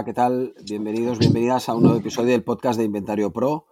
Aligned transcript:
Hola, 0.00 0.06
¿qué 0.06 0.14
tal? 0.14 0.54
Bienvenidos, 0.64 1.18
bienvenidas 1.18 1.68
a 1.68 1.74
un 1.74 1.82
nuevo 1.82 1.98
episodio 1.98 2.30
del 2.30 2.42
podcast 2.42 2.78
de 2.78 2.86
Inventario 2.86 3.34
Pro. 3.34 3.66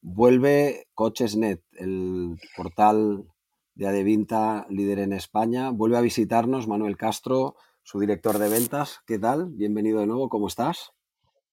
Vuelve 0.00 0.86
Cochesnet, 0.94 1.60
el 1.72 2.38
portal 2.56 3.24
de 3.74 3.88
Adevinta 3.88 4.64
líder 4.70 5.00
en 5.00 5.12
España. 5.12 5.70
Vuelve 5.70 5.96
a 5.96 6.00
visitarnos 6.00 6.68
Manuel 6.68 6.96
Castro, 6.96 7.56
su 7.82 7.98
director 7.98 8.38
de 8.38 8.48
ventas. 8.48 9.00
¿Qué 9.08 9.18
tal? 9.18 9.50
Bienvenido 9.50 9.98
de 9.98 10.06
nuevo, 10.06 10.28
¿cómo 10.28 10.46
estás? 10.46 10.92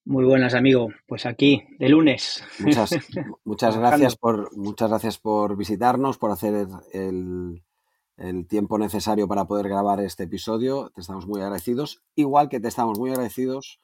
Muy 0.06 0.26
buenas, 0.26 0.54
amigo. 0.54 0.90
Pues 1.08 1.26
aquí, 1.26 1.64
de 1.80 1.90
lunes. 1.90 2.44
Muchas, 2.60 2.92
muchas 3.46 3.78
gracias 3.78 4.16
por 4.16 4.56
muchas 4.56 4.90
gracias 4.92 5.18
por 5.18 5.58
visitarnos, 5.58 6.20
por 6.20 6.30
hacer 6.30 6.68
el, 6.94 7.64
el 8.18 8.48
tiempo 8.48 8.78
necesario 8.78 9.28
para 9.28 9.46
poder 9.46 9.70
grabar 9.70 10.00
este 10.02 10.26
episodio. 10.26 10.92
Te 10.94 11.02
estamos 11.02 11.26
muy 11.26 11.42
agradecidos. 11.42 12.04
Igual 12.14 12.48
que 12.48 12.60
te 12.60 12.68
estamos 12.68 13.00
muy 13.00 13.10
agradecidos 13.10 13.80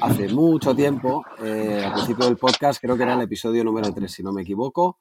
hace 0.00 0.28
mucho 0.28 0.74
tiempo, 0.74 1.24
eh, 1.42 1.82
al 1.84 1.92
principio 1.94 2.26
del 2.26 2.36
podcast, 2.36 2.80
creo 2.80 2.96
que 2.96 3.02
era 3.02 3.14
el 3.14 3.22
episodio 3.22 3.64
número 3.64 3.92
3, 3.92 4.10
si 4.10 4.22
no 4.22 4.32
me 4.32 4.42
equivoco. 4.42 4.98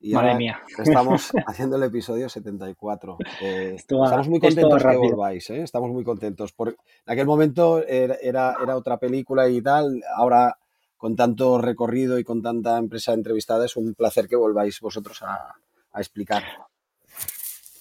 Y 0.00 0.14
Madre 0.14 0.28
ahora 0.28 0.38
mía. 0.38 0.60
estamos 0.78 1.30
haciendo 1.46 1.76
el 1.76 1.84
episodio 1.84 2.28
74. 2.28 3.18
Eh, 3.40 3.74
estamos 3.76 4.28
muy 4.28 4.40
contentos 4.40 4.82
que 4.82 4.96
volváis, 4.96 5.50
¿eh? 5.50 5.62
estamos 5.62 5.90
muy 5.90 6.02
contentos. 6.02 6.52
Por, 6.52 6.70
en 6.70 6.76
aquel 7.06 7.26
momento 7.26 7.84
era, 7.86 8.16
era, 8.20 8.56
era, 8.60 8.76
otra 8.76 8.98
película 8.98 9.48
y 9.48 9.62
tal, 9.62 10.02
ahora 10.16 10.58
con 10.96 11.14
tanto 11.14 11.60
recorrido 11.60 12.18
y 12.18 12.24
con 12.24 12.42
tanta 12.42 12.78
empresa 12.78 13.12
entrevistada 13.12 13.64
es 13.66 13.76
un 13.76 13.94
placer 13.94 14.26
que 14.26 14.36
volváis 14.36 14.80
vosotros 14.80 15.22
a, 15.22 15.54
a 15.92 16.00
explicar 16.00 16.42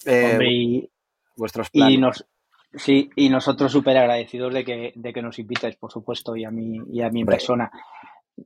eh, 0.05 0.31
Hombre, 0.31 0.51
y, 0.51 0.89
vuestros 1.35 1.69
planes. 1.69 1.93
Y 1.93 1.97
nos, 1.97 2.25
Sí, 2.73 3.09
y 3.15 3.29
nosotros 3.29 3.71
súper 3.71 3.97
agradecidos 3.97 4.53
de 4.53 4.63
que, 4.63 4.93
de 4.95 5.13
que 5.13 5.21
nos 5.21 5.39
invitáis, 5.39 5.75
por 5.75 5.91
supuesto, 5.91 6.35
y 6.35 6.45
a 6.45 6.51
mí, 6.51 6.79
y 6.91 7.01
a 7.01 7.09
mi 7.09 7.25
persona. 7.25 7.71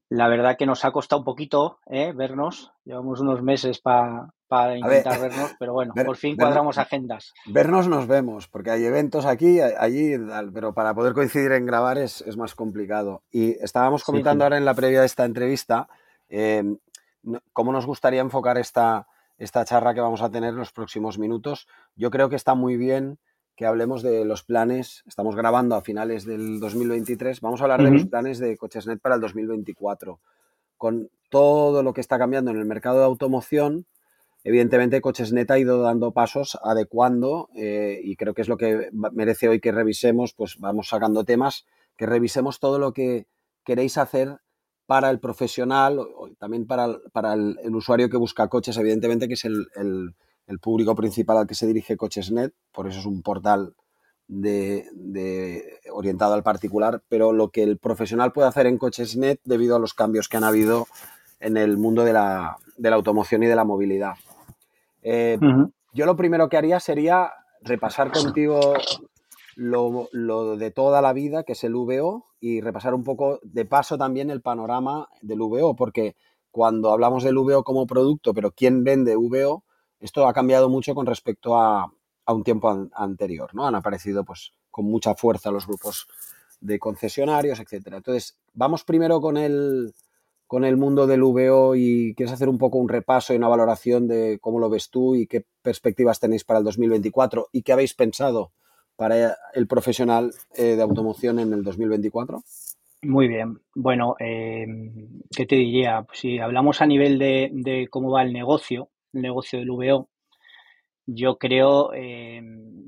La 0.09 0.27
verdad 0.27 0.57
que 0.57 0.65
nos 0.65 0.83
ha 0.83 0.91
costado 0.91 1.19
un 1.19 1.25
poquito 1.25 1.79
¿eh? 1.85 2.11
vernos. 2.13 2.73
Llevamos 2.83 3.19
unos 3.21 3.41
meses 3.43 3.79
para 3.79 4.29
pa 4.47 4.75
intentar 4.75 5.19
ver, 5.19 5.31
vernos, 5.31 5.55
pero 5.57 5.73
bueno, 5.73 5.93
ver, 5.95 6.05
por 6.05 6.17
fin 6.17 6.35
cuadramos 6.35 6.77
agendas. 6.77 7.33
Vernos 7.47 7.87
nos 7.87 8.07
vemos, 8.07 8.47
porque 8.47 8.71
hay 8.71 8.85
eventos 8.85 9.25
aquí, 9.25 9.59
allí, 9.59 10.13
pero 10.53 10.73
para 10.73 10.93
poder 10.93 11.13
coincidir 11.13 11.51
en 11.53 11.65
grabar 11.65 11.97
es, 11.97 12.21
es 12.21 12.35
más 12.37 12.55
complicado. 12.55 13.23
Y 13.31 13.51
estábamos 13.63 14.03
comentando 14.03 14.43
sí, 14.43 14.43
sí. 14.43 14.45
ahora 14.45 14.57
en 14.57 14.65
la 14.65 14.73
previa 14.73 14.99
de 14.99 15.05
esta 15.05 15.25
entrevista 15.25 15.87
eh, 16.29 16.63
cómo 17.53 17.71
nos 17.71 17.85
gustaría 17.85 18.21
enfocar 18.21 18.57
esta, 18.57 19.07
esta 19.37 19.65
charla 19.65 19.93
que 19.93 20.01
vamos 20.01 20.21
a 20.21 20.29
tener 20.29 20.49
en 20.49 20.57
los 20.57 20.71
próximos 20.71 21.17
minutos. 21.17 21.67
Yo 21.95 22.11
creo 22.11 22.29
que 22.29 22.35
está 22.35 22.55
muy 22.55 22.77
bien 22.77 23.19
que 23.55 23.65
hablemos 23.65 24.03
de 24.03 24.25
los 24.25 24.43
planes. 24.43 25.03
Estamos 25.07 25.35
grabando 25.35 25.75
a 25.75 25.81
finales 25.81 26.25
del 26.25 26.59
2023. 26.59 27.41
Vamos 27.41 27.61
a 27.61 27.63
hablar 27.63 27.81
uh 27.81 27.83
-huh. 27.83 27.85
de 27.85 27.91
los 27.91 28.05
planes 28.07 28.39
de 28.39 28.57
Cochesnet 28.57 28.99
para 28.99 29.15
el 29.15 29.21
2024. 29.21 30.19
Con 30.77 31.09
todo 31.29 31.81
lo 31.81 31.93
que 31.93 32.01
está 32.01 32.17
cambiando 32.17 32.51
en 32.51 32.57
el 32.57 32.65
mercado 32.65 32.99
de 32.99 33.05
automoción, 33.05 33.85
evidentemente 34.43 35.01
Cochesnet 35.01 35.49
ha 35.51 35.59
ido 35.59 35.81
dando 35.81 36.11
pasos 36.11 36.57
adecuando 36.63 37.49
eh, 37.55 37.99
y 38.03 38.15
creo 38.15 38.33
que 38.33 38.41
es 38.41 38.49
lo 38.49 38.57
que 38.57 38.89
merece 38.91 39.47
hoy 39.47 39.59
que 39.59 39.71
revisemos, 39.71 40.33
pues 40.33 40.57
vamos 40.59 40.89
sacando 40.89 41.23
temas, 41.23 41.65
que 41.97 42.05
revisemos 42.05 42.59
todo 42.59 42.77
lo 42.77 42.91
que 42.93 43.25
queréis 43.63 43.97
hacer 43.97 44.37
para 44.85 45.09
el 45.09 45.19
profesional, 45.19 45.99
también 46.37 46.67
para, 46.67 46.99
para 47.11 47.33
el, 47.33 47.57
el, 47.63 47.75
usuario 47.75 48.07
que 48.07 48.17
busca 48.17 48.47
coches, 48.49 48.77
evidentemente, 48.77 49.27
que 49.27 49.33
es 49.33 49.45
el, 49.45 49.67
el 49.75 50.13
el 50.47 50.59
público 50.59 50.95
principal 50.95 51.37
al 51.37 51.47
que 51.47 51.55
se 51.55 51.67
dirige 51.67 51.97
Cochesnet, 51.97 52.53
por 52.71 52.87
eso 52.87 52.99
es 52.99 53.05
un 53.05 53.21
portal 53.21 53.75
de, 54.27 54.87
de, 54.93 55.63
orientado 55.91 56.33
al 56.33 56.43
particular, 56.43 57.03
pero 57.09 57.33
lo 57.33 57.49
que 57.49 57.63
el 57.63 57.77
profesional 57.77 58.31
puede 58.31 58.47
hacer 58.47 58.65
en 58.65 58.77
Cochesnet 58.77 59.39
debido 59.43 59.75
a 59.75 59.79
los 59.79 59.93
cambios 59.93 60.27
que 60.27 60.37
han 60.37 60.43
habido 60.43 60.87
en 61.39 61.57
el 61.57 61.77
mundo 61.77 62.03
de 62.03 62.13
la, 62.13 62.57
de 62.77 62.89
la 62.89 62.95
automoción 62.95 63.43
y 63.43 63.47
de 63.47 63.55
la 63.55 63.63
movilidad. 63.63 64.13
Eh, 65.01 65.37
uh 65.39 65.45
-huh. 65.45 65.71
Yo 65.95 66.05
lo 66.05 66.17
primero 66.17 66.49
que 66.49 66.57
haría 66.57 66.81
sería 66.81 67.31
repasar 67.61 68.11
contigo 68.11 68.73
lo, 69.55 70.09
lo, 70.11 70.57
de 70.57 70.69
toda 70.69 71.01
la 71.01 71.13
vida, 71.13 71.43
que 71.43 71.53
es 71.53 71.63
el 71.63 71.73
VO, 71.73 72.25
y 72.41 72.59
repasar 72.59 72.93
un 72.93 73.05
poco 73.05 73.39
de 73.43 73.63
paso 73.63 73.97
también 73.97 74.29
el 74.29 74.41
panorama 74.41 75.07
del 75.21 75.39
VO, 75.39 75.75
porque 75.77 76.17
cuando 76.51 76.91
hablamos 76.91 77.23
del 77.23 77.37
VO 77.37 77.63
como 77.63 77.87
producto, 77.87 78.33
pero 78.33 78.51
¿quién 78.51 78.83
vende 78.83 79.15
VO? 79.15 79.63
Esto 79.99 80.27
ha 80.27 80.33
cambiado 80.33 80.69
mucho 80.69 80.93
con 80.95 81.05
respecto 81.05 81.57
a, 81.57 81.91
a 82.25 82.33
un 82.33 82.43
tiempo 82.43 82.69
an 82.69 82.91
anterior, 82.93 83.53
¿no? 83.53 83.67
Han 83.67 83.75
aparecido 83.75 84.23
pues 84.23 84.53
con 84.71 84.85
mucha 84.85 85.15
fuerza 85.15 85.51
los 85.51 85.67
grupos 85.67 86.07
de 86.59 86.79
concesionarios, 86.79 87.59
etcétera. 87.59 87.97
Entonces, 87.97 88.37
vamos 88.53 88.83
primero 88.83 89.21
con 89.21 89.37
el, 89.37 89.93
con 90.47 90.65
el 90.65 90.77
mundo 90.77 91.07
del 91.07 91.23
VO 91.23 91.75
y 91.75 92.13
quieres 92.15 92.33
hacer 92.33 92.49
un 92.49 92.57
poco 92.57 92.77
un 92.77 92.89
repaso 92.89 93.33
y 93.33 93.37
una 93.37 93.47
valoración 93.47 94.07
de 94.07 94.39
cómo 94.41 94.59
lo 94.59 94.69
ves 94.69 94.89
tú 94.89 95.15
y 95.15 95.27
qué 95.27 95.45
perspectivas 95.61 96.19
tenéis 96.19 96.43
para 96.43 96.59
el 96.59 96.65
2024 96.65 97.49
y 97.51 97.61
qué 97.61 97.73
habéis 97.73 97.93
pensado 97.93 98.51
para 98.95 99.37
el 99.53 99.67
profesional 99.67 100.31
eh, 100.55 100.75
de 100.75 100.81
automoción 100.81 101.39
en 101.39 101.53
el 101.53 101.63
2024. 101.63 102.41
Muy 103.03 103.27
bien. 103.27 103.59
Bueno, 103.75 104.15
eh, 104.19 104.65
¿qué 105.35 105.45
te 105.45 105.55
diría? 105.57 106.05
Si 106.13 106.39
hablamos 106.39 106.81
a 106.81 106.85
nivel 106.85 107.19
de, 107.19 107.49
de 107.53 107.87
cómo 107.89 108.11
va 108.11 108.23
el 108.23 108.33
negocio, 108.33 108.89
negocio 109.21 109.59
del 109.59 109.71
VO, 109.71 110.09
yo 111.07 111.37
creo 111.37 111.93
eh, 111.93 112.41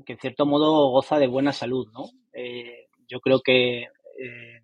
que 0.04 0.12
en 0.12 0.18
cierto 0.18 0.46
modo 0.46 0.90
goza 0.90 1.18
de 1.18 1.28
buena 1.28 1.52
salud, 1.52 1.86
¿no? 1.92 2.06
Eh, 2.32 2.88
yo 3.08 3.20
creo 3.20 3.40
que 3.40 3.82
eh, 3.82 4.62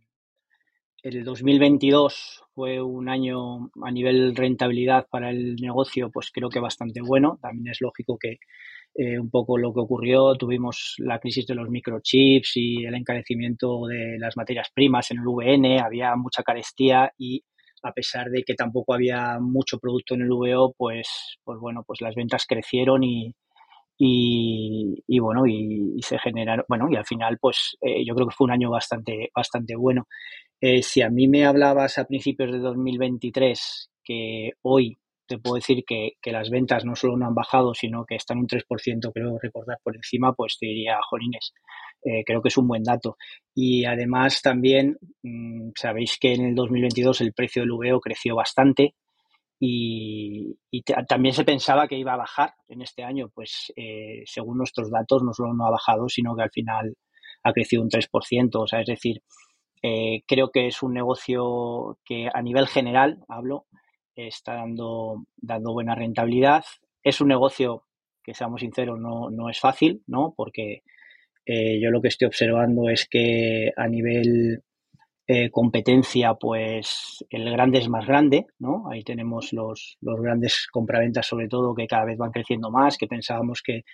el 1.02 1.24
2022 1.24 2.44
fue 2.54 2.82
un 2.82 3.08
año 3.08 3.70
a 3.82 3.90
nivel 3.90 4.34
rentabilidad 4.34 5.06
para 5.10 5.30
el 5.30 5.56
negocio, 5.56 6.10
pues 6.10 6.30
creo 6.32 6.48
que 6.48 6.60
bastante 6.60 7.00
bueno. 7.00 7.38
También 7.40 7.68
es 7.68 7.80
lógico 7.80 8.18
que 8.18 8.38
un 8.96 9.28
poco 9.28 9.58
lo 9.58 9.74
que 9.74 9.80
ocurrió, 9.80 10.36
tuvimos 10.36 10.94
la 10.98 11.18
crisis 11.18 11.48
de 11.48 11.56
los 11.56 11.68
microchips 11.68 12.52
y 12.56 12.84
el 12.84 12.94
encarecimiento 12.94 13.86
de 13.88 14.18
las 14.20 14.36
materias 14.36 14.70
primas 14.72 15.10
en 15.10 15.18
el 15.18 15.26
VN, 15.26 15.80
había 15.80 16.14
mucha 16.14 16.44
carestía 16.44 17.12
y 17.18 17.42
a 17.84 17.92
pesar 17.92 18.30
de 18.30 18.42
que 18.42 18.54
tampoco 18.54 18.94
había 18.94 19.38
mucho 19.40 19.78
producto 19.78 20.14
en 20.14 20.22
el 20.22 20.30
VO, 20.30 20.74
pues, 20.76 21.38
pues 21.44 21.58
bueno, 21.60 21.84
pues 21.86 22.00
las 22.00 22.14
ventas 22.14 22.46
crecieron 22.48 23.04
y, 23.04 23.34
y, 23.98 25.18
bueno, 25.20 25.46
y, 25.46 25.92
y, 25.96 26.02
se 26.02 26.18
generaron, 26.18 26.64
bueno, 26.68 26.88
y 26.90 26.96
al 26.96 27.04
final, 27.04 27.38
pues 27.40 27.76
eh, 27.82 28.04
yo 28.04 28.14
creo 28.14 28.26
que 28.26 28.34
fue 28.34 28.46
un 28.46 28.52
año 28.52 28.70
bastante, 28.70 29.30
bastante 29.34 29.76
bueno. 29.76 30.08
Eh, 30.60 30.82
si 30.82 31.02
a 31.02 31.10
mí 31.10 31.28
me 31.28 31.44
hablabas 31.44 31.98
a 31.98 32.06
principios 32.06 32.50
de 32.50 32.58
2023 32.58 33.90
que 34.02 34.52
hoy 34.62 34.96
te 35.26 35.38
puedo 35.38 35.56
decir 35.56 35.84
que, 35.86 36.12
que, 36.20 36.32
las 36.32 36.50
ventas 36.50 36.84
no 36.84 36.94
solo 36.96 37.16
no 37.16 37.26
han 37.26 37.34
bajado, 37.34 37.74
sino 37.74 38.04
que 38.04 38.16
están 38.16 38.38
un 38.38 38.46
3%, 38.46 39.12
creo 39.12 39.38
recordar 39.40 39.78
por 39.82 39.96
encima, 39.96 40.32
pues 40.32 40.56
te 40.58 40.66
diría, 40.66 40.98
jolines, 41.08 41.52
eh, 42.04 42.22
creo 42.24 42.42
que 42.42 42.48
es 42.48 42.56
un 42.56 42.68
buen 42.68 42.82
dato. 42.82 43.16
Y 43.54 43.84
además 43.84 44.42
también 44.42 44.98
mmm, 45.22 45.70
sabéis 45.76 46.18
que 46.18 46.34
en 46.34 46.44
el 46.44 46.54
2022 46.54 47.20
el 47.22 47.32
precio 47.32 47.62
del 47.62 47.72
VO 47.72 48.00
creció 48.00 48.36
bastante 48.36 48.94
y, 49.58 50.58
y 50.70 50.82
también 50.82 51.34
se 51.34 51.44
pensaba 51.44 51.88
que 51.88 51.96
iba 51.96 52.12
a 52.12 52.18
bajar 52.18 52.54
en 52.68 52.82
este 52.82 53.02
año, 53.04 53.30
pues 53.34 53.72
eh, 53.76 54.22
según 54.26 54.58
nuestros 54.58 54.90
datos 54.90 55.22
no 55.22 55.32
solo 55.32 55.54
no 55.54 55.66
ha 55.66 55.70
bajado, 55.70 56.08
sino 56.08 56.36
que 56.36 56.42
al 56.42 56.50
final 56.50 56.94
ha 57.44 57.52
crecido 57.52 57.82
un 57.82 57.88
3%, 57.88 58.50
o 58.54 58.66
sea, 58.66 58.80
es 58.80 58.86
decir, 58.86 59.22
eh, 59.82 60.22
creo 60.26 60.50
que 60.50 60.66
es 60.66 60.82
un 60.82 60.94
negocio 60.94 61.98
que 62.04 62.28
a 62.32 62.42
nivel 62.42 62.66
general, 62.66 63.22
hablo, 63.28 63.66
está 64.16 64.54
dando, 64.54 65.24
dando 65.36 65.72
buena 65.72 65.94
rentabilidad. 65.94 66.64
Es 67.02 67.20
un 67.20 67.28
negocio 67.28 67.84
que, 68.22 68.34
seamos 68.34 68.60
sinceros, 68.60 68.98
no, 68.98 69.30
no 69.30 69.50
es 69.50 69.60
fácil, 69.60 70.02
¿no? 70.06 70.34
Porque 70.36 70.82
eh, 71.46 71.80
yo 71.80 71.90
lo 71.90 72.00
que 72.00 72.08
estoy 72.08 72.26
observando 72.26 72.88
es 72.88 73.06
que 73.08 73.70
a 73.76 73.86
nivel 73.88 74.62
eh, 75.26 75.50
competencia, 75.50 76.34
pues 76.34 77.24
el 77.30 77.50
grande 77.50 77.78
es 77.78 77.88
más 77.88 78.06
grande, 78.06 78.46
¿no? 78.58 78.90
Ahí 78.90 79.02
tenemos 79.04 79.54
los, 79.54 79.96
los 80.02 80.20
grandes 80.20 80.66
compraventas, 80.70 81.26
sobre 81.26 81.48
todo, 81.48 81.74
que 81.74 81.86
cada 81.86 82.04
vez 82.04 82.18
van 82.18 82.30
creciendo 82.30 82.70
más, 82.70 82.98
que 82.98 83.06
pensábamos 83.06 83.62
que, 83.62 83.84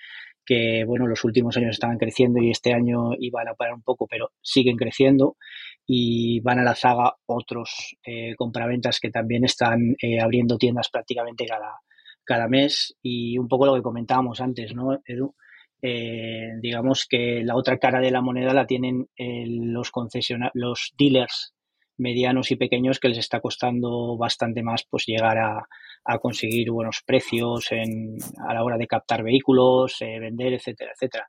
que, 0.44 0.84
bueno, 0.84 1.06
los 1.06 1.24
últimos 1.24 1.56
años 1.56 1.70
estaban 1.70 1.98
creciendo 1.98 2.42
y 2.42 2.50
este 2.50 2.72
año 2.72 3.12
iban 3.20 3.46
a 3.46 3.54
parar 3.54 3.74
un 3.74 3.82
poco, 3.82 4.08
pero 4.08 4.30
siguen 4.42 4.76
creciendo. 4.76 5.36
Y 5.86 6.40
van 6.40 6.58
a 6.60 6.62
la 6.62 6.74
zaga 6.74 7.14
otros 7.26 7.96
eh, 8.04 8.34
compraventas 8.36 9.00
que 9.00 9.10
también 9.10 9.44
están 9.44 9.96
eh, 10.00 10.20
abriendo 10.20 10.56
tiendas 10.56 10.88
prácticamente 10.88 11.46
cada, 11.46 11.80
cada 12.24 12.48
mes 12.48 12.96
y 13.02 13.38
un 13.38 13.48
poco 13.48 13.66
lo 13.66 13.74
que 13.74 13.82
comentábamos 13.82 14.40
antes, 14.40 14.74
¿no, 14.74 15.00
Edu? 15.04 15.34
Eh, 15.82 16.50
digamos 16.60 17.06
que 17.08 17.42
la 17.42 17.56
otra 17.56 17.78
cara 17.78 18.00
de 18.00 18.10
la 18.10 18.20
moneda 18.20 18.52
la 18.52 18.66
tienen 18.66 19.08
los 19.16 19.90
concesionarios, 19.90 20.52
los 20.54 20.92
dealers 20.98 21.54
medianos 21.96 22.50
y 22.50 22.56
pequeños 22.56 23.00
que 23.00 23.08
les 23.08 23.18
está 23.18 23.40
costando 23.40 24.16
bastante 24.16 24.62
más 24.62 24.86
pues 24.88 25.06
llegar 25.06 25.38
a, 25.38 25.66
a 26.04 26.18
conseguir 26.18 26.70
buenos 26.70 27.02
precios 27.04 27.72
en, 27.72 28.16
a 28.46 28.54
la 28.54 28.62
hora 28.62 28.76
de 28.78 28.86
captar 28.86 29.22
vehículos, 29.22 29.96
vender, 30.00 30.54
etcétera, 30.54 30.92
etcétera 30.94 31.26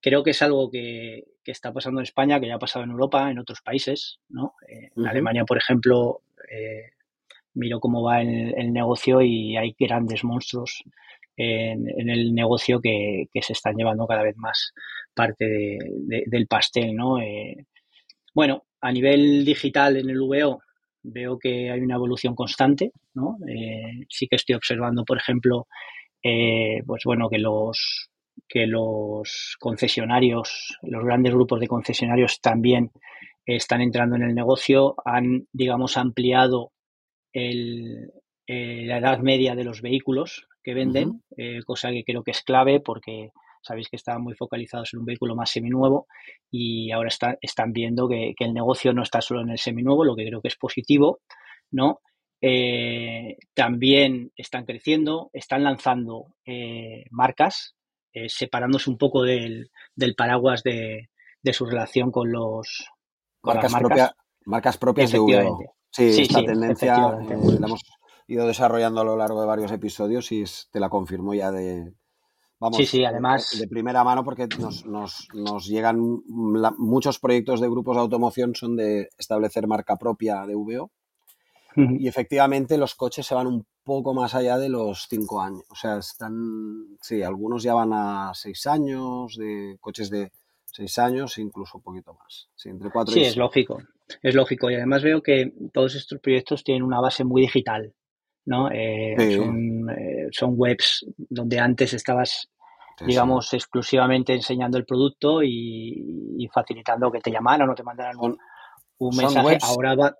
creo 0.00 0.22
que 0.22 0.30
es 0.30 0.42
algo 0.42 0.70
que, 0.70 1.24
está 1.44 1.72
pasando 1.72 2.00
en 2.00 2.04
España, 2.04 2.38
que 2.38 2.46
ya 2.46 2.56
ha 2.56 2.58
pasado 2.58 2.84
en 2.84 2.90
Europa, 2.90 3.30
en 3.30 3.38
otros 3.38 3.62
países, 3.62 4.20
¿no? 4.28 4.52
Eh, 4.68 4.90
en 4.94 5.06
Alemania, 5.06 5.46
por 5.46 5.56
ejemplo, 5.56 6.20
eh, 6.50 6.90
miro 7.54 7.80
cómo 7.80 8.02
va 8.02 8.20
el, 8.20 8.52
el, 8.54 8.70
negocio 8.70 9.22
y 9.22 9.56
hay 9.56 9.74
grandes 9.78 10.24
monstruos 10.24 10.84
en, 11.38 12.10
el 12.10 12.34
negocio 12.34 12.82
que, 12.82 13.28
se 13.40 13.54
están 13.54 13.76
llevando 13.76 14.06
cada 14.06 14.24
vez 14.24 14.36
más 14.36 14.74
parte 15.14 15.78
del 15.86 16.46
pastel, 16.46 16.94
¿no? 16.94 17.18
Eh, 17.18 17.64
bueno, 18.34 18.64
a 18.82 18.92
nivel 18.92 19.46
digital 19.46 19.96
en 19.96 20.10
el 20.10 20.20
VO 20.20 20.60
veo 21.02 21.38
que 21.38 21.70
hay 21.70 21.80
una 21.80 21.94
evolución 21.94 22.34
constante, 22.34 22.92
¿no? 23.14 23.38
sí 24.10 24.28
que 24.28 24.36
estoy 24.36 24.54
observando, 24.54 25.04
por 25.06 25.16
ejemplo, 25.16 25.66
pues 26.22 27.02
bueno, 27.04 27.30
que 27.30 27.38
los 27.38 28.10
que 28.48 28.66
los 28.66 29.56
concesionarios, 29.58 30.78
los 30.82 31.04
grandes 31.04 31.32
grupos 31.32 31.60
de 31.60 31.68
concesionarios 31.68 32.40
también 32.40 32.90
están 33.44 33.80
entrando 33.80 34.16
en 34.16 34.22
el 34.22 34.34
negocio, 34.34 34.94
han, 35.04 35.46
digamos, 35.52 35.96
ampliado 35.96 36.72
el, 37.32 38.10
eh, 38.50 38.84
la 38.86 38.96
edad 38.96 39.18
media 39.18 39.54
de 39.54 39.64
los 39.64 39.82
vehículos 39.82 40.46
que 40.62 40.72
venden, 40.72 41.22
eh, 41.36 41.60
cosa 41.66 41.90
que 41.90 42.02
creo 42.02 42.22
que 42.22 42.30
es 42.30 42.42
clave 42.42 42.80
porque 42.80 43.30
sabéis 43.62 43.88
que 43.90 43.96
estaban 43.96 44.22
muy 44.22 44.34
focalizados 44.34 44.94
en 44.94 45.00
un 45.00 45.04
vehículo 45.04 45.36
más 45.36 45.50
seminuevo 45.50 46.06
y 46.50 46.90
ahora 46.90 47.10
están 47.42 47.72
viendo 47.74 48.08
que, 48.08 48.34
el 48.38 48.54
negocio 48.54 48.94
no 48.94 49.02
está 49.02 49.20
solo 49.20 49.42
en 49.42 49.50
el 49.50 49.58
seminuevo, 49.58 50.04
lo 50.04 50.16
que 50.16 50.26
creo 50.26 50.40
que 50.40 50.48
es 50.48 50.56
positivo, 50.56 51.20
¿no? 51.70 52.00
Eh, 52.40 53.36
también 53.52 54.30
están 54.34 54.64
creciendo, 54.64 55.28
están 55.34 55.64
lanzando 55.64 56.28
marcas 57.10 57.74
eh, 58.12 58.28
separándose 58.28 58.90
un 58.90 58.98
poco 58.98 59.22
del, 59.22 59.70
paraguas 60.16 60.62
de, 60.62 61.08
su 61.52 61.64
relación 61.64 62.10
con 62.10 62.30
los 62.30 62.90
marcas, 63.42 63.74
propias 63.74 64.12
marcas 64.44 64.76
propias 64.76 65.12
de 65.12 65.18
VO. 65.18 65.58
Sí, 65.90 66.22
esta 66.22 66.44
tendencia 66.44 66.96
eh, 66.96 67.36
la 67.58 67.66
hemos 67.66 67.82
ido 68.26 68.46
desarrollando 68.46 69.00
a 69.00 69.04
lo 69.04 69.16
largo 69.16 69.40
de 69.40 69.46
varios 69.46 69.72
episodios 69.72 70.30
y 70.32 70.44
te 70.70 70.80
la 70.80 70.90
confirmo 70.90 71.32
ya 71.34 71.50
de, 71.50 71.92
Vamos, 72.60 72.76
sí, 72.76 72.86
sí, 72.86 73.04
además. 73.04 73.56
De, 73.58 73.68
primera 73.68 74.02
mano, 74.02 74.24
porque 74.24 74.48
nos, 74.58 74.84
nos, 74.84 75.28
nos 75.32 75.66
llegan 75.66 76.00
muchos 76.26 77.20
proyectos 77.20 77.60
de 77.60 77.68
grupos 77.68 77.96
de 77.96 78.02
automoción 78.02 78.54
son 78.54 78.76
de 78.76 79.10
establecer 79.16 79.68
marca 79.68 79.96
propia 79.96 80.44
de 80.44 80.56
VO. 80.56 80.90
Y 81.98 82.08
efectivamente 82.08 82.76
los 82.76 82.94
coches 82.94 83.24
se 83.24 83.34
van 83.34 83.46
un 83.46 83.64
poco 83.84 84.12
más 84.12 84.34
allá 84.34 84.58
de 84.58 84.68
los 84.68 85.06
cinco 85.08 85.40
años. 85.40 85.62
O 85.70 85.74
sea, 85.74 85.98
están, 85.98 86.96
sí, 87.00 87.22
algunos 87.22 87.62
ya 87.62 87.74
van 87.74 87.92
a 87.92 88.32
seis 88.34 88.66
años, 88.66 89.36
de 89.36 89.76
coches 89.80 90.10
de 90.10 90.32
seis 90.64 90.98
años, 90.98 91.38
incluso 91.38 91.78
un 91.78 91.84
poquito 91.84 92.14
más. 92.14 92.48
Sí, 92.54 92.68
entre 92.68 92.90
cuatro 92.90 93.14
sí 93.14 93.20
es 93.20 93.36
lógico, 93.36 93.78
es 94.22 94.34
lógico. 94.34 94.70
Y 94.70 94.74
además 94.74 95.02
veo 95.02 95.22
que 95.22 95.52
todos 95.72 95.94
estos 95.94 96.20
proyectos 96.20 96.64
tienen 96.64 96.82
una 96.82 97.00
base 97.00 97.22
muy 97.22 97.42
digital, 97.42 97.94
¿no? 98.44 98.70
Eh, 98.70 99.14
eh, 99.18 100.28
son, 100.32 100.54
webs 100.56 101.06
donde 101.16 101.60
antes 101.60 101.94
estabas 101.94 102.50
digamos, 103.06 103.54
exclusivamente 103.54 104.34
enseñando 104.34 104.76
el 104.76 104.84
producto 104.84 105.40
y, 105.42 106.48
facilitando 106.52 107.12
que 107.12 107.20
te 107.20 107.30
llamaran 107.30 107.70
o 107.70 107.74
te 107.74 107.84
mandaran 107.84 108.16
un, 108.18 108.36
mensaje. 109.16 109.58
Ahora 109.62 109.94
va, 109.94 110.16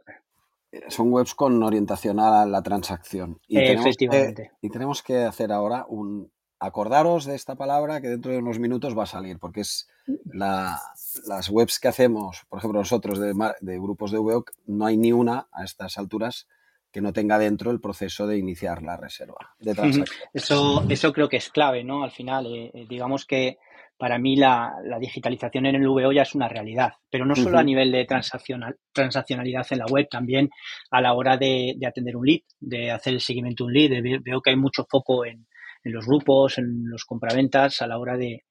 son 0.88 1.12
webs 1.12 1.34
con 1.34 1.62
orientación 1.62 2.20
a 2.20 2.44
la 2.46 2.62
transacción. 2.62 3.40
Y 3.46 3.58
Efectivamente. 3.58 4.52
y 4.60 4.70
tenemos 4.70 5.02
que 5.02 5.18
hacer 5.24 5.52
ahora 5.52 5.84
un... 5.88 6.30
Acordaros 6.60 7.24
de 7.24 7.36
esta 7.36 7.54
palabra 7.54 8.00
que 8.00 8.08
dentro 8.08 8.32
de 8.32 8.38
unos 8.38 8.58
minutos 8.58 8.98
va 8.98 9.04
a 9.04 9.06
salir, 9.06 9.38
porque 9.38 9.60
es 9.60 9.88
las 10.24 11.48
webs 11.50 11.78
que 11.78 11.86
hacemos, 11.86 12.46
por 12.48 12.58
ejemplo, 12.58 12.80
nosotros 12.80 13.20
de, 13.20 13.32
de 13.60 13.78
grupos 13.78 14.10
de 14.10 14.18
VO, 14.18 14.44
no 14.66 14.86
hay 14.86 14.96
ni 14.96 15.12
una 15.12 15.46
a 15.52 15.62
estas 15.62 15.98
alturas 15.98 16.48
que 16.90 17.00
no 17.00 17.12
tenga 17.12 17.38
dentro 17.38 17.70
el 17.70 17.80
proceso 17.80 18.26
de 18.26 18.38
iniciar 18.38 18.82
la 18.82 18.96
reserva 18.96 19.54
de 19.60 19.74
transacción. 19.74 20.18
Eso, 20.32 20.84
eso 20.88 21.12
creo 21.12 21.28
que 21.28 21.36
es 21.36 21.50
clave, 21.50 21.84
¿no? 21.84 22.02
Al 22.02 22.10
final, 22.10 22.46
eh, 22.46 22.70
eh, 22.74 22.86
digamos 22.88 23.24
que 23.24 23.58
para 23.98 24.18
mí 24.18 24.36
la, 24.36 24.76
digitalización 25.00 25.66
en 25.66 25.74
el 25.74 25.88
VO 25.88 26.12
ya 26.12 26.22
es 26.22 26.34
una 26.34 26.48
realidad, 26.48 26.92
pero 27.10 27.26
no 27.26 27.34
solo 27.34 27.58
a 27.58 27.64
nivel 27.64 27.90
de 27.90 28.06
transaccionalidad 28.06 29.66
en 29.70 29.78
la 29.78 29.86
web, 29.86 30.06
también 30.08 30.48
a 30.90 31.00
la 31.00 31.14
hora 31.14 31.36
de, 31.36 31.76
atender 31.86 32.16
un 32.16 32.24
lead, 32.24 32.42
de 32.60 32.92
hacer 32.92 33.14
el 33.14 33.20
seguimiento 33.20 33.64
de 33.64 33.66
un 33.66 33.74
lead. 33.74 34.22
veo 34.22 34.40
que 34.40 34.50
hay 34.50 34.56
mucho 34.56 34.86
foco 34.88 35.26
en, 35.26 35.46
los 35.82 36.06
grupos, 36.06 36.58
en 36.58 36.88
los 36.88 37.04
compraventas, 37.04 37.82
a 37.82 37.88
la 37.88 37.98
hora 37.98 38.16
de, 38.16 38.44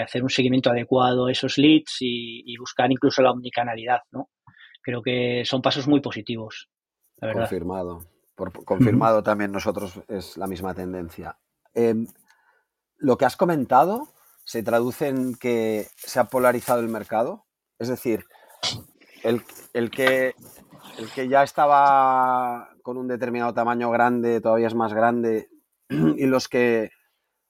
hacer 0.00 0.22
un 0.22 0.30
seguimiento 0.30 0.70
adecuado 0.70 1.26
a 1.26 1.32
esos 1.32 1.56
leads 1.56 1.96
y, 2.00 2.54
buscar 2.58 2.92
incluso 2.92 3.22
la 3.22 3.30
omnicanalidad, 3.30 4.00
¿no? 4.12 4.28
Creo 4.82 5.02
que 5.02 5.42
son 5.46 5.62
pasos 5.62 5.88
muy 5.88 6.00
positivos. 6.00 6.68
Confirmado. 7.18 8.04
Por, 8.34 8.52
confirmado 8.64 9.22
también 9.22 9.50
nosotros 9.50 10.00
es 10.06 10.36
la 10.36 10.46
misma 10.46 10.74
tendencia. 10.74 11.36
Em, 11.74 12.06
lo 12.98 13.16
que 13.16 13.24
has 13.24 13.36
comentado 13.36 14.08
se 14.48 14.62
traduce 14.62 15.08
en 15.08 15.34
que 15.34 15.88
se 15.94 16.18
ha 16.18 16.24
polarizado 16.24 16.80
el 16.80 16.88
mercado. 16.88 17.44
Es 17.78 17.88
decir, 17.88 18.24
el, 19.22 19.42
que, 19.90 20.32
el 20.98 21.10
que 21.14 21.28
ya 21.28 21.42
estaba 21.42 22.70
con 22.80 22.96
un 22.96 23.08
determinado 23.08 23.52
tamaño 23.52 23.90
grande 23.90 24.40
todavía 24.40 24.68
es 24.68 24.74
más 24.74 24.94
grande 24.94 25.50
y 25.90 26.24
los 26.24 26.48
que 26.48 26.88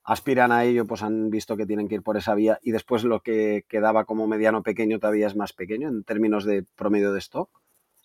aspiran 0.03 0.51
a 0.51 0.65
ello 0.65 0.85
pues 0.85 1.01
han 1.01 1.29
visto 1.29 1.55
que 1.55 1.65
tienen 1.65 1.87
que 1.87 1.95
ir 1.95 2.03
por 2.03 2.17
esa 2.17 2.35
vía 2.35 2.59
y 2.63 2.71
después 2.71 3.05
lo 3.05 3.21
que 3.21 3.63
quedaba 3.69 4.03
como 4.03 4.27
mediano 4.27 4.61
pequeño 4.61 4.99
todavía 4.99 5.27
es 5.27 5.37
más 5.37 5.53
pequeño 5.53 5.87
en 5.87 6.03
términos 6.03 6.43
de 6.43 6.65
promedio 6.75 7.13
de 7.13 7.19
stock. 7.19 7.49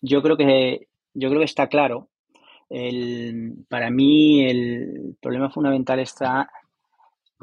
Yo 0.02 0.22
creo 0.22 0.36
que 0.36 0.86
yo 1.14 1.30
creo 1.30 1.40
que 1.40 1.46
está 1.46 1.66
claro. 1.66 2.10
para 3.68 3.90
mí 3.90 4.48
el 4.48 5.16
problema 5.20 5.50
fundamental 5.50 5.98
está 5.98 6.48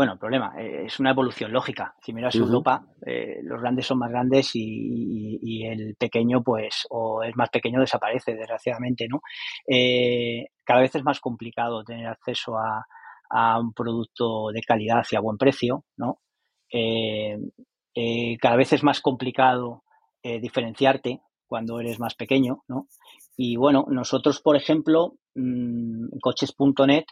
bueno, 0.02 0.18
problema, 0.18 0.52
eh, 0.58 0.86
es 0.88 1.00
una 1.00 1.12
evolución 1.12 1.52
lógica. 1.52 1.94
Si 2.02 2.12
miras 2.12 2.34
Europa, 2.34 2.84
eh, 3.06 3.38
los 3.44 3.62
grandes 3.62 3.86
son 3.86 4.00
más 4.00 4.10
grandes 4.10 4.50
y, 4.56 5.64
el 5.64 5.96
pequeño, 5.96 6.42
pues, 6.42 6.88
o 6.90 7.22
es 7.22 7.36
más 7.36 7.52
pequeño, 7.52 7.80
desaparece, 7.80 8.34
desgraciadamente, 8.34 9.08
¿no? 9.08 9.22
Eh, 9.68 10.48
cada 10.64 10.82
vez 10.82 10.96
es 10.96 11.04
más 11.04 11.20
complicado 11.20 11.84
tener 11.84 12.08
acceso 12.08 12.58
a, 12.58 12.84
un 13.60 13.74
producto 13.74 14.48
de 14.52 14.64
calidad 14.64 15.06
y 15.12 15.16
a 15.16 15.20
buen 15.20 15.38
precio, 15.38 15.86
¿no? 15.98 16.18
cada 18.42 18.56
vez 18.56 18.74
es 18.74 18.84
más 18.84 19.02
complicado 19.02 19.84
diferenciarte 20.24 21.22
cuando 21.46 21.80
eres 21.80 22.00
más 22.00 22.16
pequeño, 22.16 22.64
¿no? 22.68 22.88
Y 23.38 23.56
bueno, 23.56 23.86
nosotros, 23.88 24.42
por 24.42 24.56
ejemplo, 24.56 25.14
mm, 25.36 26.18
coches.net 26.20 27.06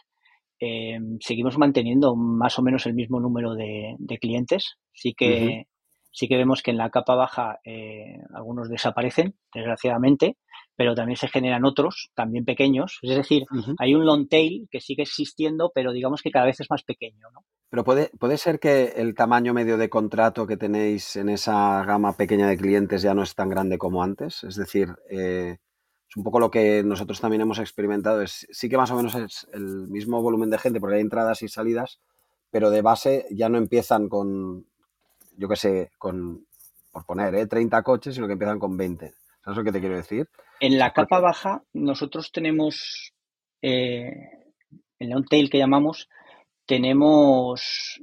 Em, 0.62 1.16
seguimos 1.20 1.56
manteniendo 1.56 2.14
más 2.14 2.58
o 2.58 2.62
menos 2.62 2.84
el 2.84 2.92
mismo 2.92 3.18
número 3.18 3.54
de, 3.54 3.96
clientes. 4.20 4.76
Sí 4.92 5.14
que, 5.14 5.66
sí 6.12 6.28
que 6.28 6.36
vemos 6.36 6.62
que 6.62 6.70
en 6.70 6.76
la 6.76 6.90
capa 6.90 7.14
baja 7.14 7.60
eh, 7.64 8.18
algunos 8.34 8.68
desaparecen, 8.68 9.34
desgraciadamente, 9.54 10.36
pero 10.76 10.94
también 10.94 11.16
se 11.16 11.28
generan 11.28 11.64
otros, 11.64 12.10
también 12.14 12.44
pequeños. 12.44 12.98
Es 13.00 13.16
decir, 13.16 13.44
hay 13.78 13.94
un 13.94 14.04
long 14.04 14.28
tail 14.28 14.68
que 14.70 14.80
sigue 14.80 15.02
existiendo, 15.02 15.72
pero 15.74 15.92
digamos 15.92 16.20
que 16.20 16.30
cada 16.30 16.44
vez 16.44 16.60
es 16.60 16.70
más 16.70 16.82
pequeño. 16.82 17.28
¿no? 17.32 17.40
Pero 17.70 17.84
puede, 17.84 18.10
puede 18.18 18.36
ser 18.36 18.58
que 18.60 18.92
el 18.96 19.14
tamaño 19.14 19.54
medio 19.54 19.78
de 19.78 19.88
contrato 19.88 20.46
que 20.46 20.58
tenéis 20.58 21.16
en 21.16 21.30
esa 21.30 21.84
gama 21.84 22.16
pequeña 22.16 22.48
de 22.48 22.58
clientes 22.58 23.00
ya 23.00 23.14
no 23.14 23.22
es 23.22 23.34
tan 23.34 23.48
grande 23.48 23.78
como 23.78 24.02
antes. 24.02 24.44
Es 24.44 24.56
decir, 24.56 24.88
eh, 25.08 25.56
es 26.10 26.16
un 26.16 26.24
poco 26.24 26.40
lo 26.40 26.50
que 26.50 26.82
nosotros 26.82 27.20
también 27.20 27.42
hemos 27.42 27.60
experimentado. 27.60 28.20
Es, 28.20 28.46
sí 28.50 28.68
que 28.68 28.76
más 28.76 28.90
o 28.90 28.96
menos 28.96 29.14
es 29.14 29.46
el 29.52 29.86
mismo 29.88 30.20
volumen 30.20 30.50
de 30.50 30.58
gente, 30.58 30.80
porque 30.80 30.96
hay 30.96 31.02
entradas 31.02 31.42
y 31.42 31.48
salidas, 31.48 32.00
pero 32.50 32.70
de 32.70 32.82
base 32.82 33.26
ya 33.30 33.48
no 33.48 33.58
empiezan 33.58 34.08
con, 34.08 34.66
yo 35.36 35.48
qué 35.48 35.54
sé, 35.54 35.90
con, 35.98 36.46
por 36.90 37.06
poner, 37.06 37.32
¿eh? 37.36 37.46
30 37.46 37.82
coches, 37.84 38.16
sino 38.16 38.26
que 38.26 38.32
empiezan 38.32 38.58
con 38.58 38.76
20. 38.76 39.14
¿Sabes 39.44 39.58
lo 39.58 39.62
que 39.62 39.70
te 39.70 39.78
quiero 39.78 39.94
decir? 39.94 40.28
En 40.58 40.78
la 40.78 40.92
capa 40.92 41.20
baja 41.20 41.62
nosotros 41.72 42.32
tenemos, 42.32 43.14
eh, 43.62 44.12
en 44.98 45.10
long 45.10 45.26
tail 45.28 45.48
que 45.48 45.58
llamamos, 45.58 46.08
tenemos, 46.66 48.02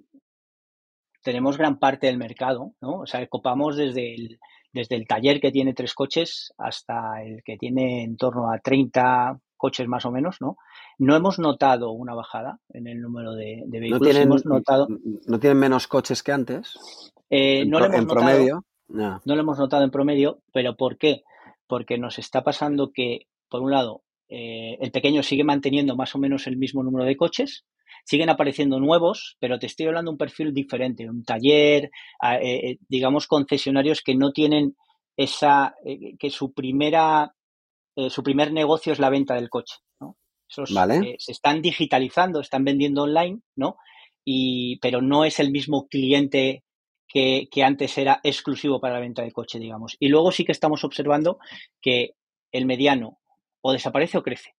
tenemos 1.23 1.57
gran 1.57 1.77
parte 1.77 2.07
del 2.07 2.17
mercado, 2.17 2.73
¿no? 2.79 2.99
O 3.01 3.05
sea, 3.05 3.27
copamos 3.27 3.75
desde 3.75 4.15
el 4.15 4.39
desde 4.77 4.96
el 4.96 5.07
taller 5.07 5.41
que 5.41 5.51
tiene 5.51 5.74
tres 5.74 5.93
coches 5.93 6.53
hasta 6.57 7.24
el 7.24 7.43
que 7.43 7.57
tiene 7.57 8.03
en 8.03 8.15
torno 8.15 8.51
a 8.51 8.60
30 8.60 9.39
coches 9.57 9.88
más 9.88 10.05
o 10.05 10.12
menos, 10.12 10.38
¿no? 10.39 10.57
No 11.00 11.15
hemos 11.15 11.39
notado 11.39 11.91
una 11.91 12.13
bajada 12.13 12.60
en 12.69 12.88
el 12.88 13.01
número 13.01 13.34
de, 13.34 13.63
vehículos. 13.67 14.00
¿No 14.00 14.05
tienen, 14.05 14.24
hemos 14.24 14.46
notado, 14.46 14.88
¿No 15.25 15.39
tienen 15.39 15.57
menos 15.57 15.88
coches 15.88 16.22
que 16.22 16.31
antes? 16.31 16.77
Eh, 17.29 17.62
en, 17.62 17.69
no 17.69 17.79
lo 17.79 17.86
hemos 17.86 17.98
en 17.98 18.07
notado, 18.07 18.25
promedio. 18.25 18.65
No 18.88 19.36
lo 19.36 19.41
hemos 19.41 19.57
notado 19.57 19.84
en 19.84 19.91
promedio, 19.91 20.41
pero 20.53 20.75
¿por 20.77 20.98
qué? 20.98 21.24
Porque 21.65 21.98
nos 21.98 22.19
está 22.19 22.43
pasando 22.43 22.91
que, 22.93 23.27
por 23.50 23.62
un 23.62 23.72
lado, 23.72 24.03
eh, 24.29 24.77
el 24.79 24.91
pequeño 24.91 25.24
sigue 25.24 25.43
manteniendo 25.43 25.96
más 25.96 26.13
o 26.15 26.19
menos 26.19 26.48
el 26.48 26.57
mismo 26.57 26.84
número 26.84 27.03
de 27.03 27.17
coches, 27.17 27.65
siguen 28.07 28.29
apareciendo 28.29 28.79
nuevos, 28.79 29.35
pero 29.39 29.59
te 29.59 29.65
estoy 29.65 29.87
hablando 29.87 30.11
de 30.11 30.13
un 30.13 30.17
perfil 30.17 30.53
diferente, 30.53 31.09
un 31.09 31.25
taller, 31.25 31.91
eh, 32.41 32.77
digamos 32.87 33.27
concesionarios 33.27 34.01
que 34.01 34.15
no 34.15 34.31
tienen 34.31 34.77
esa, 35.17 35.75
que 36.17 36.29
su 36.29 36.53
primera, 36.53 37.33
su 38.09 38.23
primer 38.23 38.53
negocio 38.53 38.93
es 38.93 38.99
la 38.99 39.09
venta 39.09 39.35
del 39.35 39.49
coche, 39.49 39.75
¿no? 39.99 40.15
Esos, 40.49 40.73
Vale. 40.73 41.17
se 41.19 41.33
están 41.33 41.61
digitalizando, 41.61 42.39
están 42.39 42.63
vendiendo 42.63 43.03
online, 43.03 43.41
¿no? 43.57 43.75
Y, 44.23 44.79
pero 44.79 45.01
no 45.01 45.25
es 45.25 45.41
el 45.41 45.51
mismo 45.51 45.87
cliente 45.89 46.63
que, 47.09 47.49
que, 47.51 47.63
antes 47.63 47.97
era 47.97 48.21
exclusivo 48.23 48.79
para 48.79 48.93
la 48.93 48.99
venta 49.01 49.23
de 49.23 49.33
coche, 49.33 49.59
digamos. 49.59 49.97
Y 49.99 50.07
luego 50.07 50.31
sí 50.31 50.45
que 50.45 50.53
estamos 50.53 50.85
observando 50.85 51.39
que 51.81 52.11
el 52.53 52.65
mediano 52.65 53.19
o 53.61 53.73
desaparece 53.73 54.17
o 54.17 54.23
crece. 54.23 54.55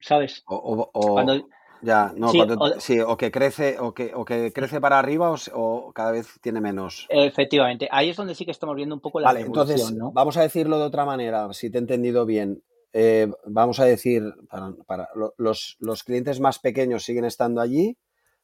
¿Sabes? 0.00 0.42
O, 0.46 0.56
o, 0.56 0.90
o 0.92 1.12
Cuando, 1.12 1.46
ya, 1.84 2.12
no, 2.16 2.30
sí, 2.30 2.38
cuando, 2.38 2.56
o, 2.58 2.80
sí, 2.80 3.00
o, 3.00 3.16
que 3.16 3.30
crece, 3.30 3.78
o 3.78 3.92
que, 3.92 4.12
o 4.14 4.24
que 4.24 4.52
crece 4.52 4.80
para 4.80 4.98
arriba 4.98 5.34
o, 5.52 5.92
cada 5.92 6.12
vez 6.12 6.28
tiene 6.40 6.60
menos. 6.60 7.06
Efectivamente, 7.10 7.88
ahí 7.90 8.10
es 8.10 8.16
donde 8.16 8.34
sí 8.34 8.44
que 8.44 8.50
estamos 8.50 8.76
viendo 8.76 8.94
un 8.94 9.00
poco 9.00 9.20
la 9.20 9.28
Vale, 9.28 9.40
entonces, 9.42 9.92
¿no? 9.92 10.10
vamos 10.12 10.36
a 10.36 10.42
decirlo 10.42 10.78
de 10.78 10.84
otra 10.84 11.04
manera, 11.04 11.52
si 11.52 11.70
te 11.70 11.78
he 11.78 11.80
entendido 11.80 12.26
bien. 12.26 12.62
Eh, 12.92 13.28
vamos 13.46 13.80
a 13.80 13.84
decir, 13.84 14.22
para, 14.48 14.72
para 14.86 15.08
los, 15.36 15.76
los 15.80 16.04
clientes 16.04 16.40
más 16.40 16.58
pequeños 16.60 17.04
siguen 17.04 17.24
estando 17.24 17.60
allí, 17.60 17.98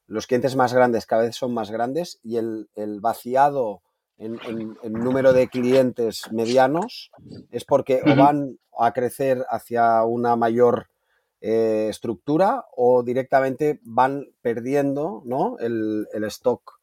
los 0.07 0.27
clientes 0.27 0.57
más 0.57 0.75
grandes 0.75 1.07
cada 1.07 1.23
vez 1.23 1.37
son 1.37 1.55
más 1.55 1.71
grandes 1.71 2.19
y 2.25 2.37
el, 2.37 2.69
el 2.75 3.01
vaciado 3.01 3.83
en, 4.19 4.41
en, 4.47 4.77
en, 4.83 4.93
número 4.93 5.33
de 5.33 5.49
clientes 5.49 6.31
medianos 6.33 7.13
es 7.51 7.65
porque 7.65 8.03
o 8.05 8.17
van 8.17 8.59
a 8.77 8.93
crecer 8.93 9.47
hacia 9.49 10.03
una 10.05 10.35
mayor 10.35 10.89
eh, 11.41 11.87
estructura 11.89 12.67
o 12.77 13.03
directamente 13.03 13.81
van 13.83 14.27
perdiendo 14.43 15.23
¿no? 15.25 15.57
el, 15.59 16.07
el, 16.13 16.25
stock 16.25 16.81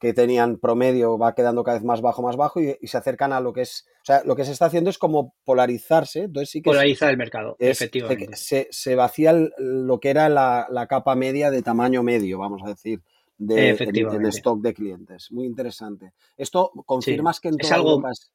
que 0.00 0.12
tenían 0.12 0.58
promedio, 0.58 1.16
va 1.18 1.34
quedando 1.34 1.62
cada 1.62 1.76
vez 1.76 1.84
más 1.84 2.00
bajo, 2.00 2.22
más 2.22 2.36
bajo 2.36 2.60
y, 2.60 2.76
y, 2.80 2.86
se 2.88 2.96
acercan 2.96 3.32
a 3.32 3.40
lo 3.40 3.52
que 3.52 3.60
es, 3.60 3.86
o 4.02 4.04
sea, 4.04 4.22
lo 4.24 4.34
que 4.34 4.44
se 4.44 4.52
está 4.52 4.66
haciendo 4.66 4.90
es 4.90 4.98
como 4.98 5.34
polarizarse, 5.44 6.22
entonces 6.22 6.50
sí 6.50 6.62
que 6.62 6.70
polarizar 6.70 7.10
es, 7.10 7.12
el 7.12 7.18
mercado, 7.18 7.56
es, 7.58 7.80
efectivamente. 7.80 8.36
Se, 8.36 8.66
se 8.70 8.94
vacía 8.94 9.30
el, 9.30 9.52
lo 9.58 10.00
que 10.00 10.10
era 10.10 10.28
la, 10.28 10.66
la, 10.70 10.86
capa 10.86 11.14
media 11.14 11.50
de 11.50 11.62
tamaño 11.62 12.02
medio, 12.02 12.38
vamos 12.38 12.62
a 12.64 12.70
decir, 12.70 13.02
de, 13.36 13.70
en, 13.70 13.96
en, 13.96 14.26
stock 14.26 14.60
de 14.60 14.74
clientes. 14.74 15.30
Muy 15.30 15.46
interesante. 15.46 16.12
Esto 16.36 16.72
confirmas 16.84 17.36
sí, 17.36 17.42
que 17.42 17.48
en 17.48 17.54
es 17.58 17.68
toda 17.68 17.74
algo, 17.76 17.90
Europa 17.90 18.10
es, 18.10 18.32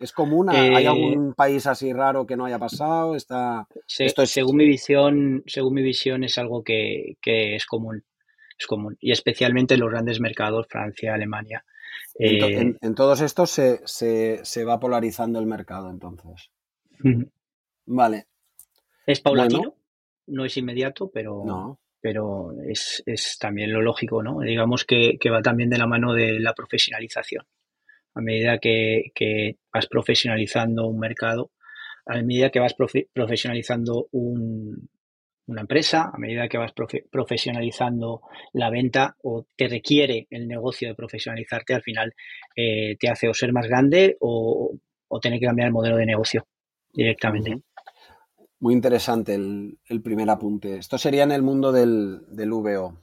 es 0.00 0.12
común. 0.12 0.50
Eh, 0.50 0.74
¿Hay 0.76 0.86
algún 0.86 1.34
país 1.34 1.66
así 1.66 1.92
raro 1.92 2.26
que 2.26 2.36
no 2.36 2.46
haya 2.46 2.58
pasado? 2.58 3.14
Está, 3.14 3.68
se, 3.86 4.06
esto 4.06 4.22
es, 4.22 4.30
según 4.30 4.56
mi 4.56 4.66
visión, 4.66 5.44
según 5.46 5.74
mi 5.74 5.82
visión 5.82 6.24
es 6.24 6.38
algo 6.38 6.64
que, 6.64 7.16
que 7.20 7.54
es 7.54 7.66
común 7.66 8.04
es 8.60 8.66
común. 8.66 8.96
Y 9.00 9.10
especialmente 9.10 9.74
en 9.74 9.80
los 9.80 9.90
grandes 9.90 10.20
mercados, 10.20 10.66
Francia, 10.68 11.14
Alemania. 11.14 11.64
En, 12.14 12.44
eh... 12.44 12.58
en, 12.58 12.78
en 12.80 12.94
todos 12.94 13.20
estos 13.20 13.50
se, 13.50 13.80
se, 13.86 14.40
se, 14.44 14.64
va 14.64 14.78
polarizando 14.78 15.38
el 15.38 15.46
mercado, 15.46 15.90
entonces. 15.90 16.50
Uh 17.02 17.08
-huh. 17.08 17.30
Vale. 17.86 18.26
Es 19.06 19.20
paulatino, 19.20 19.58
bueno. 19.58 19.74
no 20.26 20.44
es 20.44 20.56
inmediato, 20.56 21.10
pero, 21.12 21.42
no. 21.44 21.80
pero 22.00 22.52
es, 22.68 23.02
es, 23.06 23.38
también 23.38 23.72
lo 23.72 23.80
lógico, 23.80 24.22
¿no? 24.22 24.40
Digamos 24.40 24.84
que, 24.84 25.16
que, 25.18 25.30
va 25.30 25.42
también 25.42 25.70
de 25.70 25.78
la 25.78 25.86
mano 25.86 26.12
de 26.12 26.38
la 26.38 26.54
profesionalización. 26.54 27.46
A 28.20 28.22
medida 28.22 28.58
que, 28.58 29.12
que 29.14 29.56
vas 29.72 29.86
profesionalizando 29.86 30.86
un 30.86 30.98
mercado, 30.98 31.52
a 32.04 32.20
medida 32.20 32.50
que 32.50 32.60
vas 32.60 32.74
profe 32.74 33.08
profesionalizando 33.14 34.08
un, 34.12 34.90
una 35.46 35.62
empresa, 35.62 36.10
a 36.12 36.18
medida 36.18 36.46
que 36.46 36.58
vas 36.58 36.72
profe 36.72 37.06
profesionalizando 37.10 38.20
la 38.52 38.68
venta 38.68 39.16
o 39.22 39.46
te 39.56 39.68
requiere 39.68 40.26
el 40.28 40.46
negocio 40.46 40.88
de 40.88 40.94
profesionalizarte, 40.94 41.72
al 41.72 41.80
final 41.80 42.12
eh, 42.54 42.98
te 43.00 43.08
hace 43.08 43.26
o 43.26 43.32
ser 43.32 43.54
más 43.54 43.66
grande 43.66 44.18
o, 44.20 44.76
o, 45.08 45.20
tener 45.20 45.40
que 45.40 45.46
cambiar 45.46 45.68
el 45.68 45.72
modelo 45.72 45.96
de 45.96 46.04
negocio 46.04 46.46
directamente. 46.92 47.52
Uh 47.52 47.54
-huh. 47.54 47.62
Muy 48.58 48.74
interesante 48.74 49.34
el, 49.34 49.78
el, 49.88 50.02
primer 50.02 50.28
apunte. 50.28 50.76
Esto 50.76 50.98
sería 50.98 51.22
en 51.22 51.32
el 51.32 51.42
mundo 51.42 51.72
del, 51.72 52.20
del 52.28 52.50
VO. 52.50 53.00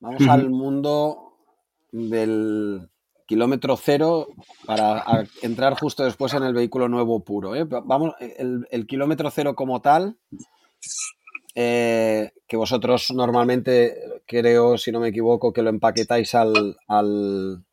Vamos 0.00 0.22
uh 0.22 0.24
-huh. 0.24 0.32
al 0.32 0.50
mundo 0.50 1.34
del 1.92 2.88
kilómetro 3.28 3.76
cero 3.76 4.26
para 4.66 5.04
entrar 5.42 5.74
justo 5.78 6.02
después 6.02 6.32
en 6.32 6.42
el 6.42 6.54
vehículo 6.54 6.88
nuevo 6.88 7.22
puro. 7.22 7.54
¿eh? 7.54 7.64
Vamos, 7.64 8.14
el, 8.18 8.66
el 8.70 8.86
kilómetro 8.86 9.30
cero 9.30 9.54
como 9.54 9.80
tal 9.82 10.16
eh, 11.54 12.32
que 12.48 12.56
vosotros 12.56 13.10
normalmente, 13.10 14.22
creo, 14.26 14.78
si 14.78 14.90
no 14.92 15.00
me 15.00 15.08
equivoco, 15.08 15.52
que 15.52 15.62
lo 15.62 15.68
empaquetáis 15.68 16.34
al, 16.34 16.76
al, 16.86 17.64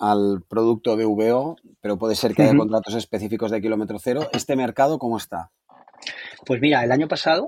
al 0.00 0.42
producto 0.48 0.96
de 0.96 1.04
VO, 1.04 1.56
pero 1.80 1.96
puede 1.96 2.16
ser 2.16 2.34
que 2.34 2.42
haya 2.42 2.52
uh 2.52 2.54
-huh. 2.54 2.58
contratos 2.58 2.94
específicos 2.94 3.52
de 3.52 3.60
kilómetro 3.60 3.98
cero. 4.00 4.28
¿Este 4.32 4.56
mercado 4.56 4.98
cómo 4.98 5.18
está? 5.18 5.52
Pues 6.44 6.60
mira, 6.60 6.82
el 6.82 6.90
año 6.90 7.06
pasado, 7.06 7.46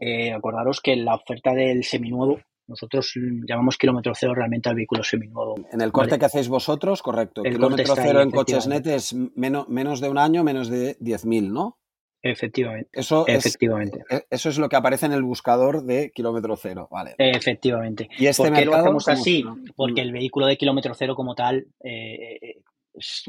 eh, 0.00 0.32
acordaros 0.32 0.80
que 0.80 0.96
la 0.96 1.14
oferta 1.14 1.52
del 1.52 1.84
seminuevo, 1.84 2.40
nosotros 2.68 3.12
llamamos 3.46 3.76
kilómetro 3.76 4.12
cero 4.14 4.34
realmente 4.34 4.68
al 4.68 4.76
vehículo 4.76 5.02
seminuevo. 5.02 5.56
En 5.72 5.80
el 5.80 5.90
corte 5.90 6.10
¿vale? 6.10 6.20
que 6.20 6.26
hacéis 6.26 6.48
vosotros, 6.48 7.02
correcto. 7.02 7.42
El 7.44 7.54
kilómetro 7.54 7.94
cero 7.96 8.18
ahí, 8.20 8.24
en 8.24 8.30
coches 8.30 8.66
net 8.66 8.86
es 8.86 9.14
menos, 9.14 9.68
menos 9.68 10.00
de 10.00 10.08
un 10.08 10.18
año, 10.18 10.44
menos 10.44 10.68
de 10.68 10.98
10.000, 10.98 11.50
¿no? 11.50 11.78
Efectivamente. 12.20 12.90
Eso 12.92 13.26
Efectivamente. 13.26 14.04
Es, 14.08 14.26
eso 14.30 14.48
es 14.50 14.58
lo 14.58 14.68
que 14.68 14.76
aparece 14.76 15.06
en 15.06 15.12
el 15.12 15.22
buscador 15.22 15.84
de 15.84 16.10
kilómetro 16.10 16.56
cero, 16.56 16.88
vale. 16.90 17.14
Efectivamente. 17.16 18.08
¿Y 18.18 18.26
este 18.26 18.48
¿Por 18.48 18.58
qué 18.58 18.64
lo 18.64 18.74
hacemos 18.74 19.08
así? 19.08 19.44
Porque 19.76 20.02
el 20.02 20.12
vehículo 20.12 20.46
de 20.46 20.56
kilómetro 20.56 20.94
cero 20.94 21.14
como 21.14 21.34
tal, 21.34 21.68
eh, 21.82 22.60
es, 22.92 23.24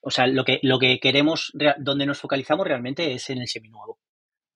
o 0.00 0.10
sea, 0.10 0.26
lo 0.26 0.44
que, 0.44 0.58
lo 0.62 0.78
que 0.78 0.98
queremos, 0.98 1.52
donde 1.78 2.06
nos 2.06 2.20
focalizamos 2.20 2.66
realmente 2.66 3.12
es 3.12 3.30
en 3.30 3.38
el 3.38 3.48
seminuevo, 3.48 3.98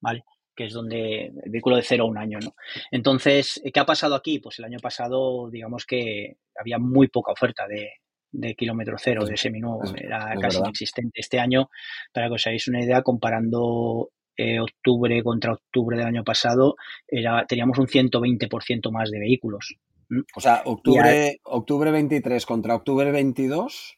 ¿vale? 0.00 0.24
Que 0.58 0.64
es 0.64 0.72
donde 0.72 1.26
el 1.26 1.50
vehículo 1.52 1.76
de 1.76 1.82
cero 1.82 2.02
a 2.02 2.08
un 2.08 2.18
año, 2.18 2.40
¿no? 2.42 2.56
Entonces, 2.90 3.62
¿qué 3.72 3.78
ha 3.78 3.86
pasado 3.86 4.16
aquí? 4.16 4.40
Pues 4.40 4.58
el 4.58 4.64
año 4.64 4.80
pasado, 4.82 5.48
digamos 5.48 5.86
que 5.86 6.38
había 6.58 6.80
muy 6.80 7.06
poca 7.06 7.30
oferta 7.30 7.68
de, 7.68 7.92
de 8.32 8.56
kilómetro 8.56 8.96
cero, 8.98 9.24
de 9.24 9.36
seminuevo, 9.36 9.84
era 9.96 10.34
es 10.34 10.40
casi 10.40 10.56
verdad. 10.56 10.64
inexistente. 10.64 11.20
Este 11.20 11.38
año, 11.38 11.70
para 12.12 12.26
que 12.26 12.34
os 12.34 12.46
hagáis 12.48 12.66
una 12.66 12.82
idea, 12.82 13.02
comparando 13.02 14.10
eh, 14.36 14.58
octubre 14.58 15.22
contra 15.22 15.52
octubre 15.52 15.96
del 15.96 16.08
año 16.08 16.24
pasado, 16.24 16.74
era, 17.06 17.46
teníamos 17.46 17.78
un 17.78 17.86
120% 17.86 18.90
más 18.90 19.12
de 19.12 19.20
vehículos. 19.20 19.76
O 20.34 20.40
sea, 20.40 20.62
octubre, 20.64 21.38
octubre 21.44 21.92
23 21.92 22.44
contra 22.46 22.74
octubre 22.74 23.12
22. 23.12 23.96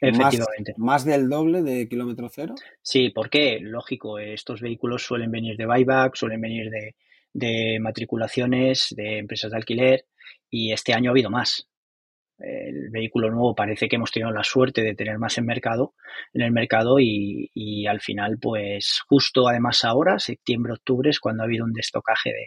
Efectivamente. 0.00 0.74
Más, 0.76 1.04
más, 1.04 1.04
del 1.04 1.28
doble 1.28 1.62
de 1.62 1.88
kilómetro 1.88 2.28
cero. 2.28 2.54
Sí, 2.82 3.10
porque, 3.10 3.58
lógico, 3.60 4.18
estos 4.18 4.60
vehículos 4.60 5.02
suelen 5.02 5.30
venir 5.30 5.56
de 5.56 5.66
buyback, 5.66 6.14
suelen 6.14 6.40
venir 6.40 6.70
de, 6.70 6.94
de 7.32 7.78
matriculaciones, 7.80 8.94
de 8.96 9.18
empresas 9.18 9.50
de 9.50 9.56
alquiler, 9.56 10.06
y 10.50 10.72
este 10.72 10.94
año 10.94 11.10
ha 11.10 11.12
habido 11.12 11.30
más 11.30 11.68
el 12.38 12.90
vehículo 12.90 13.30
nuevo 13.30 13.54
parece 13.54 13.88
que 13.88 13.96
hemos 13.96 14.12
tenido 14.12 14.30
la 14.30 14.44
suerte 14.44 14.82
de 14.82 14.94
tener 14.94 15.18
más 15.18 15.38
en 15.38 15.46
mercado 15.46 15.94
en 16.32 16.42
el 16.42 16.52
mercado 16.52 17.00
y, 17.00 17.50
y, 17.52 17.86
al 17.86 18.00
final 18.00 18.38
pues 18.40 19.00
justo 19.08 19.48
además 19.48 19.84
ahora 19.84 20.18
septiembre 20.18 20.74
octubre 20.74 21.10
es 21.10 21.18
cuando 21.18 21.42
ha 21.42 21.46
habido 21.46 21.64
un 21.64 21.72
destocaje 21.72 22.30
de, 22.30 22.46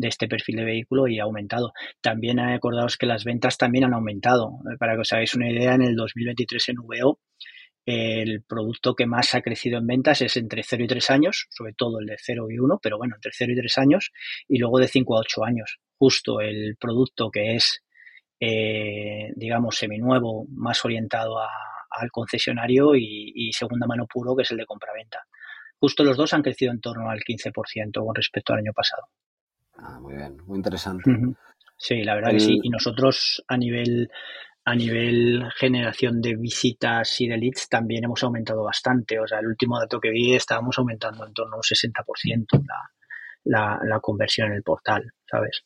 de 0.00 0.08
este 0.08 0.28
perfil 0.28 0.56
de 0.56 0.64
vehículo 0.64 1.08
y 1.08 1.18
ha 1.20 1.24
aumentado 1.24 1.72
también 2.00 2.40
acordaos 2.40 2.96
que 2.96 3.06
las 3.06 3.24
ventas 3.24 3.58
también 3.58 3.84
han 3.84 3.94
aumentado 3.94 4.58
para 4.78 4.94
que 4.94 5.00
os 5.00 5.12
hagáis 5.12 5.34
una 5.34 5.50
idea 5.50 5.74
en 5.74 5.82
el 5.82 5.96
2023 5.96 6.70
en 6.70 6.76
VO 6.76 7.18
el 7.86 8.42
producto 8.42 8.94
que 8.94 9.06
más 9.06 9.34
ha 9.34 9.40
crecido 9.40 9.78
en 9.78 9.86
ventas 9.86 10.20
es 10.20 10.36
entre 10.36 10.62
0 10.62 10.84
y 10.84 10.86
3 10.86 11.10
años, 11.10 11.46
sobre 11.50 11.72
todo 11.72 11.98
el 11.98 12.06
de 12.06 12.16
0 12.18 12.46
y 12.50 12.58
1, 12.58 12.78
pero 12.82 12.98
bueno, 12.98 13.16
entre 13.16 13.32
0 13.34 13.52
y 13.52 13.56
3 13.56 13.78
años, 13.78 14.12
y 14.46 14.58
luego 14.58 14.78
de 14.78 14.86
5 14.86 15.16
a 15.16 15.20
8 15.20 15.44
años. 15.44 15.78
Justo 15.98 16.40
el 16.40 16.76
producto 16.78 17.30
que 17.30 17.56
es 17.56 17.82
eh, 18.40 19.32
digamos, 19.36 19.76
seminuevo, 19.76 20.46
más 20.48 20.82
orientado 20.84 21.38
al 21.38 22.10
concesionario 22.10 22.94
y, 22.96 23.32
y, 23.34 23.52
segunda 23.52 23.86
mano 23.86 24.06
puro, 24.06 24.34
que 24.34 24.42
es 24.42 24.50
el 24.50 24.56
de 24.56 24.64
compraventa. 24.64 25.26
Justo 25.78 26.04
los 26.04 26.16
dos 26.16 26.32
han 26.32 26.42
crecido 26.42 26.72
en 26.72 26.80
torno 26.80 27.10
al 27.10 27.20
15% 27.20 28.04
con 28.04 28.14
respecto 28.14 28.52
al 28.52 28.60
año 28.60 28.72
pasado. 28.72 29.02
Ah, 29.82 29.98
muy 30.00 30.14
bien, 30.14 30.36
muy 30.46 30.56
interesante. 30.56 31.10
Sí, 31.76 32.02
la 32.02 32.14
verdad 32.14 32.30
el... 32.30 32.36
que 32.36 32.44
sí. 32.44 32.60
Y 32.62 32.68
nosotros 32.68 33.42
a 33.48 33.56
nivel 33.56 34.10
a 34.64 34.74
nivel 34.74 35.42
generación 35.56 36.20
de 36.20 36.36
visitas 36.36 37.20
y 37.20 37.26
de 37.26 37.38
leads 37.38 37.68
también 37.68 38.04
hemos 38.04 38.22
aumentado 38.22 38.62
bastante. 38.62 39.18
O 39.18 39.26
sea, 39.26 39.38
el 39.40 39.46
último 39.46 39.78
dato 39.78 39.98
que 39.98 40.10
vi 40.10 40.34
estábamos 40.34 40.78
aumentando 40.78 41.26
en 41.26 41.32
torno 41.32 41.54
a 41.54 41.56
un 41.56 41.62
60% 41.62 42.64
la, 43.44 43.80
la, 43.82 44.00
conversión 44.00 44.48
en 44.48 44.54
el 44.54 44.62
portal, 44.62 45.10
¿sabes? 45.28 45.64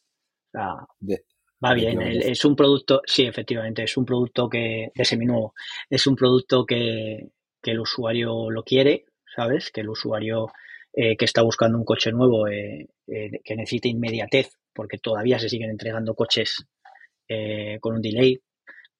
va 0.55 0.87
bien. 1.75 2.01
es 2.01 2.45
un 2.45 2.55
producto, 2.55 3.03
sí, 3.05 3.25
efectivamente, 3.25 3.83
es 3.83 3.97
un 3.97 4.05
producto 4.05 4.49
que, 4.49 4.93
de 4.95 5.05
seminuevo, 5.05 5.55
es 5.91 6.07
un 6.07 6.15
producto 6.15 6.65
que, 6.65 7.31
que 7.61 7.73
el 7.73 7.81
usuario 7.81 8.51
lo 8.51 8.63
quiere, 8.63 9.07
¿sabes? 9.35 9.73
Que 9.73 9.81
el 9.81 9.89
usuario 9.89 10.53
eh, 10.97 11.17
que 11.17 11.25
está 11.25 11.43
buscando 11.43 11.77
un 11.77 11.85
coche 11.85 12.13
nuevo 12.13 12.47
eh, 12.47 12.89
eh, 13.09 13.41
que 13.43 13.57
necesite 13.57 13.89
inmediatez, 13.89 14.51
porque 14.73 14.99
todavía 14.99 15.41
se 15.41 15.49
siguen 15.49 15.71
entregando 15.71 16.15
coches 16.15 16.67
con 17.81 17.95
un 17.95 18.03
delay, 18.03 18.39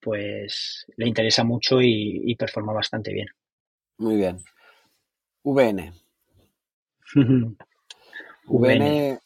pues 0.01 0.87
le 0.97 1.07
interesa 1.07 1.43
mucho 1.43 1.79
y, 1.79 2.35
performa 2.35 2.73
bastante 2.73 3.13
bien. 3.13 3.27
Muy 3.97 4.17
bien. 4.17 4.39
VN. 5.43 5.93
VN, 8.47 9.19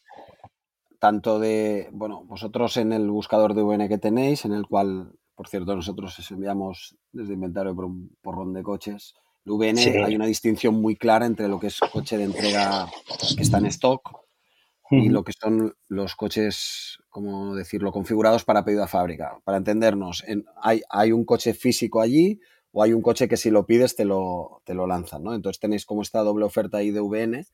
tanto 0.98 1.40
de, 1.40 1.88
bueno, 1.92 2.24
vosotros 2.24 2.76
en 2.76 2.92
el 2.92 3.10
buscador 3.10 3.54
de 3.54 3.62
VN 3.62 3.88
que 3.88 3.98
tenéis, 3.98 4.44
en 4.44 4.52
el 4.52 4.66
cual, 4.66 5.12
por 5.34 5.48
cierto, 5.48 5.74
nosotros 5.74 6.16
os 6.18 6.30
enviamos 6.30 6.94
desde 7.10 7.32
inventario 7.32 7.74
por 7.74 7.86
un 7.86 8.16
porrón 8.20 8.52
de 8.52 8.62
coches, 8.62 9.14
VN 9.44 10.04
hay 10.04 10.14
una 10.14 10.26
distinción 10.26 10.74
muy 10.74 10.96
clara 10.96 11.26
entre 11.26 11.48
lo 11.48 11.58
que 11.58 11.68
es 11.68 11.80
coche 11.80 12.18
de 12.18 12.24
entrega 12.24 12.88
que 13.36 13.42
está 13.42 13.58
en 13.58 13.66
stock 13.66 14.20
y 14.90 15.08
lo 15.08 15.22
que 15.22 15.32
son 15.32 15.72
los 15.88 16.16
coches, 16.16 16.98
como 17.08 17.54
decirlo, 17.54 17.92
configurados 17.92 18.44
para 18.44 18.64
pedido 18.64 18.82
a 18.82 18.88
fábrica. 18.88 19.38
Para 19.44 19.58
entendernos, 19.58 20.24
hay, 20.60 20.82
hay, 20.90 21.12
un 21.12 21.24
coche 21.24 21.54
físico 21.54 22.00
allí 22.00 22.40
o 22.72 22.82
hay 22.82 22.92
un 22.92 23.00
coche 23.00 23.28
que 23.28 23.36
si 23.36 23.50
lo 23.50 23.66
pides 23.66 23.94
te 23.94 24.04
lo, 24.04 24.62
te 24.64 24.74
lo 24.74 24.88
lanzan, 24.88 25.22
¿no? 25.22 25.34
Entonces 25.34 25.60
tenéis 25.60 25.86
como 25.86 26.02
esta 26.02 26.20
doble 26.20 26.44
oferta 26.44 26.78
ahí 26.78 26.90
de 26.90 27.00
VN 27.00 27.46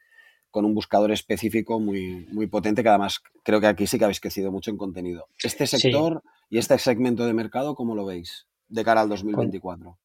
con 0.50 0.64
un 0.64 0.74
buscador 0.74 1.12
específico 1.12 1.78
muy, 1.78 2.26
muy 2.32 2.46
potente 2.46 2.82
que 2.82 2.88
además 2.88 3.20
creo 3.42 3.60
que 3.60 3.66
aquí 3.66 3.86
sí 3.86 3.98
que 3.98 4.04
habéis 4.04 4.20
crecido 4.20 4.50
mucho 4.50 4.70
en 4.70 4.78
contenido. 4.78 5.28
Este 5.42 5.66
sector 5.66 6.22
y 6.48 6.56
este 6.56 6.78
segmento 6.78 7.26
de 7.26 7.34
mercado, 7.34 7.74
¿cómo 7.74 7.94
lo 7.94 8.06
veis 8.06 8.46
de 8.68 8.82
cara 8.82 9.02
al 9.02 9.10
2024? 9.10 9.98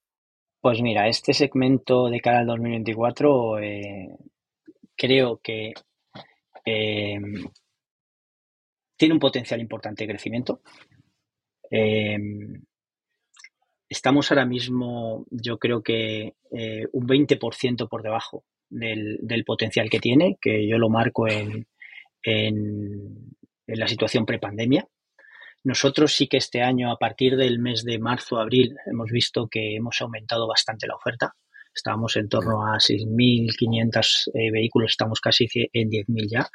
Pues 0.61 0.79
mira, 0.79 1.07
este 1.07 1.33
segmento 1.33 2.07
de 2.07 2.21
cara 2.21 2.39
al 2.39 2.45
2024 2.45 3.59
eh, 3.59 4.15
creo 4.95 5.39
que 5.41 5.73
eh, 6.63 7.19
tiene 8.95 9.13
un 9.15 9.19
potencial 9.19 9.59
importante 9.59 10.03
de 10.03 10.09
crecimiento. 10.09 10.61
Eh, 11.71 12.15
estamos 13.89 14.29
ahora 14.29 14.45
mismo, 14.45 15.25
yo 15.31 15.57
creo 15.57 15.81
que 15.81 16.35
un 16.51 17.07
20% 17.07 17.89
por 17.89 18.03
debajo 18.03 18.43
del, 18.69 19.43
potencial 19.43 19.89
que 19.89 19.99
tiene, 19.99 20.37
que 20.39 20.67
yo 20.67 20.77
lo 20.77 20.89
marco 20.89 21.27
en, 21.27 21.65
en, 22.21 23.35
en 23.65 23.79
la 23.79 23.87
situación 23.87 24.27
prepandemia. 24.27 24.87
Nosotros 25.63 26.13
sí 26.13 26.27
que 26.27 26.37
este 26.37 26.61
año, 26.61 26.91
a 26.91 26.97
partir 26.97 27.37
del 27.37 27.59
mes 27.59 27.83
de 27.83 27.99
marzo-abril, 27.99 28.75
hemos 28.85 29.11
visto 29.11 29.47
que 29.47 29.75
hemos 29.75 30.01
aumentado 30.01 30.47
bastante 30.47 30.87
la 30.87 30.95
oferta. 30.95 31.35
Estábamos 31.73 32.17
en 32.17 32.27
torno 32.27 32.65
a 32.65 32.77
6.500 32.77 34.31
eh, 34.33 34.51
vehículos, 34.51 34.91
estamos 34.91 35.21
casi 35.21 35.47
en 35.53 35.89
10.000 35.89 36.27
ya. 36.29 36.49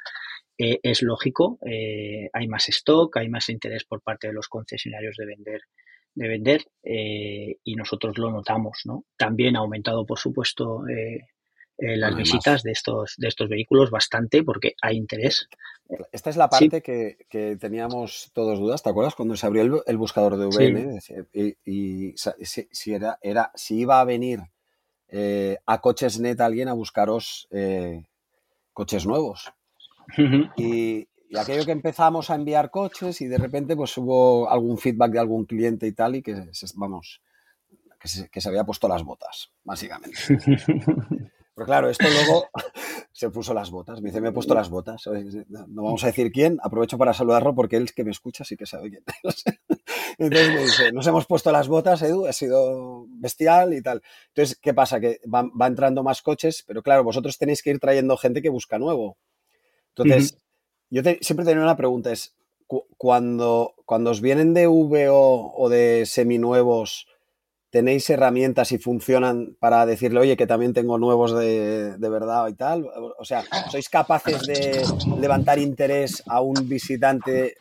Eh, 0.59 0.81
es 0.83 1.03
lógico, 1.03 1.59
eh, 1.67 2.31
hay 2.33 2.49
más 2.49 2.69
stock, 2.71 3.17
hay 3.19 3.29
más 3.29 3.49
interés 3.51 3.85
por 3.85 4.03
parte 4.03 4.29
de 4.29 4.33
los 4.33 4.49
concesionarios 4.49 5.17
de 5.17 5.27
vender 5.27 5.61
de 6.15 6.29
vender 6.29 6.63
y 6.83 7.75
nosotros 7.75 8.17
lo 8.17 8.31
notamos, 8.31 8.81
¿no? 8.87 9.05
También 9.19 9.55
ha 9.55 9.59
aumentado, 9.59 10.07
por 10.07 10.19
supuesto, 10.19 10.89
eh, 10.89 11.27
las 11.78 12.16
visitas 12.16 12.62
de 12.62 12.72
estos, 12.72 13.14
de 13.18 13.29
estos 13.29 13.48
vehículos 13.48 13.90
bastante 13.90 14.42
porque 14.42 14.74
hay 14.83 14.96
interés. 14.96 15.48
Esta 16.11 16.31
es 16.31 16.37
la 16.37 16.48
parte 16.48 16.83
que, 16.83 17.57
teníamos 17.61 18.31
todos 18.33 18.59
dudas, 18.59 18.83
¿te 18.83 18.90
acuerdas? 18.90 19.14
Cuando 19.14 19.37
se 19.37 19.46
abrió 19.46 19.85
el, 19.87 19.96
buscador 19.96 20.37
de 20.37 20.46
VN 20.46 20.98
y, 21.64 22.14
si, 22.16 22.92
era, 22.92 23.18
era, 23.22 23.53
si 23.55 23.81
iba 23.81 24.01
a 24.01 24.05
venir 24.05 24.40
eh, 25.09 25.59
a 25.66 25.81
Coches.net 25.81 26.40
alguien 26.40 26.68
a 26.68 26.72
buscaros 26.72 27.46
eh, 27.51 28.05
coches 28.72 29.07
nuevos. 29.07 29.53
y, 30.57 31.09
aquello 31.37 31.66
que 31.66 31.72
empezamos 31.72 32.31
a 32.31 32.37
enviar 32.37 32.70
coches 32.70 33.20
y 33.20 33.27
de 33.27 33.37
repente 33.37 33.77
pues 33.77 33.96
hubo 33.98 34.48
algún 34.48 34.79
feedback 34.79 35.12
de 35.12 35.18
algún 35.18 35.44
cliente 35.44 35.87
y 35.87 35.92
tal 35.92 36.16
y 36.16 36.22
que, 36.22 36.51
vamos, 36.77 37.20
que 38.01 38.09
se, 38.09 38.29
que 38.31 38.40
se 38.40 38.48
había 38.48 38.64
puesto 38.64 38.88
las 38.88 39.03
botas, 39.03 39.51
básicamente. 39.62 40.16
Pero 41.57 41.66
claro, 41.66 41.88
esto 41.88 42.05
luego 42.07 42.51
se 43.12 43.31
puso 43.31 43.55
las 43.55 43.71
botas. 43.71 44.03
Me 44.03 44.11
dice, 44.11 44.21
me 44.21 44.29
he 44.29 44.33
puesto 44.33 44.55
las 44.55 44.69
botas. 44.69 45.07
No 45.47 45.83
vamos 45.85 46.05
a 46.05 46.09
decir 46.09 46.31
quién. 46.31 46.59
Aprovecho 46.62 46.99
para 46.99 47.14
saludarlo 47.14 47.55
porque 47.55 47.77
él 47.77 47.85
es 47.85 47.92
que 47.92 48.05
me 48.05 48.11
escucha, 48.11 48.45
sí 48.45 48.59
que 48.59 48.66
sabe 48.66 48.90
quién. 48.90 49.03
Entonces 50.19 50.49
me 50.53 50.62
dice, 50.62 50.92
nos 50.92 51.07
hemos 51.07 51.25
puesto 51.25 51.51
las 51.51 51.66
botas, 51.66 52.03
Edu, 52.03 52.27
ha 52.27 52.35
sido 52.35 53.07
bestial 53.09 53.73
y 53.73 53.81
tal. 53.81 54.03
Entonces, 54.29 54.59
¿qué 54.61 54.75
pasa? 54.75 55.01
Que 55.01 55.19
va, 55.33 55.49
entrando 55.66 56.03
más 56.03 56.21
coches, 56.21 56.62
pero 56.66 56.83
claro, 56.83 57.05
vosotros 57.05 57.38
tenéis 57.38 57.62
que 57.62 57.71
ir 57.71 57.81
trayendo 57.81 58.19
gente 58.19 58.42
que 58.42 58.51
busca 58.51 58.79
nuevo. 58.79 59.16
Entonces, 59.95 60.38
yo 60.90 61.01
siempre 61.23 61.47
tenía 61.47 61.62
una 61.62 61.77
pregunta, 61.77 62.12
es, 62.12 62.37
cuando, 62.99 63.75
cuando 63.87 64.11
os 64.11 64.21
vienen 64.21 64.53
de 64.53 64.66
VO 64.66 65.55
o 65.57 65.69
de 65.71 66.05
seminuevos 66.05 67.07
¿Tenéis 67.70 68.09
herramientas 68.09 68.70
y 68.72 68.79
funcionan 68.79 69.57
para 69.59 69.85
decirle, 69.87 70.20
oye, 70.20 70.37
que 70.37 70.46
también 70.46 70.72
tengo 70.72 70.98
nuevos 70.98 71.37
de, 71.37 71.96
verdad 71.98 72.46
y 72.48 72.55
tal? 72.55 72.87
O 73.18 73.24
sea, 73.24 73.44
¿sois 73.70 73.88
capaces 73.88 74.46
de 74.46 74.85
levantar 75.20 75.59
interés 75.59 76.22
a 76.29 76.40
un 76.40 76.68
visitante 76.68 77.57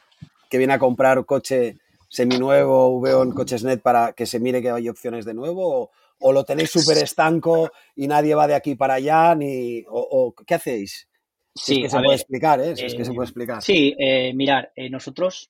que 0.49 0.57
viene 0.57 0.73
a 0.73 0.79
comprar 0.79 1.25
coche 1.25 1.77
seminuevo, 2.07 3.01
veo 3.01 3.23
en 3.23 3.31
Cochesnet 3.31 3.81
para 3.81 4.13
que 4.13 4.25
se 4.25 4.39
mire 4.39 4.61
que 4.61 4.69
hay 4.69 4.87
opciones 4.89 5.25
de 5.25 5.33
nuevo? 5.33 5.91
¿O, 6.19 6.31
lo 6.31 6.43
tenéis 6.45 6.71
súper 6.71 6.97
estanco 6.99 7.71
y 7.95 8.07
nadie 8.07 8.35
va 8.35 8.47
de 8.47 8.55
aquí 8.55 8.75
para 8.75 8.95
allá? 8.95 9.35
Ni, 9.35 9.83
o, 9.89 10.33
¿Qué 10.45 10.55
hacéis? 10.55 11.09
Sí, 11.53 11.77
es 11.77 11.81
que 11.83 11.89
se 11.89 12.03
puede 12.03 12.15
explicar, 12.15 12.61
¿eh? 12.61 12.73
es 12.77 12.95
que 12.95 13.05
se 13.05 13.13
puede 13.13 13.25
explicar. 13.25 13.61
Sí, 13.61 13.95
eh, 13.97 14.33
mirar, 14.33 14.71
eh, 14.75 14.89
nosotros 14.89 15.49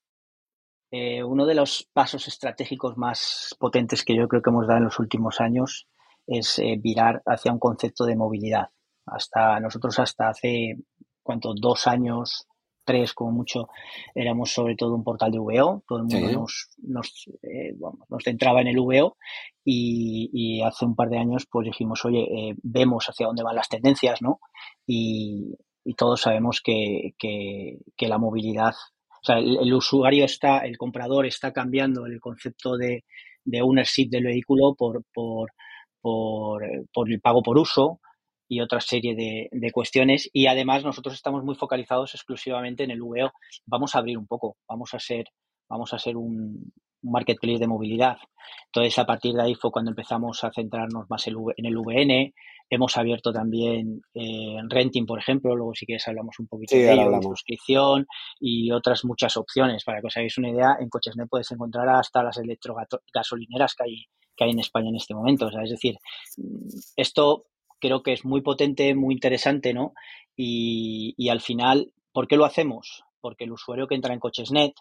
eh, 0.91 1.23
uno 1.23 1.45
de 1.45 1.55
los 1.55 1.89
pasos 1.93 2.27
estratégicos 2.27 2.97
más 2.97 3.55
potentes 3.59 4.03
que 4.03 4.15
yo 4.15 4.27
creo 4.27 4.41
que 4.41 4.49
hemos 4.49 4.67
dado 4.67 4.77
en 4.79 4.83
los 4.85 4.99
últimos 4.99 5.41
años 5.41 5.87
es 6.27 6.59
eh, 6.59 6.77
virar 6.79 7.21
hacia 7.25 7.51
un 7.51 7.59
concepto 7.59 8.05
de 8.05 8.15
movilidad. 8.15 8.69
Hasta 9.05 9.59
nosotros 9.59 9.97
hasta 9.99 10.29
hace 10.29 10.77
cuánto 11.21 11.53
dos 11.53 11.87
años, 11.87 12.47
tres 12.83 13.13
como 13.13 13.31
mucho, 13.31 13.67
éramos 14.13 14.51
sobre 14.51 14.75
todo 14.75 14.95
un 14.95 15.03
portal 15.03 15.31
de 15.31 15.39
VO. 15.39 15.83
Todo 15.87 15.99
el 15.99 16.05
mundo 16.05 16.31
nos, 16.31 16.69
nos, 16.77 17.25
eh, 17.43 17.75
nos, 18.09 18.23
centraba 18.23 18.61
en 18.61 18.67
el 18.67 18.79
VO 18.79 19.17
y, 19.63 20.61
hace 20.61 20.85
un 20.85 20.95
par 20.95 21.09
de 21.09 21.17
años 21.17 21.47
pues 21.49 21.65
dijimos, 21.65 22.05
oye, 22.05 22.55
vemos 22.63 23.05
hacia 23.07 23.27
dónde 23.27 23.43
van 23.43 23.55
las 23.55 23.69
tendencias, 23.69 24.21
¿no? 24.21 24.39
Y, 24.87 25.57
todos 25.97 26.21
sabemos 26.21 26.61
que, 26.61 27.13
que 27.19 28.07
la 28.07 28.17
movilidad 28.17 28.73
o 29.25 29.33
sea, 29.33 29.39
el, 29.39 29.73
usuario 29.73 30.23
está, 30.23 30.59
el 30.59 30.77
comprador 30.77 31.25
está 31.25 31.51
cambiando 31.51 32.05
el 32.05 32.19
concepto 32.19 32.77
de, 32.77 33.05
de 33.43 33.61
ownership 33.63 34.07
del 34.09 34.25
vehículo 34.25 34.75
por, 34.77 35.03
por, 35.11 35.51
por, 35.99 36.63
el 36.63 37.21
pago 37.21 37.41
por 37.41 37.57
uso 37.57 37.99
y 38.47 38.61
otra 38.61 38.79
serie 38.81 39.15
de, 39.15 39.49
de, 39.51 39.71
cuestiones. 39.71 40.29
Y 40.31 40.45
además 40.45 40.83
nosotros 40.83 41.15
estamos 41.15 41.43
muy 41.43 41.55
focalizados 41.55 42.13
exclusivamente 42.13 42.83
en 42.83 42.91
el 42.91 43.01
VO. 43.01 43.31
Vamos 43.65 43.95
a 43.95 43.99
abrir 43.99 44.15
un 44.19 44.27
poco, 44.27 44.57
vamos 44.69 44.93
a 44.93 44.99
ser, 44.99 45.25
vamos 45.67 45.91
a 45.95 45.97
ser 45.97 46.17
un, 46.17 46.71
marketplace 47.05 47.59
de 47.59 47.67
movilidad. 47.67 48.17
Entonces, 48.67 48.97
a 48.99 49.05
partir 49.05 49.33
de 49.33 49.43
ahí 49.43 49.55
fue 49.55 49.71
cuando 49.71 49.91
empezamos 49.91 50.43
a 50.43 50.51
centrarnos 50.51 51.09
más 51.09 51.27
en 51.27 51.65
el 51.65 51.77
VN. 51.77 52.33
Hemos 52.69 52.97
abierto 52.97 53.32
también 53.32 54.01
eh, 54.13 54.58
Renting, 54.67 55.06
por 55.06 55.19
ejemplo, 55.19 55.56
luego 55.56 55.73
si 55.75 55.86
quieres 55.86 56.08
hablamos 56.08 56.39
un 56.39 56.47
poquito 56.47 56.75
de 56.75 56.93
ello, 56.93 57.21
suscripción 57.21 58.08
y 58.39 58.71
otras 58.71 59.06
muchas 59.06 59.38
opciones. 59.38 59.84
Para 59.84 60.01
que 60.01 60.08
os 60.08 60.17
hagáis 60.17 60.38
una 60.38 60.49
idea, 60.49 60.75
en 60.80 60.89
Cochesnet 60.89 61.30
puedes 61.30 61.51
encontrar 61.51 61.88
hasta 61.89 62.23
las 62.23 62.38
electrogasolineras 62.38 63.75
que 63.75 63.84
hay, 63.84 64.06
que 64.36 64.43
hay 64.45 64.51
en 64.51 64.60
España 64.60 64.89
en 64.89 64.95
este 64.95 65.13
momento. 65.13 65.47
es 65.62 65.69
decir, 65.69 65.97
esto 66.95 67.45
creo 67.80 68.01
que 68.01 68.13
es 68.13 68.25
muy 68.25 68.41
potente, 68.41 68.95
muy 68.95 69.13
interesante, 69.13 69.73
¿no? 69.73 69.93
Y, 70.36 71.13
y 71.17 71.30
al 71.30 71.41
final, 71.41 71.91
¿por 72.12 72.28
qué 72.28 72.36
lo 72.36 72.45
hacemos? 72.45 73.04
Porque 73.21 73.43
el 73.43 73.51
usuario 73.51 73.88
que 73.88 73.95
entra 73.95 74.13
en 74.13 74.19
Cochesnet, 74.19 74.73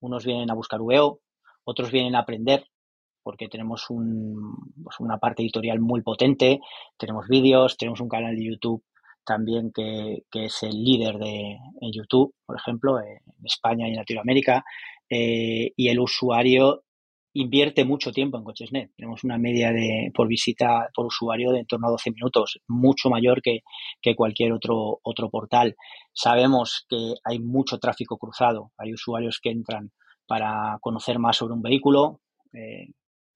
unos 0.00 0.24
vienen 0.24 0.50
a 0.50 0.54
buscar 0.54 0.80
VO, 0.80 1.20
otros 1.64 1.92
vienen 1.92 2.16
a 2.16 2.20
aprender 2.20 2.64
porque 3.22 3.48
tenemos 3.48 3.90
un, 3.90 4.54
pues 4.82 5.00
una 5.00 5.18
parte 5.18 5.42
editorial 5.42 5.80
muy 5.80 6.02
potente, 6.02 6.60
tenemos 6.96 7.26
vídeos, 7.28 7.76
tenemos 7.76 8.00
un 8.00 8.08
canal 8.08 8.36
de 8.36 8.44
YouTube 8.44 8.82
también 9.24 9.72
que, 9.74 10.22
es 10.32 10.62
el 10.62 10.82
líder 10.82 11.18
de 11.18 11.58
en 11.80 11.92
YouTube, 11.92 12.34
por 12.46 12.56
ejemplo, 12.56 12.98
en 12.98 13.20
España 13.44 13.86
y 13.86 13.90
en 13.90 13.96
Latinoamérica, 13.96 14.64
eh, 15.10 15.72
y 15.76 15.88
el 15.88 16.00
usuario 16.00 16.84
invierte 17.34 17.84
mucho 17.84 18.10
tiempo 18.10 18.38
en 18.38 18.44
CochesNet. 18.44 18.90
Tenemos 18.96 19.22
una 19.24 19.38
media 19.38 19.70
de 19.70 20.10
por 20.14 20.28
visita 20.28 20.88
por 20.94 21.06
usuario 21.06 21.52
de 21.52 21.60
en 21.60 21.66
torno 21.66 21.88
a 21.88 21.90
12 21.90 22.10
minutos, 22.10 22.60
mucho 22.66 23.10
mayor 23.10 23.42
que, 23.42 23.60
cualquier 24.16 24.52
otro, 24.52 24.98
otro 25.02 25.30
portal. 25.30 25.76
Sabemos 26.12 26.86
que 26.88 27.14
hay 27.24 27.38
mucho 27.38 27.78
tráfico 27.78 28.16
cruzado, 28.16 28.72
hay 28.78 28.94
usuarios 28.94 29.40
que 29.42 29.50
entran 29.50 29.92
para 30.26 30.78
conocer 30.80 31.18
más 31.18 31.36
sobre 31.36 31.54
un 31.54 31.62
vehículo, 31.62 32.20
eh, 32.52 32.88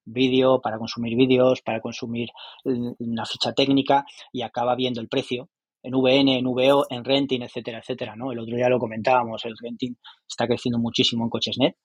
vídeo, 0.05 0.61
para 0.61 0.79
consumir 0.79 1.17
vídeos, 1.17 1.63
para 1.63 1.81
consumir 1.81 2.29
una 2.65 3.25
ficha 3.27 3.53
técnica 3.53 4.05
y 4.33 4.43
acaba 4.43 4.75
viendo 4.75 5.01
el 5.01 5.09
precio 5.09 5.49
en 5.83 5.95
VN, 5.95 6.39
en 6.39 6.45
VO, 6.45 6.87
en 6.91 7.05
renting, 7.05 7.43
etcétera, 7.43 7.79
etcétera, 7.79 8.15
¿no? 8.15 8.31
El 8.33 8.39
otro 8.39 8.55
día 8.55 8.69
lo 8.69 8.79
comentábamos, 8.79 9.45
el 9.45 9.55
renting 9.61 9.95
está 10.29 10.47
creciendo 10.47 10.79
muchísimo 10.79 11.25
en 11.25 11.31
CochesNet 11.31 11.77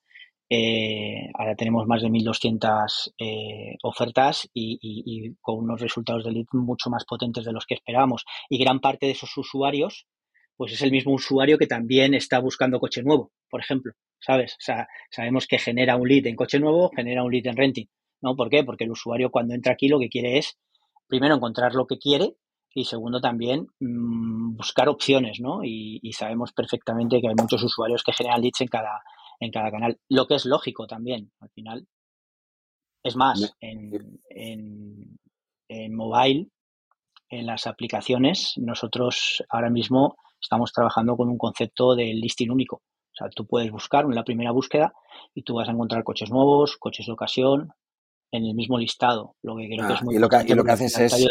eh, 0.49 1.29
ahora 1.33 1.55
tenemos 1.55 1.85
más 1.87 2.01
de 2.01 2.07
1.200 2.07 3.13
eh, 3.17 3.75
ofertas 3.83 4.49
y, 4.53 5.35
con 5.41 5.57
unos 5.57 5.81
resultados 5.81 6.23
de 6.23 6.31
lead 6.31 6.45
mucho 6.53 6.89
más 6.89 7.03
potentes 7.05 7.43
de 7.45 7.51
los 7.51 7.65
que 7.65 7.75
esperábamos. 7.75 8.25
Y 8.49 8.57
gran 8.57 8.79
parte 8.79 9.07
de 9.07 9.11
esos 9.11 9.35
usuarios, 9.37 10.07
pues 10.55 10.73
es 10.73 10.81
el 10.81 10.91
mismo 10.91 11.13
usuario 11.13 11.57
que 11.57 11.67
también 11.67 12.13
está 12.13 12.39
buscando 12.39 12.79
coche 12.79 13.03
nuevo, 13.03 13.31
por 13.49 13.61
ejemplo, 13.61 13.93
¿sabes? 14.19 14.53
O 14.53 14.61
sea, 14.61 14.87
sabemos 15.11 15.47
que 15.47 15.59
genera 15.59 15.97
un 15.97 16.07
lead 16.07 16.27
en 16.27 16.35
coche 16.35 16.59
nuevo, 16.59 16.91
genera 16.95 17.23
un 17.23 17.31
lead 17.31 17.47
en 17.47 17.57
renting. 17.57 17.85
¿No? 18.21 18.35
¿Por 18.35 18.49
qué? 18.49 18.63
Porque 18.63 18.85
el 18.85 18.91
usuario 18.91 19.29
cuando 19.29 19.53
entra 19.53 19.73
aquí 19.73 19.87
lo 19.87 19.99
que 19.99 20.09
quiere 20.09 20.37
es, 20.37 20.57
primero, 21.07 21.35
encontrar 21.35 21.75
lo 21.75 21.85
que 21.85 21.97
quiere 21.97 22.35
y 22.73 22.85
segundo 22.85 23.19
también 23.19 23.67
mm, 23.79 24.55
buscar 24.55 24.89
opciones, 24.89 25.39
¿no? 25.39 25.63
Y, 25.63 25.99
y, 26.01 26.13
sabemos 26.13 26.51
perfectamente 26.53 27.19
que 27.21 27.27
hay 27.27 27.35
muchos 27.35 27.63
usuarios 27.63 28.03
que 28.03 28.13
generan 28.13 28.41
leads 28.41 28.61
en 28.61 28.67
cada, 28.67 29.01
en 29.39 29.51
cada 29.51 29.71
canal, 29.71 29.99
lo 30.09 30.27
que 30.27 30.35
es 30.35 30.45
lógico 30.45 30.87
también, 30.87 31.31
al 31.39 31.49
final. 31.49 31.87
Es 33.03 33.15
más, 33.15 33.55
en, 33.61 34.19
en, 34.29 35.17
en 35.69 35.95
mobile, 35.95 36.49
en 37.29 37.45
las 37.45 37.67
aplicaciones, 37.67 38.53
nosotros 38.57 39.43
ahora 39.49 39.69
mismo 39.69 40.17
estamos 40.41 40.71
trabajando 40.71 41.15
con 41.15 41.29
un 41.29 41.37
concepto 41.37 41.95
de 41.95 42.13
listing 42.13 42.51
único. 42.51 42.77
O 42.77 43.15
sea, 43.17 43.29
tú 43.29 43.45
puedes 43.47 43.71
buscar 43.71 44.05
en 44.05 44.15
la 44.15 44.23
primera 44.23 44.51
búsqueda 44.51 44.93
y 45.33 45.43
tú 45.43 45.55
vas 45.55 45.67
a 45.67 45.71
encontrar 45.71 46.03
coches 46.03 46.29
nuevos, 46.29 46.77
coches 46.77 47.05
de 47.07 47.13
ocasión, 47.13 47.73
en 48.31 48.45
el 48.45 48.53
mismo 48.53 48.77
listado. 48.77 49.35
Lo 49.41 49.55
que 49.57 49.67
creo 49.67 49.87
que 49.87 49.93
es 49.93 50.01
ah, 50.01 50.05
muy 50.05 50.15
y 50.15 50.19
lo 50.19 50.29
que, 50.29 50.43
y 50.45 50.53
lo 50.53 50.63
que 50.63 50.71
haces 50.71 50.97
es 50.99 51.27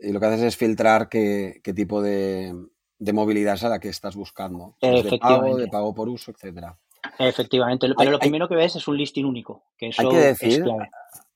y, 0.00 0.12
lo 0.12 0.20
que 0.20 0.26
haces 0.26 0.42
es 0.42 0.56
filtrar 0.56 1.08
qué, 1.08 1.60
qué 1.62 1.74
tipo 1.74 2.02
de, 2.02 2.54
de, 2.98 3.12
movilidad 3.12 3.54
es 3.54 3.64
a 3.64 3.68
la 3.68 3.78
que 3.78 3.88
estás 3.88 4.16
buscando. 4.16 4.76
de 4.80 5.18
pago, 5.20 5.56
de 5.56 5.68
pago 5.68 5.94
por 5.94 6.08
uso, 6.08 6.30
etcétera. 6.30 6.78
Efectivamente, 7.18 7.86
pero 7.96 8.10
lo 8.10 8.18
primero 8.18 8.48
que 8.48 8.56
ves 8.56 8.76
es 8.76 8.88
un 8.88 8.96
listing 8.96 9.24
único. 9.24 9.64
Que 9.76 9.88
eso 9.88 10.02
hay, 10.02 10.08
que 10.08 10.16
decir, 10.16 10.64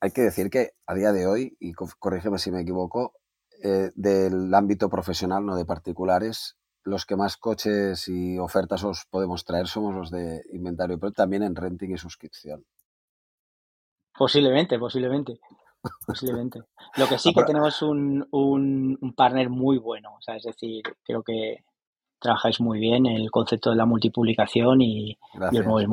hay 0.00 0.10
que 0.10 0.22
decir 0.22 0.50
que 0.50 0.70
a 0.86 0.94
día 0.94 1.12
de 1.12 1.26
hoy, 1.26 1.56
y 1.60 1.72
corrígeme 1.72 2.38
si 2.38 2.50
me 2.50 2.60
equivoco, 2.60 3.14
eh, 3.62 3.90
del 3.94 4.52
ámbito 4.54 4.88
profesional, 4.88 5.46
no 5.46 5.54
de 5.54 5.64
particulares, 5.64 6.56
los 6.84 7.06
que 7.06 7.16
más 7.16 7.36
coches 7.36 8.08
y 8.08 8.38
ofertas 8.38 8.82
os 8.82 9.06
podemos 9.08 9.44
traer 9.44 9.68
somos 9.68 9.94
los 9.94 10.10
de 10.10 10.42
inventario, 10.52 10.98
pero 10.98 11.12
también 11.12 11.42
en 11.42 11.54
renting 11.54 11.92
y 11.92 11.98
suscripción. 11.98 12.64
Posiblemente, 14.16 14.78
posiblemente. 14.78 15.40
Posiblemente. 16.06 16.60
Lo 16.96 17.06
que 17.08 17.18
sí 17.18 17.34
que 17.34 17.42
tenemos 17.44 17.82
un, 17.82 18.26
un, 18.30 18.98
un 19.00 19.12
partner 19.14 19.50
muy 19.50 19.78
bueno. 19.78 20.14
O 20.16 20.22
sea, 20.22 20.36
es 20.36 20.44
decir, 20.44 20.82
creo 21.04 21.22
que 21.22 21.64
trabajáis 22.22 22.60
muy 22.60 22.78
bien 22.78 23.04
el 23.04 23.30
concepto 23.30 23.70
de 23.70 23.76
la 23.76 23.84
multipublicación 23.84 24.80
y, 24.80 25.18
y 25.50 25.56
el 25.56 25.66
móvil 25.66 25.88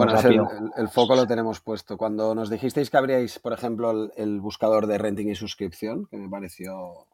El, 0.77 0.87
foco 0.87 1.15
lo 1.15 1.25
tenemos 1.25 1.59
puesto. 1.59 1.97
Cuando 1.97 2.35
nos 2.35 2.49
dijisteis 2.49 2.89
que 2.89 2.97
habríais, 2.97 3.39
por 3.39 3.51
ejemplo, 3.51 4.11
el, 4.15 4.39
buscador 4.39 4.85
de 4.85 4.99
renting 4.99 5.27
y 5.27 5.35
suscripción, 5.35 6.05
que 6.05 6.17
me 6.17 6.29
pareció 6.29 7.07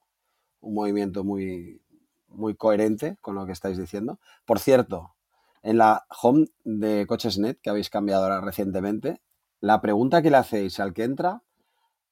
un 0.60 0.74
movimiento 0.74 1.24
muy, 1.24 1.82
muy 2.28 2.56
coherente 2.56 3.18
con 3.22 3.36
lo 3.36 3.46
que 3.46 3.54
estáis 3.54 3.78
diciendo. 3.78 4.20
Por 4.46 4.60
cierto, 4.60 5.16
en 5.64 5.78
la 5.78 6.06
home 6.22 6.48
de 6.66 7.08
Cochesnet, 7.08 7.62
que 7.62 7.70
habéis 7.70 7.90
cambiado 7.90 8.24
ahora 8.24 8.42
recientemente, 8.42 9.22
la 9.66 9.82
pregunta 9.82 10.22
que 10.22 10.30
le 10.30 10.38
hacéis 10.38 10.80
al 10.80 10.94
que 10.94 11.04
entra 11.04 11.42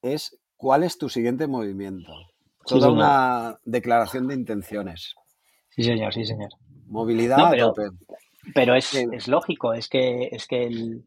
es 0.01 0.39
¿cuál 0.57 0.83
es 0.83 0.97
tu 0.97 1.07
siguiente 1.07 1.45
movimiento? 1.45 2.11
Toda 2.65 2.89
una 2.89 3.59
declaración 3.63 4.27
de 4.27 4.33
intenciones. 4.33 5.13
Sí, 5.69 5.83
señor, 5.83 6.11
sí, 6.15 6.25
señor. 6.25 6.49
Movilidad 6.87 7.51
pero, 7.51 7.73
Pero 8.55 8.75
es, 8.75 8.95
es, 8.95 9.27
lógico, 9.27 9.73
es 9.73 9.87
que, 9.87 10.29
es 10.31 10.47
que 10.47 10.63
el, 10.63 11.05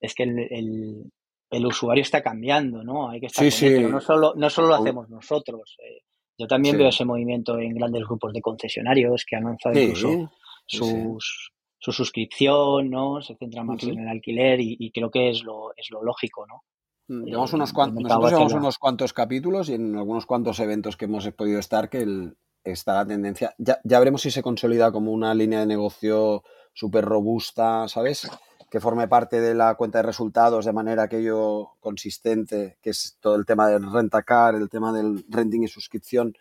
es 0.00 0.14
que 0.14 0.22
el, 0.22 1.10
el, 1.50 1.66
usuario 1.66 2.02
está 2.02 2.22
cambiando, 2.22 2.84
¿no? 2.84 3.10
Hay 3.10 3.18
que 3.18 3.26
estar 3.26 3.50
sí, 3.50 3.80
No 3.80 4.00
solo, 4.00 4.34
no 4.36 4.50
solo 4.50 4.68
lo 4.68 4.74
hacemos 4.76 5.10
nosotros. 5.10 5.76
Eh, 5.80 6.02
yo 6.38 6.46
también 6.46 6.78
veo 6.78 6.90
ese 6.90 7.04
movimiento 7.04 7.58
en 7.58 7.74
grandes 7.74 8.04
grupos 8.04 8.32
de 8.32 8.40
concesionarios 8.40 9.24
que 9.28 9.34
han 9.34 9.44
lanzado 9.44 9.78
incluso 9.78 10.30
sus, 10.66 11.52
su 11.82 11.90
suscripción, 11.90 12.90
¿no? 12.90 13.20
Se 13.22 13.34
centra 13.34 13.64
más 13.64 13.82
en 13.82 13.98
el 13.98 14.08
alquiler 14.08 14.60
y, 14.60 14.92
creo 14.92 15.10
que 15.10 15.30
es 15.30 15.42
lo, 15.42 15.72
es 15.76 15.90
lo 15.90 16.00
lógico, 16.04 16.46
¿no? 16.46 16.62
Mm, 17.08 17.24
llevamos 17.24 17.52
unos 17.54 17.72
cuantos, 17.72 18.04
nosotros 18.04 18.30
llevamos 18.30 18.52
unos 18.52 18.78
cuantos 18.78 19.12
capítulos 19.12 19.68
y 19.68 19.74
en 19.74 19.96
algunos 19.96 20.24
cuantos 20.24 20.60
eventos 20.60 20.96
que 20.96 21.06
hemos 21.06 21.28
podido 21.32 21.58
estar 21.58 21.90
que 21.90 22.02
el, 22.02 22.36
está 22.62 22.94
la 22.94 23.06
tendencia. 23.06 23.52
Ya, 23.58 23.80
ya 23.82 23.98
veremos 23.98 24.22
si 24.22 24.30
se 24.30 24.44
consolida 24.44 24.92
como 24.92 25.10
una 25.10 25.34
línea 25.34 25.58
de 25.58 25.66
negocio 25.66 26.44
súper 26.72 27.04
robusta, 27.04 27.88
¿sabes? 27.88 28.30
Que 28.72 28.80
forme 28.80 29.06
parte 29.06 29.42
de 29.42 29.54
la 29.54 29.74
cuenta 29.74 29.98
de 29.98 30.04
resultados 30.04 30.64
de 30.64 30.72
manera 30.72 31.02
aquello 31.02 31.72
consistente, 31.78 32.78
que 32.80 32.88
es 32.88 33.18
todo 33.20 33.34
el 33.34 33.44
tema 33.44 33.68
del 33.68 33.92
rentacar, 33.92 34.54
el 34.54 34.70
tema 34.70 34.94
del 34.94 35.26
renting 35.28 35.64
y 35.64 35.68
suscripción. 35.68 36.34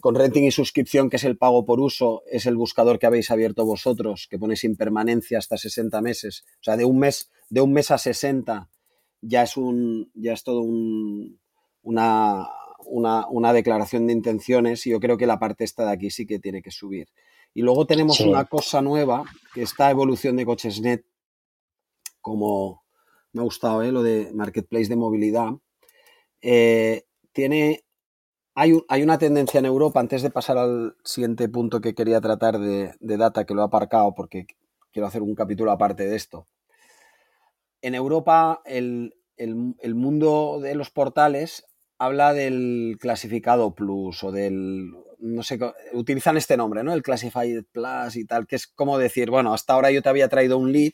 Con 0.00 0.14
renting 0.14 0.44
y 0.44 0.50
suscripción, 0.50 1.10
que 1.10 1.16
es 1.16 1.24
el 1.24 1.36
pago 1.36 1.66
por 1.66 1.80
uso, 1.80 2.22
es 2.26 2.46
el 2.46 2.56
buscador 2.56 2.98
que 2.98 3.04
habéis 3.04 3.30
abierto 3.30 3.66
vosotros, 3.66 4.28
que 4.30 4.38
pone 4.38 4.56
sin 4.56 4.76
permanencia 4.76 5.36
hasta 5.36 5.58
60 5.58 6.00
meses. 6.00 6.46
O 6.54 6.64
sea, 6.64 6.78
de 6.78 6.86
un 6.86 6.98
mes, 6.98 7.30
de 7.50 7.60
un 7.60 7.74
mes 7.74 7.90
a 7.90 7.98
60 7.98 8.70
ya 9.20 9.42
es 9.42 9.58
un, 9.58 10.10
ya 10.14 10.32
es 10.32 10.42
todo 10.42 10.62
un, 10.62 11.38
una, 11.82 12.48
una, 12.86 13.52
declaración 13.52 14.06
de 14.06 14.14
intenciones 14.14 14.86
y 14.86 14.90
yo 14.90 15.00
creo 15.00 15.16
que 15.16 15.26
la 15.26 15.38
parte 15.38 15.64
esta 15.64 15.84
de 15.84 15.92
aquí 15.92 16.10
sí 16.10 16.26
que 16.26 16.38
tiene 16.38 16.62
que 16.62 16.70
subir. 16.70 17.08
Y 17.52 17.62
luego 17.62 17.86
tenemos 17.86 18.20
una 18.20 18.46
cosa 18.46 18.82
nueva, 18.82 19.24
que 19.54 19.62
esta 19.62 19.90
evolución 19.90 20.36
de 20.36 20.44
Cochesnet, 20.44 21.04
como 22.24 22.82
me 23.32 23.42
ha 23.42 23.44
gustado 23.44 23.82
¿eh? 23.82 23.92
lo 23.92 24.02
de 24.02 24.30
Marketplace 24.32 24.88
de 24.88 24.96
movilidad, 24.96 25.50
eh, 26.40 27.04
tiene, 27.32 27.84
hay, 28.54 28.80
hay, 28.88 29.02
una 29.02 29.18
tendencia 29.18 29.58
en 29.58 29.66
Europa, 29.66 30.00
antes 30.00 30.22
de 30.22 30.30
pasar 30.30 30.56
al 30.56 30.96
siguiente 31.04 31.48
punto 31.50 31.82
que 31.82 31.94
quería 31.94 32.22
tratar 32.22 32.58
de, 32.58 32.94
data, 33.00 33.44
que 33.44 33.54
lo 33.54 33.60
he 33.60 33.64
aparcado 33.66 34.14
porque 34.14 34.46
quiero 34.90 35.06
hacer 35.06 35.20
un 35.20 35.34
capítulo 35.34 35.70
aparte 35.70 36.06
de 36.06 36.16
esto. 36.16 36.48
En 37.82 37.94
Europa 37.94 38.62
el, 38.64 39.14
el 39.36 39.94
mundo 39.94 40.60
de 40.62 40.74
los 40.74 40.90
portales 40.90 41.66
habla 41.98 42.32
del 42.32 42.96
clasificado 43.00 43.74
plus 43.74 44.24
o 44.24 44.32
del, 44.32 44.92
no 45.18 45.42
sé, 45.42 45.58
utilizan 45.92 46.38
este 46.38 46.56
nombre, 46.56 46.82
¿no? 46.82 46.94
El 46.94 47.02
classified 47.02 47.64
plus 47.70 48.16
y 48.16 48.24
tal, 48.24 48.46
que 48.46 48.56
es 48.56 48.66
como 48.66 48.96
decir, 48.96 49.30
bueno, 49.30 49.52
hasta 49.52 49.74
ahora 49.74 49.90
yo 49.90 50.00
te 50.00 50.08
había 50.08 50.28
traído 50.28 50.56
un 50.56 50.72
lead, 50.72 50.92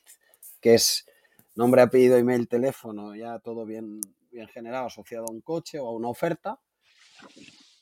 que 0.60 0.74
es 0.74 1.06
nombre, 1.54 1.82
apellido, 1.82 2.16
email, 2.16 2.48
teléfono, 2.48 3.14
ya 3.14 3.38
todo 3.38 3.64
bien, 3.64 4.00
bien 4.30 4.48
generado, 4.48 4.86
asociado 4.86 5.26
a 5.28 5.32
un 5.32 5.40
coche 5.40 5.78
o 5.78 5.88
a 5.88 5.92
una 5.92 6.08
oferta, 6.08 6.60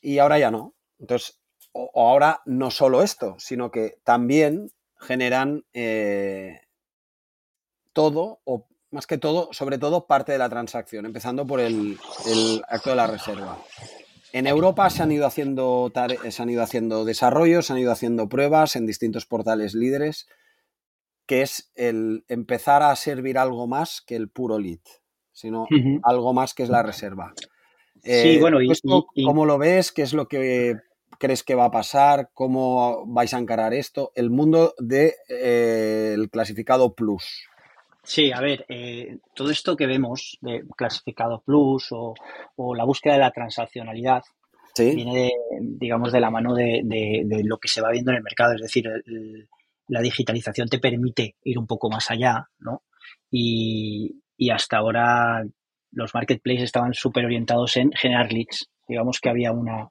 y 0.01 0.17
ahora 0.19 0.39
ya 0.39 0.51
no. 0.51 0.75
Entonces, 0.99 1.39
o, 1.71 1.91
ahora 1.95 2.41
no 2.45 2.71
solo 2.71 3.01
esto, 3.01 3.35
sino 3.39 3.71
que 3.71 3.99
también 4.03 4.71
generan 4.99 5.65
eh, 5.73 6.61
todo 7.93 8.41
o 8.43 8.67
más 8.91 9.05
que 9.05 9.17
todo, 9.17 9.49
sobre 9.51 9.77
todo 9.77 10.07
parte 10.07 10.31
de 10.31 10.37
la 10.37 10.49
transacción, 10.49 11.05
empezando 11.05 11.45
por 11.45 11.59
el, 11.59 11.97
acto 12.67 12.89
de 12.89 12.95
la 12.95 13.07
reserva. 13.07 13.59
En 14.31 14.47
Europa 14.47 14.89
se 14.89 15.03
han, 15.03 15.11
ido 15.11 15.25
haciendo, 15.25 15.91
se 16.29 16.41
han 16.41 16.49
ido 16.49 16.63
haciendo 16.63 17.05
desarrollos, 17.05 17.67
se 17.67 17.73
han 17.73 17.79
ido 17.79 17.91
haciendo 17.91 18.29
pruebas 18.29 18.75
en 18.75 18.85
distintos 18.85 19.25
portales 19.25 19.73
líderes, 19.73 20.27
que 21.29 21.43
es 21.43 21.71
el 21.75 22.25
empezar 22.27 22.81
a 22.81 22.95
servir 22.95 23.37
algo 23.37 23.67
más 23.67 24.01
que 24.01 24.15
el 24.15 24.29
puro 24.29 24.57
lead, 24.57 24.79
sino 25.31 25.67
algo 26.01 26.33
más 26.33 26.55
que 26.55 26.63
es 26.63 26.69
la 26.69 26.81
reserva. 26.81 27.33
sí, 28.01 28.09
eh, 28.11 28.37
bueno, 28.39 28.59
y, 28.59 28.73
¿Cómo 29.23 29.45
lo 29.45 29.59
ves? 29.59 29.91
¿Qué 29.91 30.01
es 30.01 30.13
lo 30.15 30.27
que 30.27 30.77
crees 31.19 31.43
que 31.43 31.53
va 31.53 31.65
a 31.65 31.71
pasar? 31.71 32.31
¿Cómo 32.33 33.05
vais 33.05 33.31
a 33.35 33.37
encarar 33.37 33.75
esto? 33.75 34.11
El 34.15 34.31
mundo 34.31 34.73
del 34.79 35.11
de, 35.29 36.23
eh, 36.23 36.27
clasificado 36.31 36.95
plus. 36.95 37.45
Sí, 38.03 38.31
a 38.31 38.41
ver, 38.41 38.65
eh, 38.67 39.19
todo 39.35 39.51
esto 39.51 39.75
que 39.75 39.85
vemos 39.85 40.39
de 40.41 40.63
clasificado 40.75 41.43
plus 41.45 41.89
o, 41.91 42.15
la 42.73 42.85
búsqueda 42.85 43.13
de 43.13 43.19
la 43.19 43.31
transaccionalidad 43.31 44.23
viene, 44.75 45.31
digamos, 45.61 46.11
de 46.11 46.21
la 46.21 46.31
mano 46.31 46.55
de, 46.55 47.43
lo 47.43 47.59
que 47.59 47.67
se 47.67 47.81
va 47.81 47.91
viendo 47.91 48.09
en 48.09 48.17
el 48.17 48.23
mercado. 48.23 48.55
Es 48.55 48.61
decir, 48.61 48.89
la 49.89 50.01
digitalización 50.01 50.69
te 50.69 50.79
permite 50.79 51.35
ir 51.43 51.57
un 51.57 51.67
poco 51.67 51.89
más 51.89 52.09
allá, 52.11 52.47
¿no? 52.59 52.83
Y, 53.29 54.21
hasta 54.51 54.77
ahora 54.77 55.43
los 55.91 56.13
marketplaces 56.13 56.63
estaban 56.63 56.93
súper 56.93 57.25
orientados 57.25 57.75
en 57.75 57.91
generar 57.91 58.31
leads. 58.31 58.69
Digamos 58.87 59.19
que 59.19 59.29
había 59.29 59.51
una, 59.51 59.89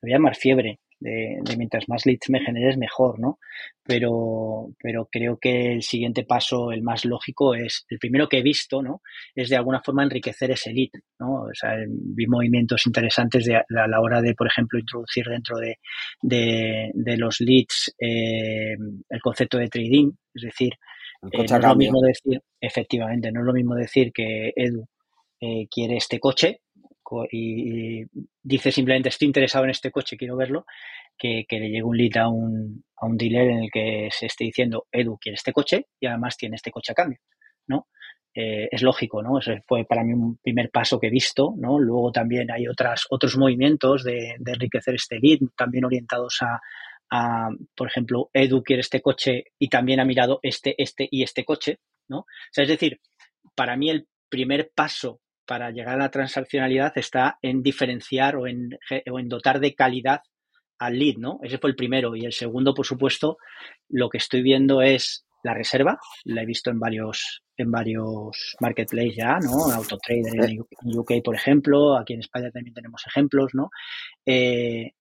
había 0.00 0.18
más 0.20 0.38
fiebre 0.38 0.78
de, 1.00 1.40
mientras 1.56 1.88
más 1.88 2.06
leads 2.06 2.30
me 2.30 2.40
generes, 2.40 2.76
mejor, 2.76 3.18
¿no? 3.18 3.38
Pero, 3.84 4.70
pero 4.82 5.08
creo 5.10 5.38
que 5.38 5.72
el 5.72 5.82
siguiente 5.82 6.24
paso, 6.24 6.72
el 6.72 6.82
más 6.82 7.04
lógico, 7.04 7.54
es 7.54 7.86
el 7.88 7.98
primero 7.98 8.28
que 8.28 8.38
he 8.38 8.42
visto, 8.42 8.82
¿no? 8.82 9.02
Es 9.34 9.48
de 9.48 9.56
alguna 9.56 9.80
forma 9.82 10.02
enriquecer 10.02 10.50
ese 10.50 10.72
lead, 10.72 10.90
¿no? 11.18 11.42
O 11.42 11.54
sea, 11.54 11.76
vi 11.88 12.26
movimientos 12.26 12.86
interesantes 12.86 13.44
de, 13.44 13.56
a 13.56 13.64
la 13.68 14.00
hora 14.00 14.20
de, 14.20 14.34
por 14.34 14.46
ejemplo, 14.46 14.78
introducir 14.78 15.26
dentro 15.26 15.58
de, 15.58 15.78
de, 16.22 17.16
los 17.16 17.40
leads 17.40 17.94
eh, 17.98 18.76
el 19.08 19.20
concepto 19.20 19.58
de 19.58 19.68
trading, 19.68 20.10
es 20.34 20.42
decir, 20.42 20.74
eh, 21.32 21.44
no 21.48 21.56
es 21.56 21.62
lo 21.62 21.76
mismo 21.76 22.00
decir, 22.00 22.40
efectivamente, 22.60 23.32
no 23.32 23.40
es 23.40 23.46
lo 23.46 23.52
mismo 23.52 23.74
decir 23.74 24.12
que 24.12 24.52
Edu 24.54 24.86
eh, 25.40 25.66
quiere 25.70 25.96
este 25.96 26.20
coche 26.20 26.60
y, 27.30 28.04
dice 28.42 28.72
simplemente 28.72 29.08
estoy 29.08 29.26
interesado 29.26 29.64
en 29.64 29.70
este 29.70 29.90
coche, 29.90 30.16
quiero 30.16 30.36
verlo, 30.36 30.66
que, 31.16 31.44
le 31.50 31.68
llegue 31.68 31.82
un 31.82 31.96
lead 31.96 32.16
a 32.18 32.28
un, 32.28 32.84
a 32.96 33.06
un 33.06 33.16
dealer 33.16 33.50
en 33.50 33.58
el 33.64 33.70
que 33.70 34.08
se 34.10 34.26
esté 34.26 34.44
diciendo 34.44 34.86
Edu 34.92 35.18
quiere 35.18 35.34
este 35.34 35.52
coche 35.52 35.86
y 36.00 36.06
además 36.06 36.36
tiene 36.36 36.56
este 36.56 36.70
coche 36.70 36.92
a 36.92 36.94
cambio, 36.94 37.18
¿no? 37.66 37.88
Eh, 38.34 38.68
es 38.70 38.82
lógico, 38.82 39.22
¿no? 39.22 39.38
Eso 39.38 39.52
fue 39.66 39.84
para 39.84 40.04
mí 40.04 40.12
un 40.12 40.36
primer 40.38 40.70
paso 40.70 41.00
que 41.00 41.08
he 41.08 41.10
visto, 41.10 41.54
¿no? 41.56 41.78
Luego 41.78 42.12
también 42.12 42.50
hay 42.50 42.68
otras, 42.68 43.06
otros 43.10 43.36
movimientos 43.36 44.04
de, 44.04 44.36
enriquecer 44.46 44.94
este 44.94 45.18
lead, 45.18 45.40
también 45.56 45.84
orientados 45.84 46.38
a, 46.42 46.60
a, 47.10 47.48
por 47.74 47.88
ejemplo, 47.88 48.30
Edu 48.32 48.62
quiere 48.62 48.80
este 48.80 49.00
coche 49.00 49.44
y 49.58 49.68
también 49.68 49.98
ha 50.00 50.04
mirado 50.04 50.38
este, 50.42 50.74
este 50.80 51.08
y 51.10 51.22
este 51.22 51.44
coche, 51.44 51.80
¿no? 52.08 52.26
Es 52.54 52.68
decir, 52.68 53.00
para 53.54 53.76
mí 53.76 53.90
el 53.90 54.06
primer 54.28 54.70
paso 54.74 55.20
para 55.48 55.70
llegar 55.70 55.94
a 55.94 56.04
la 56.04 56.10
transaccionalidad 56.10 56.92
está 56.96 57.38
en 57.40 57.62
diferenciar 57.62 58.36
o 58.36 58.46
en, 58.46 58.78
o 59.10 59.18
en 59.18 59.28
dotar 59.30 59.60
de 59.60 59.74
calidad 59.74 60.20
al 60.78 60.98
lead, 60.98 61.16
¿no? 61.16 61.40
Ese 61.42 61.56
fue 61.56 61.70
el 61.70 61.76
primero. 61.76 62.14
Y 62.14 62.26
el 62.26 62.34
segundo, 62.34 62.74
por 62.74 62.84
supuesto, 62.84 63.38
lo 63.88 64.10
que 64.10 64.18
estoy 64.18 64.42
viendo 64.42 64.82
es 64.82 65.24
la 65.42 65.54
reserva. 65.54 65.98
La 66.24 66.42
he 66.42 66.46
visto 66.46 66.70
en 66.70 66.78
varios, 66.78 67.42
en 67.56 67.70
varios 67.70 68.56
marketplaces 68.60 69.16
ya, 69.16 69.38
¿no? 69.38 69.72
Autotrader 69.72 70.50
en 70.50 70.98
UK, 70.98 71.12
por 71.24 71.34
ejemplo. 71.34 71.96
Aquí 71.96 72.12
en 72.12 72.20
España 72.20 72.50
también 72.50 72.74
tenemos 72.74 73.06
ejemplos, 73.06 73.54
¿no? 73.54 73.70
Eh, 74.26 74.92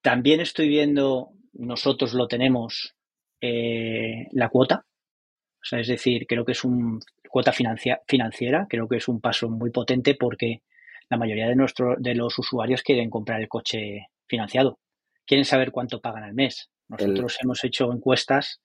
también 0.00 0.40
estoy 0.40 0.68
viendo, 0.68 1.30
nosotros 1.54 2.14
lo 2.14 2.28
tenemos, 2.28 2.94
eh, 3.40 4.28
la 4.30 4.48
cuota. 4.50 4.84
O 4.86 5.66
sea, 5.66 5.80
es 5.80 5.88
decir, 5.88 6.26
creo 6.28 6.44
que 6.44 6.52
es 6.52 6.62
un 6.62 7.00
cuota 7.34 7.50
financiera, 7.50 8.68
creo 8.70 8.86
que 8.86 8.98
es 8.98 9.08
un 9.08 9.20
paso 9.20 9.48
muy 9.50 9.70
potente 9.72 10.14
porque 10.14 10.62
la 11.10 11.16
mayoría 11.16 11.48
de, 11.48 11.56
nuestro, 11.56 11.96
de 11.98 12.14
los 12.14 12.38
usuarios 12.38 12.82
quieren 12.82 13.10
comprar 13.10 13.40
el 13.40 13.48
coche 13.48 14.06
financiado, 14.28 14.78
quieren 15.26 15.44
saber 15.44 15.72
cuánto 15.72 16.00
pagan 16.00 16.22
al 16.22 16.32
mes. 16.32 16.70
Nosotros 16.86 17.36
hemos 17.42 17.64
hecho 17.64 17.92
encuestas 17.92 18.60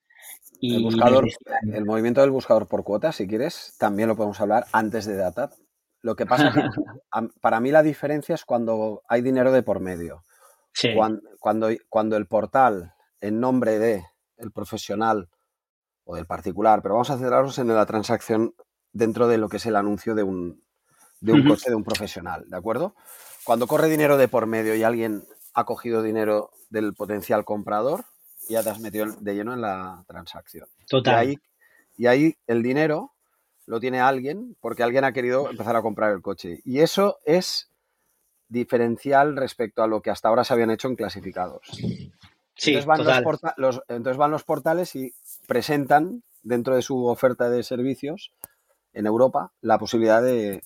y... 0.59 0.75
El, 0.75 0.83
buscador, 0.83 1.27
el 1.73 1.83
movimiento 1.83 2.21
del 2.21 2.29
buscador 2.29 2.67
por 2.67 2.83
cuotas, 2.83 3.15
si 3.15 3.27
quieres, 3.27 3.75
también 3.79 4.07
lo 4.07 4.15
podemos 4.15 4.39
hablar 4.39 4.67
antes 4.71 5.07
de 5.07 5.15
data. 5.15 5.49
Lo 6.03 6.15
que 6.15 6.27
pasa 6.27 6.53
que 6.53 6.61
para 7.41 7.59
mí 7.61 7.71
la 7.71 7.81
diferencia 7.81 8.35
es 8.35 8.45
cuando 8.45 9.01
hay 9.09 9.23
dinero 9.23 9.51
de 9.51 9.63
por 9.63 9.79
medio. 9.79 10.25
Cuando, 10.93 11.21
cuando, 11.39 11.69
cuando 11.89 12.17
el 12.17 12.27
portal, 12.27 12.93
en 13.19 13.39
nombre 13.39 13.79
de 13.79 14.03
el 14.37 14.51
profesional, 14.51 15.27
o 16.09 16.15
del 16.15 16.25
particular, 16.25 16.81
pero 16.81 16.95
vamos 16.95 17.11
a 17.11 17.17
centrarnos 17.17 17.59
en 17.59 17.67
la 17.67 17.85
transacción 17.85 18.55
dentro 18.91 19.27
de 19.27 19.37
lo 19.37 19.47
que 19.47 19.57
es 19.57 19.65
el 19.67 19.75
anuncio 19.75 20.15
de 20.15 20.23
un, 20.23 20.63
de 21.21 21.33
un 21.33 21.47
coche 21.47 21.69
de 21.69 21.75
un 21.75 21.83
profesional, 21.83 22.45
¿de 22.49 22.57
acuerdo? 22.57 22.95
Cuando 23.43 23.67
corre 23.67 23.89
dinero 23.89 24.17
de 24.17 24.27
por 24.27 24.47
medio 24.47 24.73
y 24.73 24.81
alguien 24.81 25.23
ha 25.53 25.65
cogido 25.65 26.01
dinero 26.01 26.49
del 26.71 26.95
potencial 26.95 27.45
comprador, 27.45 28.05
ya 28.49 28.63
te 28.63 28.71
has 28.71 28.79
metido 28.79 29.05
de 29.19 29.35
lleno 29.35 29.53
en 29.53 29.61
la 29.61 30.03
transacción. 30.07 30.67
Total. 30.89 31.13
Y 31.13 31.17
ahí, 31.27 31.37
y 31.95 32.07
ahí 32.07 32.37
el 32.47 32.63
dinero 32.63 33.13
lo 33.67 33.79
tiene 33.79 33.99
alguien 33.99 34.57
porque 34.61 34.81
alguien 34.81 35.03
ha 35.03 35.13
querido 35.13 35.47
empezar 35.47 35.75
a 35.75 35.83
comprar 35.83 36.11
el 36.11 36.23
coche. 36.23 36.59
Y 36.65 36.79
eso 36.79 37.19
es 37.23 37.69
diferencial 38.47 39.37
respecto 39.37 39.83
a 39.83 39.87
lo 39.87 40.01
que 40.01 40.09
hasta 40.09 40.27
ahora 40.27 40.43
se 40.43 40.53
habían 40.53 40.71
hecho 40.71 40.87
en 40.87 40.95
clasificados. 40.95 41.69
Sí, 42.55 42.73
entonces, 42.75 43.23
los, 43.57 43.81
entonces 43.87 44.17
van 44.17 44.31
los 44.31 44.43
portales 44.43 44.93
y 44.95 45.13
presentan 45.49 46.23
dentro 46.43 46.75
de 46.75 46.83
su 46.83 47.07
oferta 47.07 47.49
de 47.49 47.63
servicios 47.63 48.31
en 48.93 49.07
Europa 49.07 49.51
la 49.61 49.79
posibilidad 49.79 50.21
de, 50.21 50.61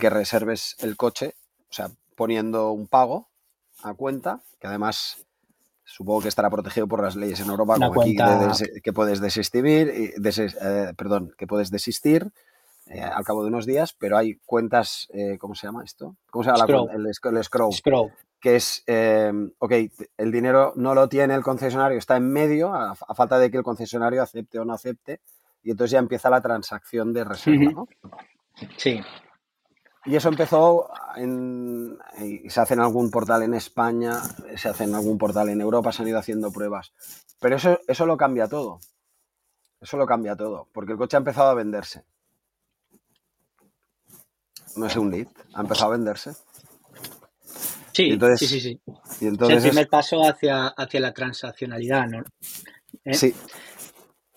que 0.00 0.10
reserves 0.10 0.76
el 0.78 0.96
coche, 0.96 1.34
o 1.68 1.72
sea, 1.72 1.90
poniendo 2.14 2.70
un 2.70 2.86
pago 2.86 3.28
a 3.82 3.94
cuenta, 3.94 4.40
que 4.60 4.68
además 4.68 5.26
supongo 5.84 6.22
que 6.22 6.28
estará 6.28 6.48
protegido 6.50 6.86
por 6.86 7.02
las 7.02 7.16
leyes 7.16 7.40
en 7.40 7.48
Europa, 7.48 7.74
como 7.74 8.00
aquí, 8.00 8.16
que 8.82 8.92
puedes 8.92 9.20
desistir, 9.20 9.66
eh, 9.68 10.92
perdón, 10.96 11.34
que 11.36 11.46
puedes 11.48 11.70
desistir 11.70 12.32
eh, 12.86 13.00
al 13.00 13.24
cabo 13.24 13.42
de 13.42 13.48
unos 13.48 13.66
días, 13.66 13.94
pero 13.98 14.16
hay 14.16 14.38
cuentas, 14.44 15.08
eh, 15.12 15.38
¿cómo 15.38 15.54
se 15.54 15.66
llama 15.66 15.84
esto? 15.84 16.16
¿Cómo 16.30 16.44
se 16.44 16.50
llama 16.50 16.66
la 16.66 16.94
El, 16.94 17.06
el 17.06 17.44
scroll 17.44 17.72
que 18.40 18.56
es, 18.56 18.84
eh, 18.86 19.32
ok, 19.58 19.72
el 20.18 20.30
dinero 20.30 20.72
no 20.76 20.94
lo 20.94 21.08
tiene 21.08 21.34
el 21.34 21.42
concesionario, 21.42 21.98
está 21.98 22.16
en 22.16 22.30
medio, 22.30 22.72
a, 22.74 22.94
falta 22.94 23.38
de 23.38 23.50
que 23.50 23.56
el 23.56 23.62
concesionario 23.62 24.22
acepte 24.22 24.58
o 24.58 24.64
no 24.64 24.74
acepte, 24.74 25.20
y 25.62 25.70
entonces 25.70 25.92
ya 25.92 25.98
empieza 25.98 26.30
la 26.30 26.40
transacción 26.40 27.12
de 27.12 27.24
reserva, 27.24 27.72
¿no? 27.72 27.88
Sí. 28.76 29.00
Y 30.04 30.14
eso 30.14 30.28
empezó 30.28 30.88
en, 31.16 31.98
y 32.20 32.48
se 32.48 32.60
hace 32.60 32.74
en 32.74 32.80
algún 32.80 33.10
portal 33.10 33.42
en 33.42 33.54
España, 33.54 34.22
se 34.54 34.68
hace 34.68 34.84
en 34.84 34.94
algún 34.94 35.18
portal 35.18 35.48
en 35.48 35.60
Europa, 35.60 35.90
se 35.90 36.02
han 36.02 36.08
ido 36.08 36.18
haciendo 36.18 36.52
pruebas. 36.52 36.92
Pero 37.40 37.56
eso, 37.56 37.80
eso 37.88 38.06
lo 38.06 38.16
cambia 38.16 38.46
todo. 38.46 38.78
Eso 39.80 39.96
lo 39.96 40.06
cambia 40.06 40.36
todo, 40.36 40.68
porque 40.72 40.92
el 40.92 40.98
coche 40.98 41.16
ha 41.16 41.18
empezado 41.18 41.50
a 41.50 41.54
venderse. 41.54 42.04
No 44.76 44.86
es 44.86 44.96
un 44.96 45.10
lead, 45.10 45.28
ha 45.54 45.62
empezado 45.62 45.92
a 45.92 45.96
venderse. 45.96 46.32
Sí, 47.92 48.18
sí, 48.36 48.46
sí, 48.46 48.60
sí. 48.60 48.80
Y 49.22 49.26
entonces 49.26 49.58
es 49.58 49.64
el 49.64 49.70
primer 49.70 49.88
paso 49.88 50.20
hacia, 50.20 50.66
hacia 50.66 51.00
la 51.00 51.14
transaccionalidad, 51.14 52.06
¿no? 52.06 52.24
¿Eh? 53.04 53.14
Sí. 53.14 53.34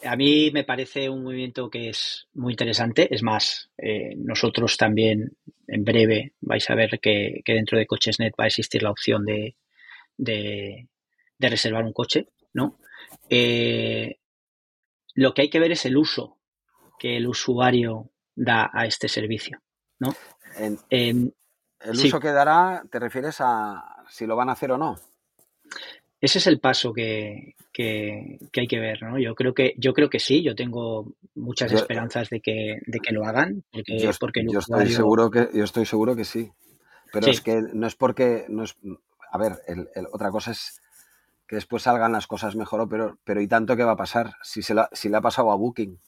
A 0.06 0.16
mí 0.16 0.50
me 0.52 0.64
parece 0.64 1.10
un 1.10 1.24
movimiento 1.24 1.70
que 1.70 1.90
es 1.90 2.28
muy 2.34 2.54
interesante. 2.54 3.14
Es 3.14 3.22
más, 3.22 3.70
eh, 3.78 4.16
nosotros 4.16 4.78
también 4.78 5.36
en 5.68 5.84
breve 5.84 6.36
vais 6.40 6.70
a 6.70 6.76
ver 6.76 7.02
que, 7.02 7.42
dentro 7.46 7.78
de 7.78 7.86
Cochesnet 7.86 8.34
va 8.40 8.46
a 8.46 8.48
existir 8.48 8.82
la 8.82 8.92
opción 8.92 9.26
de, 9.26 9.58
de, 10.16 10.88
reservar 11.38 11.84
un 11.84 11.92
coche, 11.92 12.30
¿no? 12.54 12.80
Eh, 13.30 14.20
lo 15.16 15.34
que 15.34 15.42
hay 15.42 15.50
que 15.50 15.60
ver 15.60 15.74
es 15.74 15.86
el 15.86 15.98
uso 15.98 16.38
que 16.98 17.18
el 17.18 17.28
usuario 17.28 18.12
da 18.36 18.70
a 18.74 18.86
este 18.86 19.10
servicio, 19.10 19.62
¿no? 20.00 20.14
El 20.58 21.34
uso 21.92 22.20
que 22.20 22.32
dará, 22.32 22.84
¿te 22.90 23.00
refieres 23.00 23.38
a 23.40 24.04
si 24.10 24.26
lo 24.26 24.36
van 24.36 24.50
a 24.50 24.54
hacer 24.54 24.72
o 24.72 24.78
no? 24.78 24.98
Ese 26.22 26.40
es 26.40 26.48
el 26.48 26.60
paso 26.60 26.92
que, 26.92 27.56
hay 27.78 28.68
que 28.68 28.80
ver, 28.80 29.04
¿no? 29.04 29.18
Yo 29.18 29.36
creo 29.36 29.54
que, 29.54 29.74
yo 29.78 29.94
creo 29.94 30.10
que 30.10 30.20
sí, 30.20 30.44
yo 30.44 30.54
tengo 30.54 31.14
muchas 31.36 31.72
esperanzas 31.72 32.30
de 32.30 32.42
que, 32.42 32.82
de 32.86 33.00
que 33.00 33.14
lo 33.14 33.26
hagan. 33.26 33.64
Porque, 33.72 34.00
yo, 34.00 34.12
porque 34.20 34.42
estoy 34.42 34.90
seguro 34.90 35.32
que, 35.32 35.50
yo 35.54 35.64
estoy 35.64 35.86
seguro 35.86 36.16
que 36.16 36.26
sí. 36.26 36.52
Pero 37.14 37.28
es 37.28 37.42
que 37.42 37.62
no 37.74 37.88
es 37.88 37.96
porque. 37.96 38.46
No 38.50 38.64
es, 38.64 38.76
a 39.32 39.38
ver, 39.38 39.54
otra 40.12 40.30
cosa 40.30 40.52
es 40.52 40.82
que 41.48 41.56
después 41.56 41.84
salgan 41.84 42.12
las 42.12 42.28
cosas 42.28 42.56
mejor 42.56 42.82
o 42.82 42.90
peor. 42.90 43.18
Pero 43.24 43.42
¿y 43.42 43.48
tanto 43.48 43.78
qué 43.78 43.84
va 43.84 43.94
a 43.94 43.98
pasar? 43.98 44.34
Si, 44.44 44.62
se 44.62 44.76
si 44.92 45.08
le 45.08 45.18
ha 45.18 45.22
pasado 45.22 45.52
a 45.52 45.56
Booking. 45.56 46.00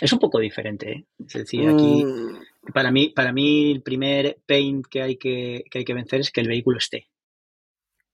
Es 0.00 0.12
un 0.12 0.18
poco 0.18 0.38
diferente, 0.38 0.92
¿eh? 0.92 1.06
Es 1.18 1.32
decir, 1.32 1.68
aquí 1.68 2.04
mm. 2.04 2.72
para 2.72 2.90
mí, 2.90 3.08
para 3.08 3.32
mí 3.32 3.72
el 3.72 3.82
primer 3.82 4.38
pain 4.46 4.82
que 4.82 5.02
hay 5.02 5.16
que, 5.16 5.64
hay 5.72 5.84
que 5.84 5.94
vencer 5.94 6.20
es 6.20 6.30
que 6.30 6.42
el 6.42 6.48
vehículo 6.48 6.78
esté. 6.78 7.08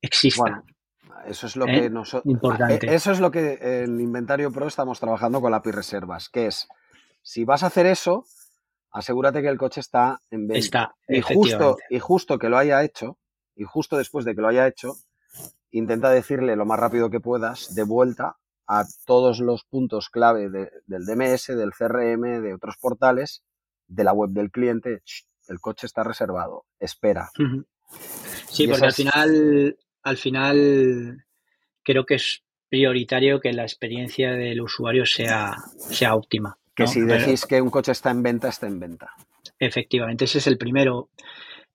Exista. 0.01 0.63
eso 1.27 1.47
es 1.47 1.57
lo 1.57 1.67
¿Eh? 1.67 1.83
que 1.83 1.91
nosotros. 1.91 2.33
Importante. 2.33 2.87
Eh, 2.87 2.95
eso 2.95 3.11
es 3.11 3.21
lo 3.21 3.31
que 3.31 3.59
en 3.61 4.01
Inventario 4.01 4.53
Pro 4.53 4.69
estamos 4.69 5.01
trabajando 5.01 5.41
con 5.41 5.51
la 5.51 5.63
PI 5.63 5.73
Reservas, 5.73 6.29
que 6.29 6.47
es 6.47 6.69
si 7.23 7.45
vas 7.45 7.63
a 7.63 7.67
hacer 7.67 7.87
eso, 7.87 8.27
asegúrate 8.91 9.43
que 9.43 9.49
el 9.49 9.59
coche 9.59 9.81
está 9.81 10.21
en 10.31 10.47
venta. 10.47 10.59
Está, 10.59 10.95
y 11.09 11.21
justo, 11.21 11.77
y 11.89 11.99
justo 11.99 12.39
que 12.39 12.49
lo 12.49 12.59
haya 12.59 12.83
hecho, 12.83 13.19
y 13.57 13.65
justo 13.65 13.97
después 13.97 14.25
de 14.25 14.35
que 14.35 14.41
lo 14.41 14.49
haya 14.49 14.67
hecho, 14.67 14.95
intenta 15.71 16.11
decirle 16.11 16.57
lo 16.57 16.67
más 16.67 16.79
rápido 16.79 17.11
que 17.11 17.21
puedas 17.21 17.75
de 17.75 17.85
vuelta 17.85 18.37
a 18.73 18.87
todos 19.05 19.41
los 19.41 19.65
puntos 19.65 20.09
clave 20.09 20.49
del 20.49 21.05
DMS, 21.05 21.49
del 21.49 21.73
CRM, 21.73 22.41
de 22.43 22.55
otros 22.55 22.77
portales, 22.81 23.43
de 23.87 24.03
la 24.03 24.15
web 24.15 24.31
del 24.31 24.51
cliente. 24.51 25.03
El 25.47 25.61
coche 25.61 25.87
está 25.87 26.03
reservado, 26.03 26.65
espera. 26.79 27.31
Sí, 28.49 28.67
porque 28.67 28.87
al 28.87 28.93
final, 28.95 29.77
al 30.03 30.17
final 30.17 31.25
creo 31.83 32.07
que 32.07 32.15
es 32.15 32.43
prioritario 32.71 33.41
que 33.41 33.53
la 33.53 33.65
experiencia 33.65 34.33
del 34.33 34.63
usuario 34.63 35.05
sea, 35.05 35.55
sea 35.77 36.15
óptima. 36.15 36.59
Que 36.75 36.87
si 36.87 37.03
decís 37.03 37.45
que 37.45 37.61
un 37.61 37.69
coche 37.69 37.93
está 37.93 38.11
en 38.11 38.23
venta, 38.23 38.49
está 38.49 38.67
en 38.67 38.81
venta. 38.81 39.11
Efectivamente, 39.59 40.25
ese 40.25 40.39
es 40.39 40.47
el 40.47 40.57
primero. 40.57 41.11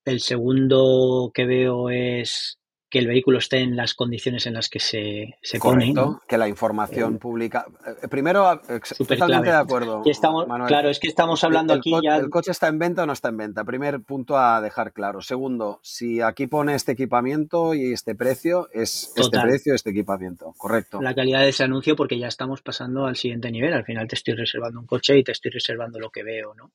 El 0.03 0.19
segundo 0.21 1.29
que 1.31 1.45
veo 1.45 1.91
es 1.91 2.57
que 2.89 2.99
el 2.99 3.07
vehículo 3.07 3.39
esté 3.39 3.59
en 3.59 3.75
las 3.75 3.93
condiciones 3.93 4.45
en 4.45 4.53
las 4.53 4.69
que 4.69 4.79
se, 4.79 5.35
se 5.41 5.59
Correcto, 5.59 6.21
que 6.27 6.37
la 6.37 6.47
información 6.47 7.15
eh, 7.15 7.17
pública. 7.17 7.65
Eh, 7.85 8.07
primero, 8.07 8.61
totalmente 8.97 9.49
de 9.49 9.55
acuerdo. 9.55 10.03
Estamos, 10.05 10.45
claro, 10.67 10.89
es 10.89 10.99
que 10.99 11.07
estamos 11.07 11.43
hablando 11.43 11.73
aquí 11.73 11.91
ya. 12.01 12.15
¿El 12.15 12.29
coche 12.29 12.51
está 12.51 12.67
en 12.67 12.79
venta 12.79 13.03
o 13.03 13.05
no 13.05 13.13
está 13.13 13.29
en 13.29 13.37
venta? 13.37 13.65
Primer 13.65 14.01
punto 14.01 14.37
a 14.37 14.61
dejar 14.61 14.93
claro. 14.93 15.21
Segundo, 15.21 15.79
si 15.83 16.21
aquí 16.21 16.47
pone 16.47 16.75
este 16.75 16.93
equipamiento 16.93 17.73
y 17.73 17.91
este 17.91 18.15
precio, 18.15 18.69
es 18.71 19.11
este 19.15 19.39
precio, 19.39 19.75
este 19.75 19.89
equipamiento. 19.89 20.53
Correcto. 20.57 21.01
La 21.01 21.13
calidad 21.13 21.41
de 21.41 21.49
ese 21.49 21.65
anuncio, 21.65 21.95
porque 21.97 22.17
ya 22.17 22.27
estamos 22.27 22.61
pasando 22.61 23.05
al 23.05 23.17
siguiente 23.17 23.51
nivel. 23.51 23.73
Al 23.73 23.83
final 23.83 24.07
te 24.07 24.15
estoy 24.15 24.35
reservando 24.35 24.79
un 24.79 24.87
coche 24.87 25.17
y 25.17 25.23
te 25.23 25.33
estoy 25.33 25.51
reservando 25.51 25.99
lo 25.99 26.09
que 26.09 26.23
veo, 26.23 26.53
¿no? 26.53 26.71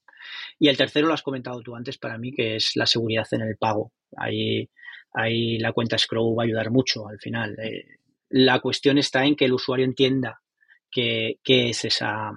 Y 0.59 0.69
el 0.69 0.77
tercero 0.77 1.09
lo 1.09 1.15
has 1.15 1.23
comentado 1.23 1.63
tú 1.63 1.75
antes 1.75 1.97
para 1.97 2.19
mí, 2.19 2.33
que 2.33 2.57
es 2.57 2.73
la 2.77 2.87
seguridad 2.87 3.27
en 3.31 3.41
el 3.41 3.57
pago. 3.57 3.93
Ahí 4.17 4.69
ahí 5.13 5.59
la 5.59 5.73
cuenta 5.73 5.99
Scroll 5.99 6.39
va 6.39 6.43
a 6.43 6.47
ayudar 6.47 6.71
mucho 6.71 7.09
al 7.09 7.19
final. 7.19 7.59
Eh, 7.59 7.99
la 8.31 8.61
cuestión 8.61 8.99
está 8.99 9.25
en 9.25 9.37
que 9.37 9.45
el 9.45 9.53
usuario 9.53 9.85
entienda 9.85 10.41
qué, 10.91 11.39
es 11.45 11.85
esa, 11.85 12.33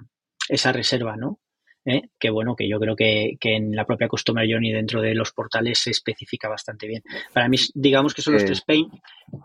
esa 0.48 0.72
reserva, 0.72 1.16
¿no? 1.16 1.40
¿Eh? 1.84 2.02
Que 2.18 2.30
bueno, 2.30 2.56
que 2.56 2.68
yo 2.68 2.80
creo 2.80 2.96
que, 2.96 3.36
en 3.40 3.74
la 3.76 3.86
propia 3.86 4.08
Customer 4.08 4.46
Journey 4.48 4.72
dentro 4.72 5.00
de 5.00 5.14
los 5.14 5.32
portales 5.32 5.78
se 5.78 5.90
especifica 5.90 6.48
bastante 6.48 6.88
bien. 6.88 7.02
Para 7.32 7.48
mí, 7.48 7.56
digamos 7.74 8.12
que 8.12 8.22
son 8.22 8.34
los 8.34 8.44
tres 8.44 8.62
pain. 8.62 8.88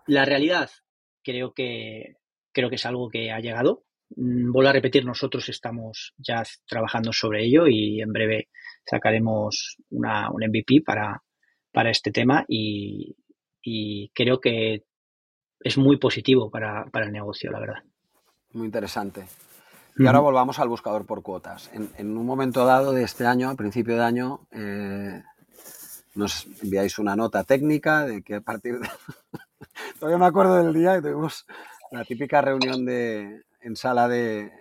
La 0.08 0.26
realidad, 0.26 0.72
creo 1.24 1.54
que, 1.54 2.16
creo 2.52 2.70
que 2.70 2.76
es 2.76 2.86
algo 2.86 3.10
que 3.10 3.32
ha 3.32 3.40
llegado. 3.40 3.86
Mm, 4.16 4.52
vuelvo 4.52 4.70
a 4.70 4.74
repetir, 4.74 5.06
nosotros 5.06 5.48
estamos 5.50 6.14
ya 6.18 6.44
trabajando 6.68 7.14
sobre 7.14 7.46
ello 7.46 7.68
y 7.68 8.02
en 8.02 8.12
breve 8.12 8.50
sacaremos 8.86 9.78
una, 9.92 10.32
un 10.32 10.44
MVP 10.44 10.82
para, 10.84 11.22
para 11.72 11.90
este 11.90 12.12
tema 12.12 12.46
y, 12.48 13.16
y 13.62 14.10
creo 14.10 14.40
que 14.40 14.84
es 15.64 15.78
muy 15.78 15.98
positivo 15.98 16.50
para, 16.50 16.86
el 16.94 17.12
negocio, 17.12 17.52
la 17.52 17.60
verdad. 17.60 17.84
Muy 18.54 18.66
interesante. 18.66 19.26
Y 19.98 20.08
ahora 20.08 20.20
volvamos 20.20 20.60
al 20.60 20.70
buscador 20.70 21.06
por 21.06 21.22
cuotas. 21.22 21.70
En, 21.74 22.18
un 22.18 22.26
momento 22.26 22.66
dado 22.66 22.94
de 22.94 23.04
este 23.04 23.26
año, 23.26 23.50
a 23.50 23.56
principio 23.56 23.96
de 23.96 24.04
año, 24.04 24.48
eh, 24.52 25.22
nos 26.16 26.48
enviáis 26.64 26.98
una 26.98 27.16
nota 27.16 27.44
técnica 27.44 28.06
de 28.06 28.24
que 28.24 28.36
a 28.36 28.42
partir 28.42 28.80
de... 28.80 28.90
Todavía 30.00 30.18
me 30.18 30.26
acuerdo 30.26 30.64
del 30.64 30.74
día 30.74 30.96
que 30.96 31.02
tuvimos 31.02 31.46
la 31.92 32.04
típica 32.04 32.42
reunión 32.42 32.86
de, 32.86 33.44
en 33.62 33.76
sala 33.76 34.08
de... 34.08 34.52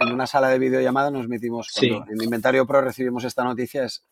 En 0.00 0.12
una 0.12 0.26
sala 0.26 0.48
de 0.48 0.58
videollamada 0.58 1.10
nos 1.10 1.28
metimos... 1.28 1.70
Cuando 1.72 2.10
En 2.10 2.22
Inventario 2.22 2.66
Pro 2.66 2.80
recibimos 2.80 3.24
esta 3.24 3.44
noticia, 3.44 3.84
es 3.84 4.04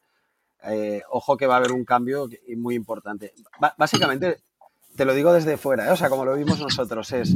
eh, 0.68 1.02
ojo 1.10 1.36
que 1.36 1.46
va 1.46 1.54
a 1.54 1.58
haber 1.58 1.72
un 1.72 1.84
cambio 1.84 2.28
muy 2.56 2.74
importante. 2.74 3.32
básicamente, 3.76 4.38
te 4.96 5.04
lo 5.04 5.14
digo 5.14 5.32
desde 5.32 5.56
fuera, 5.56 5.88
¿eh? 5.88 5.90
o 5.90 5.96
sea, 5.96 6.08
como 6.08 6.24
lo 6.24 6.34
vimos 6.34 6.60
nosotros, 6.60 7.12
es 7.12 7.34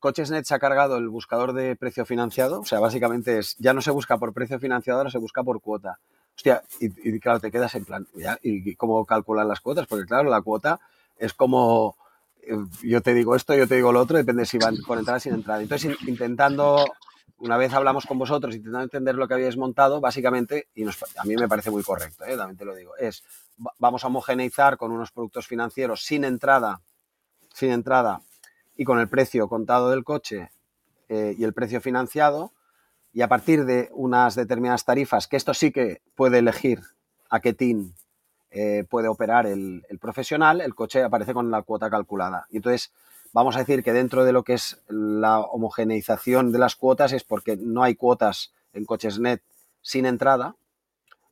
Cochesnet 0.00 0.44
se 0.44 0.54
ha 0.54 0.58
cargado 0.58 0.96
el 0.96 1.08
buscador 1.08 1.52
de 1.52 1.76
precio 1.76 2.04
financiado, 2.04 2.60
o 2.60 2.64
sea, 2.64 2.80
básicamente 2.80 3.38
es, 3.38 3.56
ya 3.58 3.72
no 3.72 3.80
se 3.80 3.92
busca 3.92 4.18
por 4.18 4.32
precio 4.32 4.58
financiado, 4.58 4.98
ahora 4.98 5.10
se 5.10 5.18
busca 5.18 5.44
por 5.44 5.60
cuota. 5.60 5.98
Hostia, 6.34 6.62
y, 6.80 7.20
claro, 7.20 7.38
te 7.40 7.52
quedas 7.52 7.74
en 7.74 7.84
plan, 7.84 8.06
¿y 8.42 8.74
cómo 8.74 9.04
calculan 9.04 9.46
las 9.46 9.60
cuotas? 9.60 9.86
Porque 9.86 10.06
claro, 10.06 10.28
la 10.28 10.40
cuota 10.40 10.80
es 11.18 11.34
como, 11.34 11.94
eh, 12.42 12.56
yo 12.82 13.00
te 13.00 13.14
digo 13.14 13.36
esto, 13.36 13.54
yo 13.54 13.68
te 13.68 13.76
digo 13.76 13.92
lo 13.92 14.00
otro, 14.00 14.16
depende 14.16 14.44
si 14.44 14.58
van 14.58 14.76
con 14.78 14.98
entrada 14.98 15.18
o 15.18 15.20
sin 15.20 15.34
entrada. 15.34 15.62
Entonces, 15.62 15.96
intentando 16.08 16.84
una 17.42 17.56
vez 17.56 17.72
hablamos 17.74 18.06
con 18.06 18.18
vosotros 18.18 18.54
intentando 18.54 18.84
entender 18.84 19.16
lo 19.16 19.26
que 19.26 19.34
habíais 19.34 19.56
montado, 19.56 20.00
básicamente, 20.00 20.68
y 20.76 20.84
a 20.84 21.24
mí 21.24 21.34
me 21.34 21.48
parece 21.48 21.72
muy 21.72 21.82
correcto, 21.82 22.24
¿eh? 22.24 22.36
también 22.36 22.56
te 22.56 22.64
lo 22.64 22.72
digo, 22.72 22.96
es 22.96 23.24
vamos 23.80 24.04
a 24.04 24.06
homogeneizar 24.06 24.76
con 24.76 24.92
unos 24.92 25.10
productos 25.10 25.48
financieros 25.48 26.04
sin 26.04 26.22
entrada, 26.22 26.80
sin 27.52 27.72
entrada 27.72 28.20
y 28.76 28.84
con 28.84 29.00
el 29.00 29.08
precio 29.08 29.48
contado 29.48 29.90
del 29.90 30.04
coche 30.04 30.52
eh, 31.08 31.34
y 31.36 31.42
el 31.42 31.52
precio 31.52 31.80
financiado, 31.80 32.52
y 33.12 33.22
a 33.22 33.28
partir 33.28 33.64
de 33.64 33.90
unas 33.92 34.36
determinadas 34.36 34.84
tarifas, 34.84 35.26
que 35.26 35.36
esto 35.36 35.52
sí 35.52 35.72
que 35.72 36.00
puede 36.14 36.38
elegir 36.38 36.80
a 37.28 37.40
qué 37.40 37.52
TIN 37.52 37.92
eh, 38.52 38.84
puede 38.88 39.08
operar 39.08 39.46
el, 39.46 39.84
el, 39.88 39.98
profesional, 39.98 40.60
el 40.60 40.76
coche 40.76 41.02
aparece 41.02 41.34
con 41.34 41.50
la 41.50 41.62
cuota 41.62 41.90
calculada. 41.90 42.46
Y 42.50 42.58
entonces 42.58 42.92
vamos 43.32 43.56
a 43.56 43.60
decir 43.60 43.82
que 43.82 43.92
dentro 43.92 44.24
de 44.24 44.32
lo 44.32 44.44
que 44.44 44.54
es 44.54 44.82
la 44.88 45.40
homogeneización 45.40 46.52
de 46.52 46.58
las 46.58 46.76
cuotas 46.76 47.12
es 47.12 47.24
porque 47.24 47.56
no 47.56 47.82
hay 47.82 47.94
cuotas 47.94 48.52
en 48.72 48.84
coches 48.84 49.18
net 49.18 49.42
sin 49.80 50.06
entrada, 50.06 50.54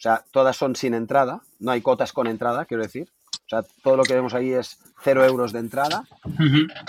o 0.00 0.02
sea, 0.02 0.24
todas 0.30 0.56
son 0.56 0.76
sin 0.76 0.94
entrada, 0.94 1.42
no 1.58 1.72
hay 1.72 1.82
cuotas 1.82 2.12
con 2.14 2.26
entrada, 2.26 2.64
quiero 2.64 2.82
decir. 2.82 3.10
O 3.32 3.48
sea, 3.50 3.62
todo 3.82 3.98
lo 3.98 4.02
que 4.04 4.14
vemos 4.14 4.32
ahí 4.32 4.52
es 4.52 4.78
cero 5.02 5.24
euros 5.24 5.52
de 5.52 5.58
entrada. 5.58 6.04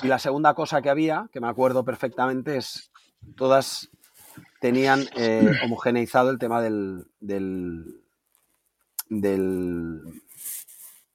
Y 0.01 0.07
la 0.07 0.17
segunda 0.17 0.53
cosa 0.53 0.81
que 0.81 0.89
había, 0.89 1.27
que 1.33 1.41
me 1.41 1.49
acuerdo 1.49 1.83
perfectamente, 1.83 2.55
es 2.55 2.89
todas 3.35 3.89
tenían 4.61 5.03
eh, 5.17 5.51
homogeneizado 5.65 6.29
el 6.29 6.39
tema 6.39 6.61
del, 6.61 7.05
del, 7.19 8.01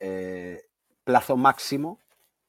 eh, 0.01 0.65
plazo 1.05 1.37
máximo 1.39 2.01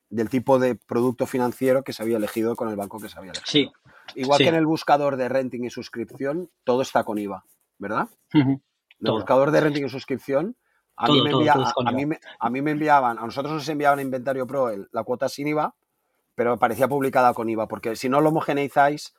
del 0.09 0.29
tipo 0.29 0.59
de 0.59 0.75
producto 0.75 1.25
financiero 1.25 1.83
que 1.83 1.93
se 1.93 2.03
había 2.03 2.17
elegido 2.17 2.55
con 2.55 2.69
el 2.69 2.75
banco 2.75 2.99
que 2.99 3.09
se 3.09 3.17
había 3.17 3.31
elegido. 3.31 3.49
Sí. 3.49 3.71
Igual 4.15 4.39
que 4.39 4.47
en 4.47 4.55
el 4.55 4.65
buscador 4.65 5.17
de 5.17 5.29
renting 5.29 5.65
y 5.65 5.69
suscripción, 5.69 6.49
todo 6.63 6.81
está 6.81 7.03
con 7.03 7.17
IVA, 7.17 7.43
¿verdad? 7.77 8.07
En 8.33 8.61
el 9.01 9.11
buscador 9.11 9.51
de 9.51 9.61
renting 9.61 9.85
y 9.85 9.89
suscripción, 9.89 10.55
a, 10.95 11.07
mí 11.07 11.21
me 11.21 11.49
a, 12.39 12.49
mí 12.49 12.61
me, 12.61 12.71
enviaban, 12.71 13.19
a 13.19 13.21
nosotros 13.21 13.53
nos 13.53 13.69
enviaban 13.69 13.99
a 13.99 14.01
Inventario 14.01 14.47
Pro 14.47 14.71
la 14.91 15.03
cuota 15.03 15.29
sin 15.29 15.47
IVA, 15.47 15.75
pero 16.33 16.53
aparecía 16.53 16.87
publicada 16.87 17.33
con 17.33 17.49
IVA, 17.49 17.67
porque 17.67 17.95
si 17.95 18.09
no 18.09 18.21
lo 18.21 18.29
homogeneizáis, 18.29 19.13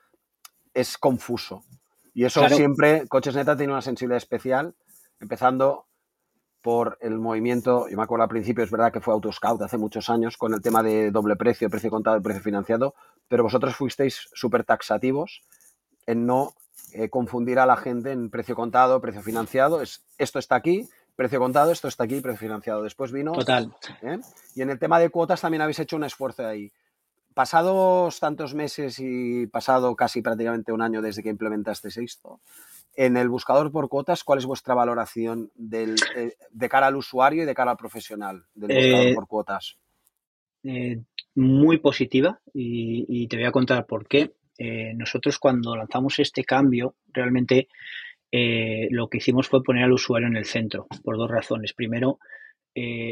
es 0.74 0.98
confuso. 0.98 1.64
Y 2.14 2.24
eso 2.24 2.48
siempre, 2.48 3.06
Coches 3.08 3.36
Neta 3.36 3.56
tiene 3.56 3.72
una 3.72 3.82
sensibilidad 3.82 4.16
especial, 4.16 4.74
empezando 5.20 5.87
por 6.62 6.98
el 7.00 7.18
movimiento, 7.18 7.88
yo 7.88 7.96
me 7.96 8.02
acuerdo 8.02 8.24
al 8.24 8.28
principio, 8.28 8.64
es 8.64 8.70
verdad 8.70 8.92
que 8.92 9.00
fue 9.00 9.14
Autoscout 9.14 9.62
hace 9.62 9.78
muchos 9.78 10.10
años, 10.10 10.36
con 10.36 10.54
el 10.54 10.60
tema 10.60 10.82
de 10.82 11.10
doble 11.10 11.36
precio, 11.36 11.70
precio 11.70 11.90
contado 11.90 12.16
y 12.16 12.20
precio 12.20 12.42
financiado, 12.42 12.94
pero 13.28 13.42
vosotros 13.42 13.76
fuisteis 13.76 14.28
súper 14.32 14.64
taxativos 14.64 15.42
en 16.06 16.26
no 16.26 16.54
eh, 16.92 17.10
confundir 17.10 17.58
a 17.58 17.66
la 17.66 17.76
gente 17.76 18.12
en 18.12 18.30
precio 18.30 18.56
contado, 18.56 19.00
precio 19.00 19.22
financiado. 19.22 19.82
Es, 19.82 20.02
esto 20.16 20.38
está 20.38 20.56
aquí, 20.56 20.88
precio 21.14 21.38
contado, 21.38 21.70
esto 21.70 21.86
está 21.86 22.04
aquí, 22.04 22.20
precio 22.20 22.38
financiado. 22.38 22.82
Después 22.82 23.12
vino... 23.12 23.32
Total. 23.32 23.72
¿eh? 24.02 24.18
Y 24.54 24.62
en 24.62 24.70
el 24.70 24.78
tema 24.78 24.98
de 24.98 25.10
cuotas 25.10 25.40
también 25.40 25.60
habéis 25.60 25.78
hecho 25.80 25.96
un 25.96 26.04
esfuerzo 26.04 26.46
ahí. 26.46 26.72
Pasados 27.34 28.18
tantos 28.18 28.54
meses 28.54 28.98
y 28.98 29.46
pasado 29.46 29.94
casi 29.94 30.22
prácticamente 30.22 30.72
un 30.72 30.80
año 30.80 31.02
desde 31.02 31.22
que 31.22 31.28
implementasteis 31.28 31.98
esto, 31.98 32.40
en 32.94 33.16
el 33.16 33.28
buscador 33.28 33.70
por 33.70 33.88
cuotas, 33.88 34.24
¿cuál 34.24 34.38
es 34.38 34.46
vuestra 34.46 34.74
valoración 34.74 35.50
del, 35.54 35.96
eh, 36.16 36.32
de 36.50 36.68
cara 36.68 36.88
al 36.88 36.96
usuario 36.96 37.42
y 37.42 37.46
de 37.46 37.54
cara 37.54 37.72
al 37.72 37.76
profesional 37.76 38.44
del 38.54 38.76
buscador 38.76 39.06
eh, 39.06 39.14
por 39.14 39.26
cuotas? 39.28 39.78
Eh, 40.64 41.00
muy 41.36 41.78
positiva 41.78 42.40
y, 42.52 43.28
te 43.28 43.36
voy 43.36 43.46
a 43.46 43.52
contar 43.52 43.86
por 43.86 44.08
qué. 44.08 44.32
nosotros 44.96 45.38
cuando 45.38 45.76
lanzamos 45.76 46.18
este 46.18 46.42
cambio, 46.42 46.96
realmente 47.12 47.68
lo 48.90 49.08
que 49.08 49.18
hicimos 49.18 49.46
fue 49.46 49.62
poner 49.62 49.84
al 49.84 49.92
usuario 49.92 50.26
en 50.26 50.36
el 50.36 50.46
centro, 50.46 50.88
por 51.04 51.16
dos 51.16 51.30
razones. 51.30 51.74
Primero, 51.74 52.18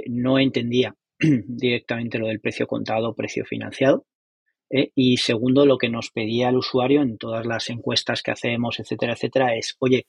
no 0.08 0.40
entendía 0.40 0.96
directamente 1.20 2.18
lo 2.18 2.26
del 2.26 2.40
precio 2.40 2.66
contado 2.66 3.10
o 3.10 3.14
precio 3.14 3.44
financiado. 3.44 4.04
¿Eh? 4.70 4.90
Y 4.94 5.16
segundo, 5.18 5.66
lo 5.66 5.78
que 5.78 5.88
nos 5.88 6.10
pedía 6.10 6.48
el 6.48 6.56
usuario 6.56 7.02
en 7.02 7.18
todas 7.18 7.46
las 7.46 7.70
encuestas 7.70 8.22
que 8.22 8.32
hacemos, 8.32 8.80
etcétera, 8.80 9.12
etcétera, 9.14 9.56
es, 9.56 9.76
oye, 9.78 10.06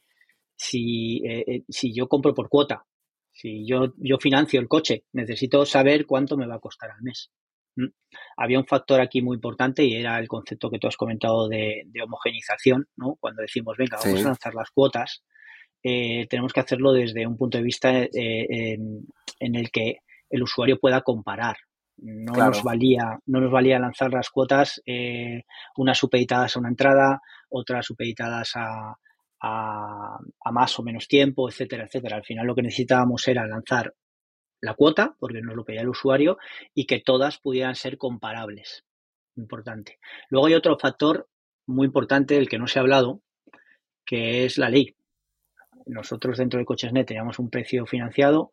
si, 0.55 1.17
eh, 1.25 1.43
eh, 1.47 1.63
si 1.69 1.93
yo 1.93 2.07
compro 2.07 2.33
por 2.33 2.49
cuota, 2.49 2.85
si 3.31 3.65
yo, 3.67 3.93
yo 3.97 4.17
financio 4.17 4.59
el 4.59 4.67
coche, 4.67 5.03
necesito 5.13 5.65
saber 5.65 6.05
cuánto 6.05 6.37
me 6.37 6.47
va 6.47 6.55
a 6.55 6.59
costar 6.59 6.91
al 6.91 7.01
mes. 7.01 7.29
Había 8.35 8.57
un 8.57 8.65
factor 8.65 8.99
aquí 8.99 9.21
muy 9.21 9.35
importante 9.35 9.83
y 9.85 9.93
era 9.93 10.17
el 10.17 10.27
concepto 10.27 10.71
que 10.71 10.79
tú 10.79 10.87
has 10.87 10.97
comentado 10.97 11.47
de, 11.47 11.83
de 11.85 12.01
homogenización, 12.01 12.87
¿no? 12.95 13.17
Cuando 13.19 13.43
decimos, 13.43 13.77
venga, 13.77 13.99
vamos 14.03 14.21
a 14.21 14.29
lanzar 14.29 14.55
las 14.55 14.71
cuotas, 14.71 15.23
tenemos 15.83 16.53
que 16.53 16.59
hacerlo 16.59 16.91
desde 16.91 17.27
un 17.27 17.37
punto 17.37 17.59
de 17.59 17.63
vista 17.63 17.91
en 18.11 19.05
el 19.39 19.69
que 19.69 19.99
el 20.31 20.41
usuario 20.41 20.79
pueda 20.79 21.01
comparar 21.01 21.57
no 21.97 22.33
nos 22.33 22.63
valía, 22.63 23.19
no 23.25 23.41
nos 23.41 23.51
valía 23.51 23.79
lanzar 23.79 24.11
las 24.11 24.29
cuotas, 24.29 24.81
eh, 24.85 25.43
unas 25.75 25.97
supeditadas 25.97 26.55
a 26.55 26.59
una 26.59 26.69
entrada, 26.69 27.21
otras 27.49 27.85
supeditadas 27.85 28.51
a, 28.55 28.95
a, 29.41 30.17
más 30.51 30.79
o 30.79 30.83
menos 30.83 31.07
tiempo, 31.07 31.49
etcétera, 31.49 31.85
etcétera. 31.85 32.17
Al 32.17 32.23
final 32.23 32.47
lo 32.47 32.55
que 32.55 32.63
necesitábamos 32.63 33.27
era 33.27 33.45
lanzar 33.47 33.93
la 34.61 34.73
cuota, 34.73 35.15
porque 35.19 35.41
nos 35.41 35.55
lo 35.55 35.63
pedía 35.63 35.81
el 35.81 35.89
usuario, 35.89 36.37
y 36.73 36.85
que 36.85 36.99
todas 36.99 37.37
pudieran 37.37 37.75
ser 37.75 37.97
comparables. 37.97 38.85
Importante. 39.35 39.99
Luego 40.29 40.47
hay 40.47 40.55
otro 40.55 40.77
factor 40.79 41.29
muy 41.67 41.85
importante 41.85 42.35
del 42.35 42.49
que 42.49 42.57
no 42.57 42.67
se 42.67 42.79
ha 42.79 42.81
hablado, 42.81 43.21
que 44.05 44.45
es 44.45 44.57
la 44.57 44.69
ley. 44.69 44.96
Nosotros 45.87 46.37
dentro 46.37 46.59
de 46.59 46.65
Cochesnet 46.65 47.07
teníamos 47.07 47.39
un 47.39 47.49
precio 47.49 47.85
financiado 47.85 48.51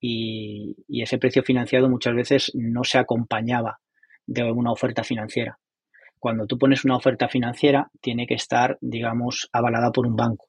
y, 0.00 0.76
ese 0.88 1.18
precio 1.18 1.42
financiado 1.42 1.88
muchas 1.88 2.14
veces 2.14 2.52
no 2.54 2.84
se 2.84 2.98
acompañaba 2.98 3.80
de 4.26 4.44
una 4.50 4.72
oferta 4.72 5.04
financiera. 5.04 5.58
Cuando 6.18 6.46
tú 6.46 6.58
pones 6.58 6.84
una 6.84 6.96
oferta 6.96 7.28
financiera, 7.28 7.90
tiene 8.00 8.26
que 8.26 8.34
estar, 8.34 8.78
digamos, 8.80 9.48
avalada 9.52 9.90
por 9.90 10.06
un 10.06 10.14
banco. 10.14 10.48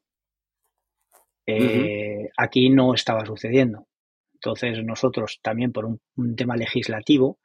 Eh, 1.45 2.29
aquí 2.37 2.69
no 2.69 2.93
estaba 2.93 3.25
sucediendo. 3.25 3.87
Entonces 4.35 4.83
nosotros 4.83 5.39
también 5.41 5.71
por 5.71 5.85
un, 5.85 5.99
tema 6.35 6.55
legislativo 6.55 7.39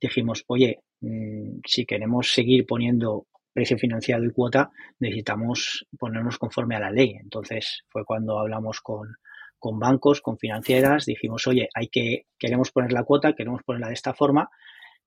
dijimos, 0.00 0.44
oye, 0.48 0.80
mm, 1.00 1.60
si 1.64 1.86
queremos 1.86 2.32
seguir 2.32 2.66
poniendo 2.66 3.26
precio 3.58 3.76
financiado 3.76 4.24
y 4.24 4.30
cuota, 4.30 4.70
necesitamos 5.00 5.84
ponernos 5.98 6.38
conforme 6.38 6.76
a 6.76 6.78
la 6.78 6.92
ley. 6.92 7.16
Entonces 7.20 7.82
fue 7.88 8.04
cuando 8.04 8.38
hablamos 8.38 8.80
con, 8.80 9.16
con 9.58 9.80
bancos, 9.80 10.20
con 10.20 10.38
financieras, 10.38 11.06
dijimos, 11.06 11.44
oye, 11.48 11.68
hay 11.74 11.88
que, 11.88 12.26
queremos 12.38 12.70
poner 12.70 12.92
la 12.92 13.02
cuota, 13.02 13.32
queremos 13.32 13.64
ponerla 13.64 13.88
de 13.88 13.94
esta 13.94 14.14
forma. 14.14 14.48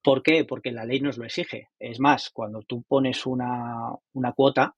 ¿Por 0.04 0.22
qué? 0.22 0.44
Porque 0.44 0.74
la 0.74 0.84
ley 0.84 1.00
nos 1.00 1.18
lo 1.18 1.24
exige. 1.24 1.70
Es 1.80 2.02
más, 2.02 2.30
cuando 2.30 2.62
tú 2.64 2.84
pones 2.86 3.26
una, 3.26 3.88
una 4.12 4.34
cuota, 4.34 4.76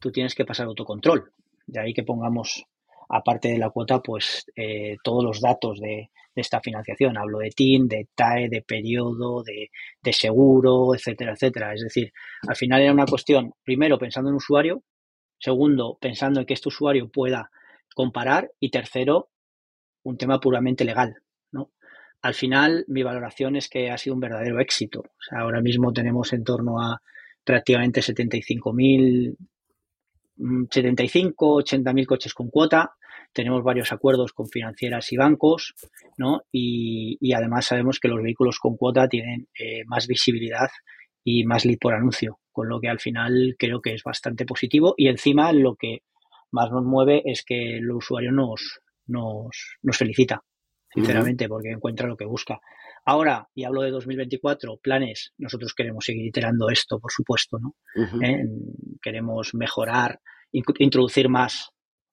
tú 0.00 0.10
tienes 0.10 0.34
que 0.34 0.44
pasar 0.44 0.66
autocontrol. 0.66 1.32
De 1.64 1.78
ahí 1.78 1.94
que 1.94 2.02
pongamos 2.02 2.64
aparte 3.08 3.50
de 3.50 3.58
la 3.58 3.70
cuota, 3.70 4.00
pues 4.00 4.46
eh, 4.56 4.96
todos 5.04 5.22
los 5.22 5.40
datos 5.40 5.78
de, 5.78 6.10
esta 6.34 6.60
financiación. 6.60 7.18
Hablo 7.18 7.38
de 7.38 7.50
TIN, 7.50 7.88
de 7.88 8.08
TAE, 8.14 8.48
de 8.48 8.62
periodo, 8.62 9.42
de, 9.42 9.70
seguro, 10.12 10.94
etcétera, 10.94 11.32
etcétera. 11.32 11.74
Es 11.74 11.82
decir, 11.82 12.12
al 12.46 12.56
final 12.56 12.82
era 12.82 12.92
una 12.92 13.06
cuestión, 13.06 13.52
primero, 13.64 13.98
pensando 13.98 14.30
en 14.30 14.36
usuario, 14.36 14.82
segundo, 15.38 15.98
pensando 16.00 16.40
en 16.40 16.46
que 16.46 16.54
este 16.54 16.68
usuario 16.68 17.08
pueda 17.08 17.50
comparar 17.94 18.50
y 18.60 18.70
tercero, 18.70 19.30
un 20.02 20.16
tema 20.16 20.40
puramente 20.40 20.84
legal. 20.84 21.16
Al 22.24 22.34
final, 22.34 22.84
mi 22.86 23.02
valoración 23.02 23.56
es 23.56 23.68
que 23.68 23.90
ha 23.90 23.98
sido 23.98 24.14
un 24.14 24.20
verdadero 24.20 24.60
éxito. 24.60 25.02
Ahora 25.32 25.60
mismo 25.60 25.92
tenemos 25.92 26.32
en 26.32 26.44
torno 26.44 26.80
a 26.80 27.02
prácticamente 27.44 28.00
75.000 28.00 29.36
75, 30.70 31.54
80 31.54 31.92
mil 31.92 32.06
coches 32.06 32.34
con 32.34 32.48
cuota. 32.48 32.94
Tenemos 33.32 33.62
varios 33.62 33.92
acuerdos 33.92 34.32
con 34.32 34.48
financieras 34.48 35.12
y 35.12 35.16
bancos, 35.16 35.74
¿no? 36.16 36.42
Y, 36.50 37.32
además 37.32 37.66
sabemos 37.66 37.98
que 37.98 38.08
los 38.08 38.22
vehículos 38.22 38.58
con 38.58 38.76
cuota 38.76 39.08
tienen 39.08 39.48
eh, 39.58 39.84
más 39.86 40.06
visibilidad 40.06 40.68
y 41.24 41.44
más 41.44 41.64
lead 41.64 41.78
por 41.80 41.94
anuncio, 41.94 42.40
con 42.50 42.68
lo 42.68 42.80
que 42.80 42.88
al 42.88 43.00
final 43.00 43.56
creo 43.58 43.80
que 43.80 43.94
es 43.94 44.02
bastante 44.02 44.44
positivo. 44.44 44.94
Y 44.96 45.08
encima 45.08 45.52
lo 45.52 45.76
que 45.76 46.02
más 46.50 46.70
nos 46.70 46.84
mueve 46.84 47.22
es 47.24 47.44
que 47.44 47.78
el 47.78 47.90
usuario 47.90 48.32
nos, 48.32 48.80
nos, 49.06 49.78
nos 49.82 49.96
felicita, 49.96 50.42
sinceramente, 50.92 51.48
porque 51.48 51.70
encuentra 51.70 52.08
lo 52.08 52.16
que 52.16 52.26
busca. 52.26 52.60
Ahora, 53.04 53.48
y 53.54 53.64
hablo 53.64 53.82
de 53.82 53.90
2024, 53.90 54.76
planes, 54.76 55.32
nosotros 55.38 55.74
queremos 55.74 56.04
seguir 56.04 56.26
iterando 56.26 56.68
esto, 56.70 57.00
por 57.00 57.10
supuesto, 57.10 57.58
¿no? 57.58 57.74
¿Eh? 58.22 58.44
Queremos 59.00 59.54
mejorar, 59.54 60.20
introducir 60.52 61.28
más 61.28 61.71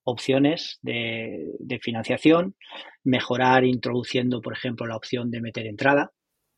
opciones 0.09 0.79
de, 0.81 1.79
financiación, 1.81 2.55
mejorar 3.03 3.63
introduciendo, 3.65 4.41
por 4.41 4.53
ejemplo, 4.53 4.85
la 4.85 4.95
opción 4.95 5.31
de 5.31 5.41
meter 5.41 5.67
entrada, 5.67 6.11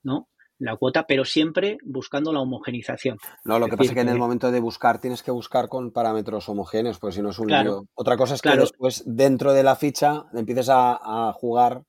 ¿no? 0.04 0.28
La 0.58 0.76
cuota, 0.76 1.08
pero 1.08 1.26
siempre 1.26 1.78
buscando 1.84 2.32
la 2.32 2.40
homogenización. 2.40 3.18
No, 3.44 3.58
lo 3.58 3.68
que 3.68 3.78
pasa 3.78 3.90
es 3.90 3.96
que 3.96 4.02
en 4.02 4.10
el 4.10 4.20
momento 4.20 4.52
de 4.52 4.60
buscar 4.60 5.02
tienes 5.02 5.24
que 5.24 5.32
buscar 5.32 5.70
con 5.70 5.92
parámetros 5.92 6.48
homogéneos, 6.50 7.00
porque 7.00 7.16
si 7.16 7.22
no 7.22 7.32
es 7.32 7.40
un 7.40 7.48
lío. 7.48 7.88
Otra 7.96 8.16
cosa 8.16 8.36
es 8.36 8.42
que 8.42 8.56
después 8.56 9.04
dentro 9.08 9.54
de 9.54 9.64
la 9.64 9.76
ficha 9.76 10.26
empieces 10.34 10.68
a 10.70 11.34
jugar 11.34 11.84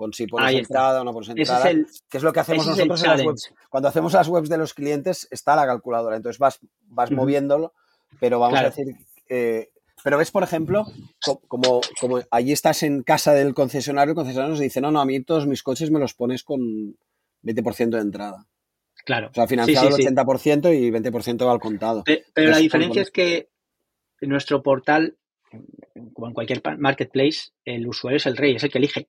con 0.00 0.14
si 0.14 0.26
pones 0.26 0.54
entrada 0.54 1.02
o 1.02 1.04
no 1.04 1.12
pones 1.12 1.28
entrada, 1.28 1.70
que 2.08 2.16
es 2.16 2.22
lo 2.22 2.32
que 2.32 2.40
hacemos 2.40 2.66
nosotros 2.66 3.04
en 3.04 3.10
las 3.10 3.22
webs. 3.22 3.52
Cuando 3.68 3.86
hacemos 3.90 4.14
las 4.14 4.28
webs 4.28 4.48
de 4.48 4.56
los 4.56 4.72
clientes 4.72 5.28
está 5.30 5.54
la 5.54 5.66
calculadora, 5.66 6.16
entonces 6.16 6.38
vas, 6.38 6.58
vas 6.86 7.10
moviéndolo, 7.10 7.74
pero 8.18 8.40
vamos 8.40 8.58
a 8.58 8.70
decir... 8.70 8.86
pero 10.02 10.18
ves, 10.18 10.30
por 10.30 10.42
ejemplo, 10.42 10.86
como, 11.48 11.80
como 12.00 12.20
allí 12.30 12.52
estás 12.52 12.82
en 12.82 13.02
casa 13.02 13.32
del 13.34 13.54
concesionario, 13.54 14.12
el 14.12 14.16
concesionario 14.16 14.52
nos 14.52 14.60
dice, 14.60 14.80
no, 14.80 14.90
no, 14.90 15.00
a 15.00 15.04
mí 15.04 15.20
todos 15.22 15.46
mis 15.46 15.62
coches 15.62 15.90
me 15.90 15.98
los 15.98 16.14
pones 16.14 16.44
con 16.44 16.60
20% 17.42 17.90
de 17.90 18.00
entrada. 18.00 18.46
Claro. 19.04 19.28
O 19.30 19.34
sea, 19.34 19.46
financiado 19.46 19.88
el 19.88 19.94
80% 19.94 20.78
y 20.78 20.90
20% 20.90 21.46
va 21.46 21.52
al 21.52 21.60
contado. 21.60 22.04
Pero, 22.04 22.50
la 22.50 22.58
diferencia 22.58 23.02
es 23.02 23.10
que 23.10 23.48
en 24.20 24.28
nuestro 24.28 24.62
portal, 24.62 25.16
como 26.12 26.28
en 26.28 26.34
cualquier 26.34 26.62
marketplace, 26.78 27.50
el 27.64 27.86
usuario 27.86 28.18
es 28.18 28.26
el 28.26 28.36
rey, 28.36 28.56
es 28.56 28.64
el 28.64 28.70
que 28.70 28.78
elige. 28.78 29.08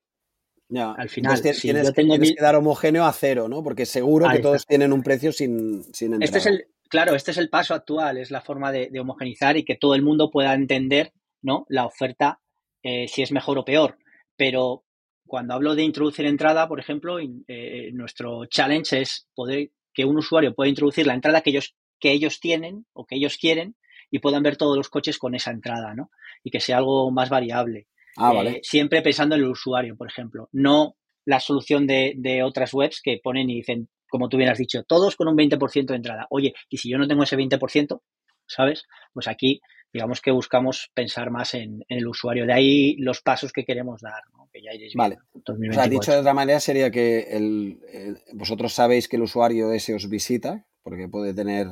Al 0.73 1.09
final, 1.09 1.41
tienes, 1.41 1.91
que 1.91 2.35
dar 2.39 2.55
homogéneo 2.55 3.03
a 3.03 3.11
cero, 3.11 3.49
¿no? 3.49 3.61
Porque 3.61 3.85
seguro 3.85 4.29
que 4.31 4.39
todos 4.39 4.65
tienen 4.65 4.93
un 4.93 5.03
precio 5.03 5.33
sin, 5.33 5.83
sin 5.93 6.21
Este 6.23 6.37
es 6.37 6.45
el, 6.45 6.67
claro, 6.91 7.15
este 7.15 7.31
es 7.31 7.37
el 7.37 7.49
paso 7.49 7.73
actual, 7.73 8.17
es 8.17 8.29
la 8.29 8.41
forma 8.41 8.71
de, 8.71 8.91
homogenizar 8.99 9.57
y 9.57 9.63
que 9.63 9.77
todo 9.77 9.95
el 9.95 10.03
mundo 10.03 10.29
pueda 10.29 10.53
entender, 10.53 11.13
¿no? 11.41 11.65
La 11.69 11.85
oferta, 11.85 12.41
eh, 12.83 13.07
si 13.07 13.23
es 13.23 13.31
mejor 13.31 13.57
o 13.57 13.65
peor. 13.65 13.97
Pero 14.35 14.83
cuando 15.25 15.53
hablo 15.53 15.73
de 15.73 15.83
introducir 15.83 16.25
entrada, 16.25 16.67
por 16.67 16.79
ejemplo, 16.79 17.17
eh, 17.19 17.89
nuestro 17.93 18.45
challenge 18.45 19.01
es 19.01 19.27
poder 19.33 19.71
que 19.93 20.05
un 20.05 20.17
usuario 20.17 20.53
pueda 20.53 20.69
introducir 20.69 21.07
la 21.07 21.13
entrada 21.13 21.41
que 21.41 21.49
ellos, 21.49 21.75
que 21.99 22.11
ellos 22.11 22.39
tienen 22.39 22.85
o 22.93 23.05
que 23.05 23.15
ellos 23.15 23.37
quieren 23.37 23.75
y 24.09 24.19
puedan 24.19 24.43
ver 24.43 24.57
todos 24.57 24.77
los 24.77 24.89
coches 24.89 25.17
con 25.17 25.33
esa 25.33 25.51
entrada, 25.51 25.95
¿no? 25.95 26.11
Y 26.43 26.51
que 26.51 26.59
sea 26.59 26.77
algo 26.77 27.09
más 27.11 27.29
variable. 27.29 27.87
Ah, 28.17 28.33
vale. 28.33 28.51
Eh, 28.51 28.59
siempre 28.63 29.01
pensando 29.01 29.35
en 29.35 29.41
el 29.41 29.47
usuario, 29.47 29.95
por 29.95 30.07
ejemplo. 30.07 30.49
No 30.51 30.97
la 31.25 31.39
solución 31.39 31.87
de, 31.87 32.41
otras 32.43 32.73
webs 32.73 33.01
que 33.01 33.19
ponen 33.23 33.49
y 33.49 33.55
dicen, 33.55 33.89
como 34.11 34.27
tú 34.29 34.37
bien 34.37 34.49
has 34.49 34.57
dicho, 34.57 34.83
todos 34.83 35.15
con 35.15 35.29
un 35.29 35.37
20% 35.37 35.85
de 35.85 35.95
entrada. 35.95 36.27
Oye, 36.29 36.53
y 36.69 36.77
si 36.77 36.91
yo 36.91 36.97
no 36.97 37.07
tengo 37.07 37.23
ese 37.23 37.37
20%, 37.37 38.01
¿sabes? 38.45 38.83
Pues 39.13 39.27
aquí, 39.29 39.61
digamos 39.93 40.19
que 40.19 40.31
buscamos 40.31 40.91
pensar 40.93 41.31
más 41.31 41.53
en, 41.53 41.83
el 41.87 42.05
usuario. 42.05 42.45
De 42.45 42.53
ahí 42.53 42.97
los 42.97 43.21
pasos 43.21 43.53
que 43.53 43.63
queremos 43.63 44.01
dar, 44.01 44.21
¿no? 44.33 44.49
que 44.51 44.61
ya 44.61 44.73
iréis 44.73 44.93
Vale. 44.95 45.17
O 45.33 45.73
sea, 45.73 45.87
dicho 45.87 46.11
de 46.11 46.19
otra 46.19 46.33
manera, 46.33 46.59
sería 46.59 46.91
que 46.91 47.21
el, 47.31 47.79
vosotros 48.33 48.73
sabéis 48.73 49.07
que 49.07 49.15
el 49.15 49.23
usuario 49.23 49.71
ese 49.71 49.95
os 49.95 50.09
visita, 50.09 50.67
porque 50.83 51.07
puede 51.07 51.33
tener 51.33 51.67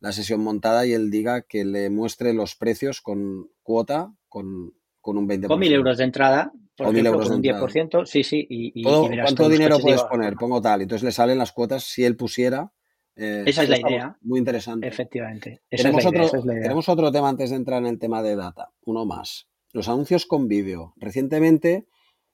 la 0.00 0.10
sesión 0.10 0.40
montada 0.42 0.84
y 0.84 0.92
él 0.92 1.12
diga 1.12 1.42
que 1.42 1.64
le 1.64 1.90
muestre 1.90 2.34
los 2.34 2.56
precios 2.56 3.00
con 3.00 3.48
cuota, 3.62 4.12
con 4.28 4.74
con 5.04 5.18
un 5.18 5.28
20%. 5.28 5.48
Con 5.48 5.60
mil 5.60 5.72
euros 5.74 5.98
de 5.98 6.04
entrada, 6.04 6.50
por 6.74 6.86
ejemplo, 6.86 7.10
euros 7.10 7.28
con 7.28 7.36
un 7.36 7.42
10%, 7.42 8.06
sí, 8.06 8.24
sí. 8.24 8.46
Y, 8.48 8.82
¿Cuánto 8.82 9.50
dinero 9.50 9.78
puedes 9.78 10.02
poner? 10.04 10.34
Pongo 10.34 10.62
tal. 10.62 10.80
Entonces 10.80 11.04
le 11.04 11.12
salen 11.12 11.36
las 11.36 11.52
cuotas 11.52 11.84
si 11.84 12.04
él 12.04 12.16
pusiera. 12.16 12.72
Eh, 13.14 13.44
esa 13.46 13.64
es 13.64 13.68
la 13.68 13.78
idea. 13.78 14.16
Muy 14.22 14.38
interesante. 14.38 14.88
Efectivamente. 14.88 15.60
tenemos, 15.68 16.06
otro, 16.06 16.30
tenemos 16.42 16.88
otro 16.88 17.12
tema 17.12 17.28
antes 17.28 17.50
de 17.50 17.56
entrar 17.56 17.82
en 17.82 17.88
el 17.88 17.98
tema 17.98 18.22
de 18.22 18.34
data. 18.34 18.70
Uno 18.86 19.04
más. 19.04 19.46
Los 19.72 19.90
anuncios 19.90 20.24
con 20.24 20.48
vídeo. 20.48 20.94
Recientemente 20.96 21.86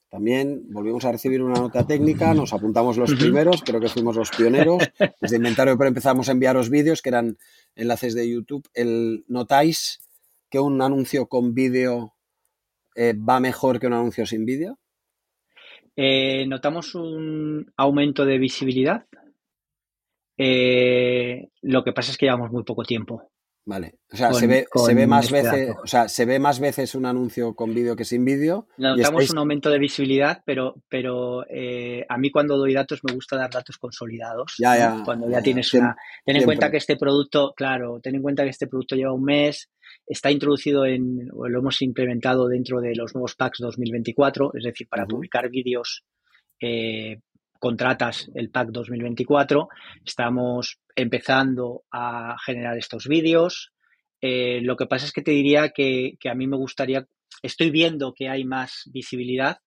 también 0.09 0.73
volvimos 0.73 1.05
a 1.05 1.13
recibir 1.13 1.43
una 1.43 1.59
nota 1.59 1.87
técnica, 1.87 2.35
nos 2.35 2.53
apuntamos 2.53 2.97
los 2.97 3.15
primeros, 3.15 3.63
creo 3.63 3.81
que 3.81 3.89
fuimos 3.89 4.15
los 4.15 4.31
pioneros. 4.31 4.83
Desde 5.21 5.37
inventario 5.37 5.77
pero 5.77 5.89
empezamos 5.89 6.29
a 6.29 6.33
enviaros 6.33 6.71
vídeos 6.71 7.03
que 7.03 7.09
eran 7.09 7.37
enlaces 7.75 8.15
de 8.15 8.31
YouTube. 8.31 8.69
El, 8.75 9.25
¿Notáis 9.27 10.01
que 10.49 10.61
un 10.61 10.81
anuncio 10.83 11.27
con 11.27 11.53
vídeo 11.53 12.15
eh, 13.03 13.15
va 13.15 13.41
mejor 13.41 13.81
que 13.81 13.87
un 13.87 13.95
anuncio 13.95 14.27
sin 14.27 14.45
vídeo? 14.45 14.79
Eh, 15.97 16.45
notamos 16.47 16.95
un 16.95 17.73
aumento 17.79 18.27
de 18.27 18.37
visibilidad. 18.37 19.07
Eh, 20.37 21.49
lo 21.63 21.83
que 21.83 21.93
pasa 21.95 22.11
es 22.11 22.19
que 22.19 22.27
llevamos 22.27 22.51
muy 22.51 22.63
poco 22.63 22.85
tiempo. 22.85 23.31
Vale. 23.65 23.95
O 24.13 24.17
sea, 24.17 24.35
se, 24.35 24.47
ve, 24.47 24.67
se 24.75 24.95
ve 24.95 25.07
más 25.07 25.33
este 25.33 25.43
veces, 25.43 25.77
o 25.83 25.87
sea, 25.87 26.09
se 26.09 26.27
ve 26.27 26.39
más 26.39 26.61
veces 26.61 26.95
un 26.95 27.07
anuncio 27.07 27.55
con 27.55 27.75
vídeo 27.75 27.97
que 27.97 28.05
sin 28.05 28.23
vídeo. 28.23 28.67
Notamos 28.77 29.31
un 29.31 29.39
aumento 29.39 29.71
de 29.71 29.79
visibilidad, 29.79 30.43
pero, 30.45 30.75
pero 30.91 31.41
a 31.41 32.19
mí 32.19 32.31
cuando 32.31 32.59
doy 32.59 32.75
datos 32.75 33.01
me 33.03 33.15
gusta 33.15 33.37
dar 33.37 33.51
datos 33.51 33.79
consolidados. 33.79 34.57
Ya, 34.59 34.77
ya. 34.77 35.03
Cuando 35.07 35.31
ya, 35.31 35.41
tienes 35.41 35.73
una. 35.73 35.97
Ten 36.27 36.37
en 36.37 36.45
cuenta 36.45 36.71
que 36.71 36.79
este 36.79 36.97
producto, 36.97 37.55
claro, 37.57 37.99
ten 38.03 38.17
en 38.17 38.23
cuenta 38.23 38.43
que 38.43 38.51
este 38.51 38.67
producto 38.67 38.95
lleva 38.95 39.15
un 39.15 39.25
mes, 39.25 39.71
está 40.11 40.31
introducido 40.33 40.85
en, 40.85 41.29
o 41.33 41.49
lo 41.49 41.61
hemos 41.61 41.81
implementado 41.83 42.49
dentro 42.49 42.81
de 42.81 42.97
los 42.97 43.15
nuevos 43.15 43.37
packs 43.37 43.61
2024, 43.61 44.53
es 44.55 44.65
decir, 44.65 44.89
para 44.89 45.07
publicar 45.07 45.49
vídeos 45.49 46.05
eh, 46.61 47.21
contratas 47.61 48.29
el 48.35 48.51
pack 48.51 48.71
2024. 48.71 49.69
Estamos 50.05 50.81
empezando 50.97 51.85
a 51.93 52.37
generar 52.45 52.77
estos 52.77 53.07
vídeos. 53.07 53.73
Eh, 54.21 54.61
lo 54.63 54.77
que 54.77 54.87
pasa 54.87 55.07
es 55.07 55.13
que 55.13 55.23
te 55.23 55.31
diría 55.31 55.69
que, 55.69 56.17
a 56.29 56.35
mí 56.35 56.49
me 56.49 56.57
gustaría, 56.57 57.07
estoy 57.43 57.71
viendo 57.71 58.13
que 58.13 58.29
hay 58.29 58.45
más 58.45 58.91
visibilidad, 58.93 59.59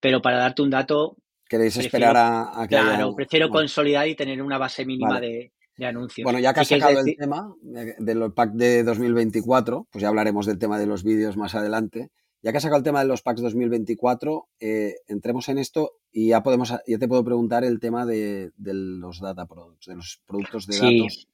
pero 0.00 0.20
para 0.20 0.38
darte 0.38 0.62
un 0.62 0.70
dato... 0.70 1.16
¿Queréis 1.48 1.76
esperar 1.76 2.16
a, 2.16 2.66
que 2.68 2.74
Claro, 2.74 3.14
prefiero 3.14 3.48
consolidar 3.48 4.08
y 4.08 4.16
tener 4.16 4.42
una 4.42 4.58
base 4.58 4.84
mínima 4.84 5.20
de, 5.20 5.52
de 5.78 5.86
anuncios. 5.86 6.24
Bueno, 6.24 6.40
ya 6.40 6.52
que 6.52 6.60
has 6.60 6.68
sacado 6.68 7.00
el 7.00 7.16
tema 7.16 7.54
del 7.62 8.32
pack 8.32 8.52
de 8.52 8.82
2024, 8.82 9.86
pues 9.90 10.02
ya 10.02 10.08
hablaremos 10.08 10.44
del 10.44 10.58
tema 10.58 10.78
de 10.78 10.86
los 10.86 11.04
vídeos 11.04 11.36
más 11.36 11.54
adelante. 11.54 12.10
Ya 12.42 12.50
que 12.50 12.58
has 12.58 12.62
sacado 12.62 12.78
el 12.78 12.84
tema 12.84 13.00
de 13.00 13.06
los 13.06 13.22
packs 13.22 13.40
2024, 13.40 14.48
eh, 14.60 14.96
entremos 15.06 15.48
en 15.48 15.58
esto 15.58 15.92
y 16.12 16.28
ya 16.28 16.42
podemos, 16.42 16.72
ya 16.86 16.98
te 16.98 17.08
puedo 17.08 17.24
preguntar 17.24 17.64
el 17.64 17.80
tema 17.80 18.06
de, 18.06 18.52
los 18.56 19.20
data 19.20 19.46
products, 19.46 19.86
de 19.86 19.96
los 19.96 20.22
productos 20.26 20.66
de 20.66 20.78
datos 20.78 21.28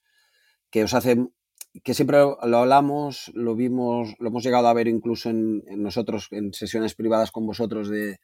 que 0.70 0.84
os 0.84 0.94
hacen, 0.94 1.32
que 1.82 1.94
siempre 1.94 2.18
lo 2.18 2.56
hablamos, 2.56 3.30
lo 3.34 3.54
vimos, 3.54 4.14
lo 4.18 4.28
hemos 4.28 4.44
llegado 4.44 4.66
a 4.68 4.74
ver 4.74 4.88
incluso 4.88 5.28
en, 5.28 5.62
nosotros, 5.76 6.28
en 6.30 6.52
sesiones 6.54 6.94
privadas 6.94 7.30
con 7.30 7.46
vosotros 7.46 7.88
de, 7.88 8.18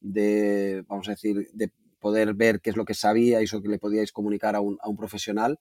de, 0.00 0.84
vamos 0.88 1.08
a 1.08 1.12
decir, 1.12 1.48
de 1.52 1.70
poder 2.02 2.34
ver 2.34 2.60
qué 2.60 2.70
es 2.70 2.76
lo 2.76 2.84
que 2.84 2.94
sabíais 2.94 3.54
o 3.54 3.62
que 3.62 3.68
le 3.68 3.78
podíais 3.78 4.12
comunicar 4.12 4.56
a 4.56 4.60
un, 4.60 4.76
a 4.82 4.88
un 4.90 4.96
profesional. 4.96 5.60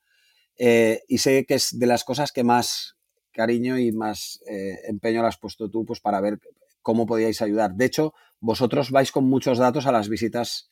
Eh, 0.57 1.01
y 1.07 1.19
sé 1.19 1.45
que 1.45 1.53
es 1.53 1.77
de 1.79 1.85
las 1.85 2.03
cosas 2.03 2.33
que 2.33 2.43
más 2.43 2.97
cariño 3.31 3.77
y 3.79 3.93
más 3.93 4.41
eh, 4.49 4.79
empeño 4.89 5.21
le 5.21 5.29
has 5.29 5.37
puesto 5.37 5.69
tú 5.69 5.85
pues 5.85 6.01
para 6.01 6.19
ver 6.19 6.39
cómo 6.81 7.05
podíais 7.05 7.41
ayudar. 7.41 7.75
De 7.75 7.85
hecho, 7.85 8.13
vosotros 8.39 8.91
vais 8.91 9.11
con 9.11 9.25
muchos 9.25 9.59
datos 9.59 9.85
a 9.85 9.91
las 9.91 10.09
visitas 10.09 10.71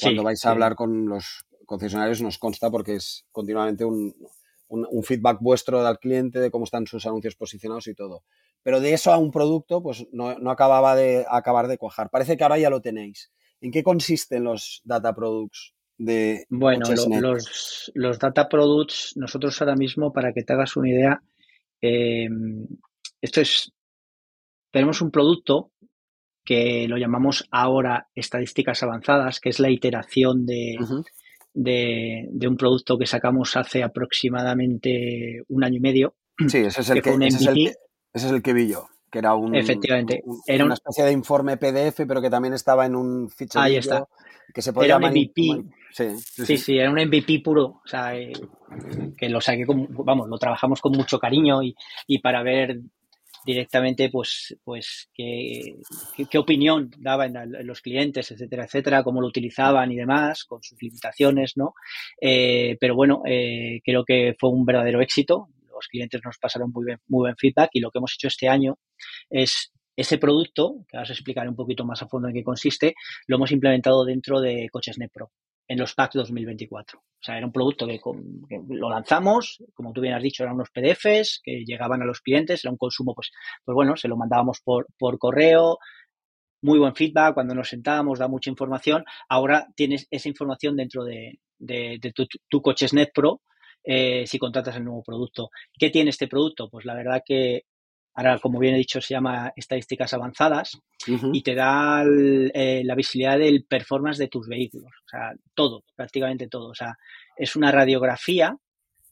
cuando 0.00 0.22
vais 0.22 0.44
a 0.44 0.50
hablar 0.50 0.74
con 0.74 1.06
los 1.06 1.44
concesionarios, 1.66 2.22
nos 2.22 2.38
consta 2.38 2.70
porque 2.70 2.96
es 2.96 3.26
continuamente 3.30 3.84
un, 3.84 4.14
feedback 5.02 5.38
vuestro 5.40 5.84
del 5.84 5.98
cliente 5.98 6.40
de 6.40 6.50
cómo 6.50 6.64
están 6.64 6.86
sus 6.86 7.06
anuncios 7.06 7.36
posicionados 7.36 7.86
y 7.88 7.94
todo. 7.94 8.22
Pero 8.62 8.80
de 8.80 8.94
eso 8.94 9.12
a 9.12 9.18
un 9.18 9.30
producto, 9.30 9.82
pues 9.82 10.06
no, 10.12 10.28
acababa 10.50 10.96
de 10.96 11.26
acabar 11.28 11.68
de 11.68 11.76
cuajar. 11.76 12.08
Parece 12.10 12.36
que 12.36 12.44
ahora 12.44 12.58
ya 12.58 12.70
lo 12.70 12.80
tenéis. 12.80 13.30
¿En 13.62 13.70
qué 13.70 13.82
consisten 13.82 14.44
los 14.44 14.82
data 14.84 15.14
products 15.14 15.72
de 15.96 16.44
Bueno, 16.50 16.84
los, 17.20 17.90
los, 17.94 18.18
data 18.18 18.48
products, 18.48 19.12
nosotros 19.16 19.60
ahora 19.62 19.76
mismo, 19.76 20.12
para 20.12 20.32
que 20.32 20.42
te 20.42 20.52
hagas 20.52 20.76
una 20.76 20.90
idea, 20.90 21.22
eh, 21.80 22.28
esto 23.20 23.40
es 23.40 23.72
tenemos 24.72 25.00
un 25.02 25.10
producto 25.10 25.70
que 26.44 26.88
lo 26.88 26.96
llamamos 26.96 27.46
ahora 27.52 28.08
estadísticas 28.14 28.82
avanzadas, 28.82 29.38
que 29.38 29.50
es 29.50 29.60
la 29.60 29.70
iteración 29.70 30.44
de, 30.44 30.76
de, 31.54 32.48
un 32.48 32.56
producto 32.56 32.98
que 32.98 33.06
sacamos 33.06 33.56
hace 33.56 33.84
aproximadamente 33.84 35.42
un 35.48 35.62
año 35.62 35.76
y 35.76 35.80
medio. 35.80 36.16
Sí, 36.48 36.58
ese 36.58 36.80
es 36.80 36.90
el 36.90 37.02
que, 37.02 37.10
ese 37.10 37.36
es 38.14 38.24
el, 38.24 38.42
que 38.42 38.52
vi 38.52 38.68
yo, 38.68 38.88
que 39.12 39.18
era 39.18 39.34
un, 39.34 39.54
Efectivamente. 39.54 40.24
era 40.46 40.64
una 40.64 40.72
especie 40.72 41.04
de 41.04 41.12
informe 41.12 41.58
PDF, 41.58 42.06
pero 42.08 42.22
que 42.22 42.30
también 42.30 42.54
estaba 42.54 42.86
en 42.86 42.96
un 42.96 43.28
fichero. 43.28 43.62
Ahí 43.62 43.76
está. 43.76 44.08
Que 44.54 44.62
se 44.62 44.72
podía 44.72 44.96
era 44.96 44.96
un 44.96 45.04
MVP. 45.04 45.64
Sí 45.92 46.56
sí, 46.56 46.78
era 46.78 46.90
un 46.90 46.96
MVP 46.96 47.40
puro. 47.44 47.82
O 47.84 47.86
sea, 47.86 48.16
eh, 48.16 48.32
que 49.16 49.28
lo 49.28 49.40
saqué, 49.42 49.66
vamos, 49.66 50.28
lo 50.28 50.38
trabajamos 50.38 50.80
con 50.80 50.92
mucho 50.92 51.18
cariño 51.18 51.62
y, 51.62 51.74
y 52.06 52.20
para 52.20 52.42
ver 52.42 52.80
directamente 53.44 54.08
pues, 54.08 54.56
pues 54.64 55.10
qué, 55.12 55.76
qué, 56.30 56.38
opinión 56.38 56.90
daban 56.98 57.34
los 57.64 57.82
clientes, 57.82 58.30
etcétera, 58.30 58.64
etcétera, 58.64 59.02
cómo 59.02 59.20
lo 59.20 59.26
utilizaban 59.26 59.92
y 59.92 59.96
demás, 59.96 60.44
con 60.44 60.62
sus 60.62 60.80
limitaciones, 60.80 61.56
¿no? 61.56 61.74
Eh, 62.20 62.76
pero 62.80 62.94
bueno, 62.94 63.22
eh, 63.26 63.80
creo 63.84 64.04
que 64.04 64.34
fue 64.38 64.50
un 64.50 64.64
verdadero 64.64 65.02
éxito. 65.02 65.48
Los 65.82 65.88
clientes 65.88 66.20
nos 66.24 66.38
pasaron 66.38 66.70
muy, 66.72 66.84
muy 67.08 67.22
buen 67.24 67.36
feedback 67.36 67.70
y 67.72 67.80
lo 67.80 67.90
que 67.90 67.98
hemos 67.98 68.14
hecho 68.14 68.28
este 68.28 68.48
año 68.48 68.78
es 69.28 69.72
ese 69.96 70.16
producto, 70.18 70.84
que 70.88 70.96
ahora 70.96 71.02
os 71.02 71.10
explicaré 71.10 71.48
un 71.48 71.56
poquito 71.56 71.84
más 71.84 72.00
a 72.02 72.08
fondo 72.08 72.28
en 72.28 72.34
qué 72.34 72.44
consiste, 72.44 72.94
lo 73.26 73.36
hemos 73.36 73.50
implementado 73.50 74.04
dentro 74.04 74.40
de 74.40 74.68
Coches 74.70 74.96
Net 74.98 75.10
Pro 75.12 75.32
en 75.66 75.78
los 75.78 75.94
packs 75.94 76.14
2024. 76.14 76.98
O 76.98 77.02
sea, 77.20 77.36
era 77.36 77.46
un 77.46 77.52
producto 77.52 77.86
que, 77.86 78.00
lo 78.68 78.90
lanzamos, 78.90 79.62
como 79.74 79.92
tú 79.92 80.00
bien 80.00 80.14
has 80.14 80.22
dicho, 80.22 80.44
eran 80.44 80.54
unos 80.54 80.70
PDFs 80.70 81.40
que 81.42 81.64
llegaban 81.64 82.00
a 82.00 82.04
los 82.04 82.20
clientes, 82.20 82.64
era 82.64 82.70
un 82.70 82.78
consumo, 82.78 83.14
pues, 83.14 83.32
pues 83.64 83.74
bueno, 83.74 83.96
se 83.96 84.08
lo 84.08 84.16
mandábamos 84.16 84.60
por, 84.62 84.86
por 84.96 85.18
correo, 85.18 85.78
muy 86.62 86.78
buen 86.78 86.94
feedback, 86.94 87.34
cuando 87.34 87.54
nos 87.54 87.68
sentábamos 87.68 88.18
da 88.20 88.28
mucha 88.28 88.50
información. 88.50 89.04
Ahora 89.28 89.66
tienes 89.74 90.06
esa 90.10 90.28
información 90.28 90.76
dentro 90.76 91.04
de, 91.04 91.38
tu, 92.14 92.26
tu 92.48 92.62
Coches 92.62 92.92
Pro 93.12 93.42
eh, 93.84 94.24
si 94.26 94.38
contratas 94.38 94.76
el 94.76 94.84
nuevo 94.84 95.02
producto. 95.02 95.50
¿Qué 95.78 95.90
tiene 95.90 96.10
este 96.10 96.28
producto? 96.28 96.68
Pues 96.68 96.84
la 96.84 96.94
verdad 96.94 97.22
que 97.24 97.64
ahora 98.14 98.38
como 98.38 98.58
bien 98.58 98.74
he 98.74 98.78
dicho 98.78 99.00
se 99.00 99.14
llama 99.14 99.52
estadísticas 99.56 100.12
avanzadas 100.12 100.78
y 101.06 101.42
te 101.42 101.54
da 101.54 102.04
eh, 102.04 102.82
la 102.84 102.94
visibilidad 102.94 103.38
del 103.38 103.64
performance 103.64 104.18
de 104.18 104.28
tus 104.28 104.46
vehículos, 104.46 104.92
o 105.06 105.08
sea, 105.08 105.32
todo, 105.54 105.82
prácticamente 105.96 106.46
todo, 106.46 106.68
o 106.68 106.74
sea, 106.74 106.96
es 107.36 107.56
una 107.56 107.72
radiografía 107.72 108.56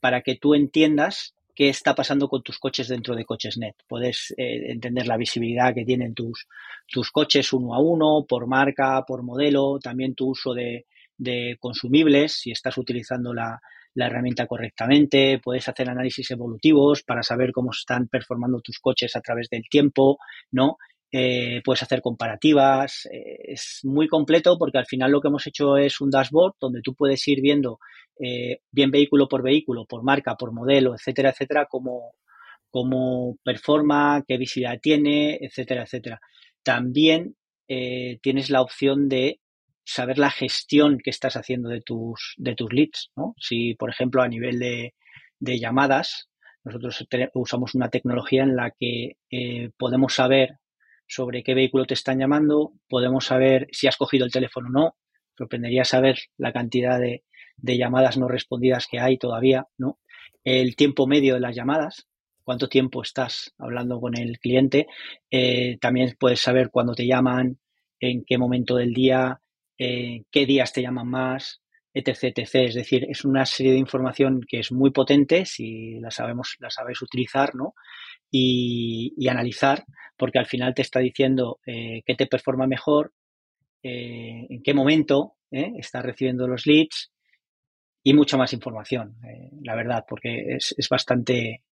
para 0.00 0.20
que 0.20 0.36
tú 0.36 0.54
entiendas 0.54 1.34
qué 1.54 1.68
está 1.68 1.94
pasando 1.94 2.28
con 2.28 2.42
tus 2.42 2.58
coches 2.58 2.88
dentro 2.88 3.14
de 3.14 3.24
CochesNet. 3.24 3.74
Puedes 3.88 4.32
eh, 4.36 4.70
entender 4.70 5.06
la 5.06 5.16
visibilidad 5.16 5.74
que 5.74 5.84
tienen 5.84 6.14
tus, 6.14 6.46
tus 6.86 7.10
coches 7.10 7.52
uno 7.52 7.74
a 7.74 7.80
uno, 7.80 8.24
por 8.26 8.46
marca, 8.46 9.04
por 9.06 9.22
modelo, 9.22 9.78
también 9.78 10.14
tu 10.14 10.28
uso 10.28 10.54
de, 10.54 10.86
de 11.18 11.56
consumibles, 11.60 12.34
si 12.34 12.52
estás 12.52 12.78
utilizando 12.78 13.34
la, 13.34 13.60
la 13.94 14.06
herramienta 14.06 14.46
correctamente, 14.46 15.40
puedes 15.42 15.68
hacer 15.68 15.90
análisis 15.90 16.30
evolutivos 16.30 17.02
para 17.02 17.22
saber 17.22 17.52
cómo 17.52 17.70
están 17.72 18.08
performando 18.08 18.60
tus 18.60 18.78
coches 18.78 19.16
a 19.16 19.20
través 19.20 19.48
del 19.50 19.64
tiempo, 19.68 20.18
¿no? 20.52 20.76
Eh, 21.12 21.60
puedes 21.64 21.82
hacer 21.82 22.00
comparativas, 22.02 23.06
eh, 23.12 23.36
es 23.52 23.80
muy 23.82 24.06
completo 24.06 24.56
porque 24.56 24.78
al 24.78 24.86
final 24.86 25.10
lo 25.10 25.20
que 25.20 25.26
hemos 25.26 25.44
hecho 25.44 25.76
es 25.76 26.00
un 26.00 26.08
dashboard 26.08 26.54
donde 26.60 26.82
tú 26.82 26.94
puedes 26.94 27.26
ir 27.26 27.40
viendo 27.40 27.80
eh, 28.20 28.60
bien 28.70 28.92
vehículo 28.92 29.28
por 29.28 29.42
vehículo, 29.42 29.86
por 29.86 30.04
marca, 30.04 30.36
por 30.36 30.52
modelo, 30.52 30.94
etcétera, 30.94 31.30
etcétera, 31.30 31.66
cómo, 31.68 32.14
cómo 32.70 33.36
performa, 33.42 34.22
qué 34.26 34.38
visibilidad 34.38 34.78
tiene, 34.80 35.38
etcétera, 35.40 35.82
etcétera. 35.82 36.20
También 36.62 37.36
tienes 38.22 38.50
la 38.50 38.62
opción 38.62 39.08
de 39.08 39.38
saber 39.90 40.18
la 40.18 40.30
gestión 40.30 40.98
que 41.02 41.10
estás 41.10 41.36
haciendo 41.36 41.68
de 41.68 41.80
tus, 41.80 42.34
de 42.38 42.54
tus 42.54 42.72
leads, 42.72 43.10
¿no? 43.16 43.34
Si, 43.38 43.74
por 43.74 43.90
ejemplo, 43.90 44.22
a 44.22 44.28
nivel 44.28 44.60
de, 44.60 44.94
llamadas, 45.40 46.28
nosotros 46.62 47.06
usamos 47.34 47.74
una 47.74 47.88
tecnología 47.88 48.44
en 48.44 48.54
la 48.54 48.70
que 48.70 49.16
eh, 49.30 49.70
podemos 49.76 50.14
saber 50.14 50.58
sobre 51.08 51.42
qué 51.42 51.54
vehículo 51.54 51.86
te 51.86 51.94
están 51.94 52.20
llamando, 52.20 52.74
podemos 52.88 53.24
saber 53.24 53.66
si 53.72 53.88
has 53.88 53.96
cogido 53.96 54.24
el 54.24 54.30
teléfono 54.30 54.68
o 54.68 54.70
no, 54.70 54.96
sorprendería 55.36 55.84
saber 55.84 56.18
la 56.36 56.52
cantidad 56.52 57.00
de, 57.00 57.24
llamadas 57.60 58.16
no 58.16 58.28
respondidas 58.28 58.86
que 58.86 59.00
hay 59.00 59.18
todavía, 59.18 59.66
¿no? 59.76 59.98
El 60.44 60.76
tiempo 60.76 61.08
medio 61.08 61.34
de 61.34 61.40
las 61.40 61.56
llamadas, 61.56 62.06
cuánto 62.44 62.68
tiempo 62.68 63.02
estás 63.02 63.52
hablando 63.58 64.00
con 64.00 64.16
el 64.16 64.38
cliente, 64.38 64.86
eh, 65.32 65.78
también 65.80 66.14
puedes 66.18 66.40
saber 66.40 66.70
cuándo 66.70 66.94
te 66.94 67.06
llaman, 67.06 67.58
en 67.98 68.24
qué 68.24 68.38
momento 68.38 68.76
del 68.76 68.94
día, 68.94 69.40
eh, 69.82 70.24
qué 70.30 70.44
días 70.44 70.74
te 70.74 70.82
llaman 70.82 71.08
más, 71.08 71.62
etc, 71.94 72.24
etc. 72.36 72.54
Es 72.56 72.74
decir, 72.74 73.06
es 73.08 73.24
una 73.24 73.46
serie 73.46 73.72
de 73.72 73.78
información 73.78 74.42
que 74.46 74.58
es 74.60 74.72
muy 74.72 74.90
potente 74.90 75.46
si 75.46 75.98
la 76.00 76.10
sabemos, 76.10 76.56
la 76.58 76.68
sabes 76.68 77.00
utilizar, 77.00 77.54
¿no? 77.54 77.72
Y, 78.30 79.26
analizar, 79.26 79.84
porque 80.18 80.38
al 80.38 80.44
final 80.44 80.74
te 80.74 80.82
está 80.82 81.00
diciendo 81.00 81.60
eh, 81.64 82.02
qué 82.04 82.14
te 82.14 82.26
performa 82.26 82.66
mejor, 82.66 83.14
eh, 83.82 84.46
en 84.50 84.62
qué 84.62 84.74
momento 84.74 85.36
estás 85.50 86.04
recibiendo 86.04 86.46
los 86.46 86.66
leads 86.66 87.10
y 88.04 88.12
mucha 88.12 88.36
más 88.36 88.52
información, 88.52 89.16
la 89.62 89.74
verdad, 89.74 90.04
porque 90.06 90.56
es, 90.56 90.74
es 90.76 90.88
bastante, 90.90 91.64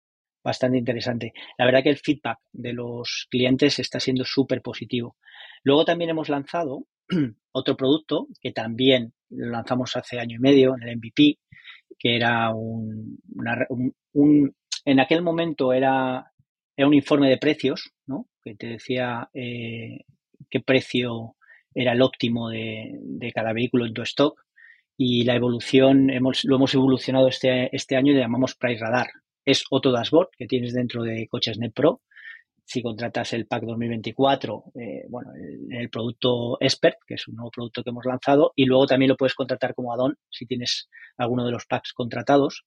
bastante 0.42 0.78
interesante. 0.78 1.32
La 1.58 1.66
verdad 1.66 1.82
que 1.82 1.90
el 1.90 1.98
feedback 1.98 2.38
de 2.52 2.72
los 2.72 3.28
clientes 3.30 3.78
está 3.78 4.00
siendo 4.00 4.24
súper 4.24 4.62
positivo. 4.62 5.16
Luego 5.62 5.84
también 5.84 6.10
hemos 6.10 6.28
lanzado 6.28 6.86
otro 7.52 7.76
producto 7.76 8.28
que 8.40 8.52
también 8.52 9.12
lo 9.30 9.50
lanzamos 9.50 9.96
hace 9.96 10.18
año 10.18 10.36
y 10.36 10.40
medio 10.40 10.74
en 10.76 10.88
el 10.88 10.96
MVP, 10.96 11.38
que 11.98 12.16
era 12.16 12.50
un, 12.54 13.18
en 14.84 15.00
aquel 15.00 15.22
momento 15.22 15.72
era, 15.72 16.32
era 16.76 16.88
un 16.88 16.94
informe 16.94 17.28
de 17.28 17.38
precios, 17.38 17.92
¿no? 18.06 18.28
que 18.42 18.54
te 18.54 18.68
decía 18.68 19.28
eh, 19.34 20.04
qué 20.48 20.60
precio 20.60 21.36
era 21.74 21.92
el 21.92 22.02
óptimo 22.02 22.48
de, 22.50 23.32
cada 23.34 23.52
vehículo 23.52 23.86
en 23.86 23.94
tu 23.94 24.02
stock 24.02 24.44
y 24.96 25.24
la 25.24 25.36
evolución 25.36 26.10
hemos, 26.10 26.44
lo 26.44 26.56
hemos 26.56 26.74
evolucionado 26.74 27.28
este, 27.28 27.74
este 27.74 27.96
año 27.96 28.12
y 28.12 28.16
le 28.16 28.22
llamamos 28.22 28.56
Price 28.56 28.82
Radar. 28.82 29.08
Es 29.44 29.64
otro 29.70 29.92
dashboard 29.92 30.30
que 30.36 30.46
tienes 30.46 30.72
dentro 30.72 31.02
de 31.04 31.28
Coches 31.28 31.58
Net 31.58 31.72
Pro 31.72 32.02
si 32.68 32.82
contratas 32.82 33.32
el 33.32 33.46
pack 33.46 33.62
2024, 33.64 34.64
eh, 34.74 35.06
bueno, 35.08 35.30
el, 35.70 35.88
producto 35.88 36.58
Expert, 36.60 36.98
que 37.06 37.14
es 37.14 37.26
un 37.26 37.36
nuevo 37.36 37.50
producto 37.50 37.82
que 37.82 37.88
hemos 37.88 38.04
lanzado, 38.04 38.52
y 38.54 38.66
luego 38.66 38.86
también 38.86 39.08
lo 39.08 39.16
puedes 39.16 39.34
contratar 39.34 39.74
como 39.74 39.90
add-on 39.90 40.18
si 40.28 40.44
tienes 40.44 40.90
alguno 41.16 41.46
de 41.46 41.52
los 41.52 41.64
packs 41.64 41.94
contratados. 41.94 42.66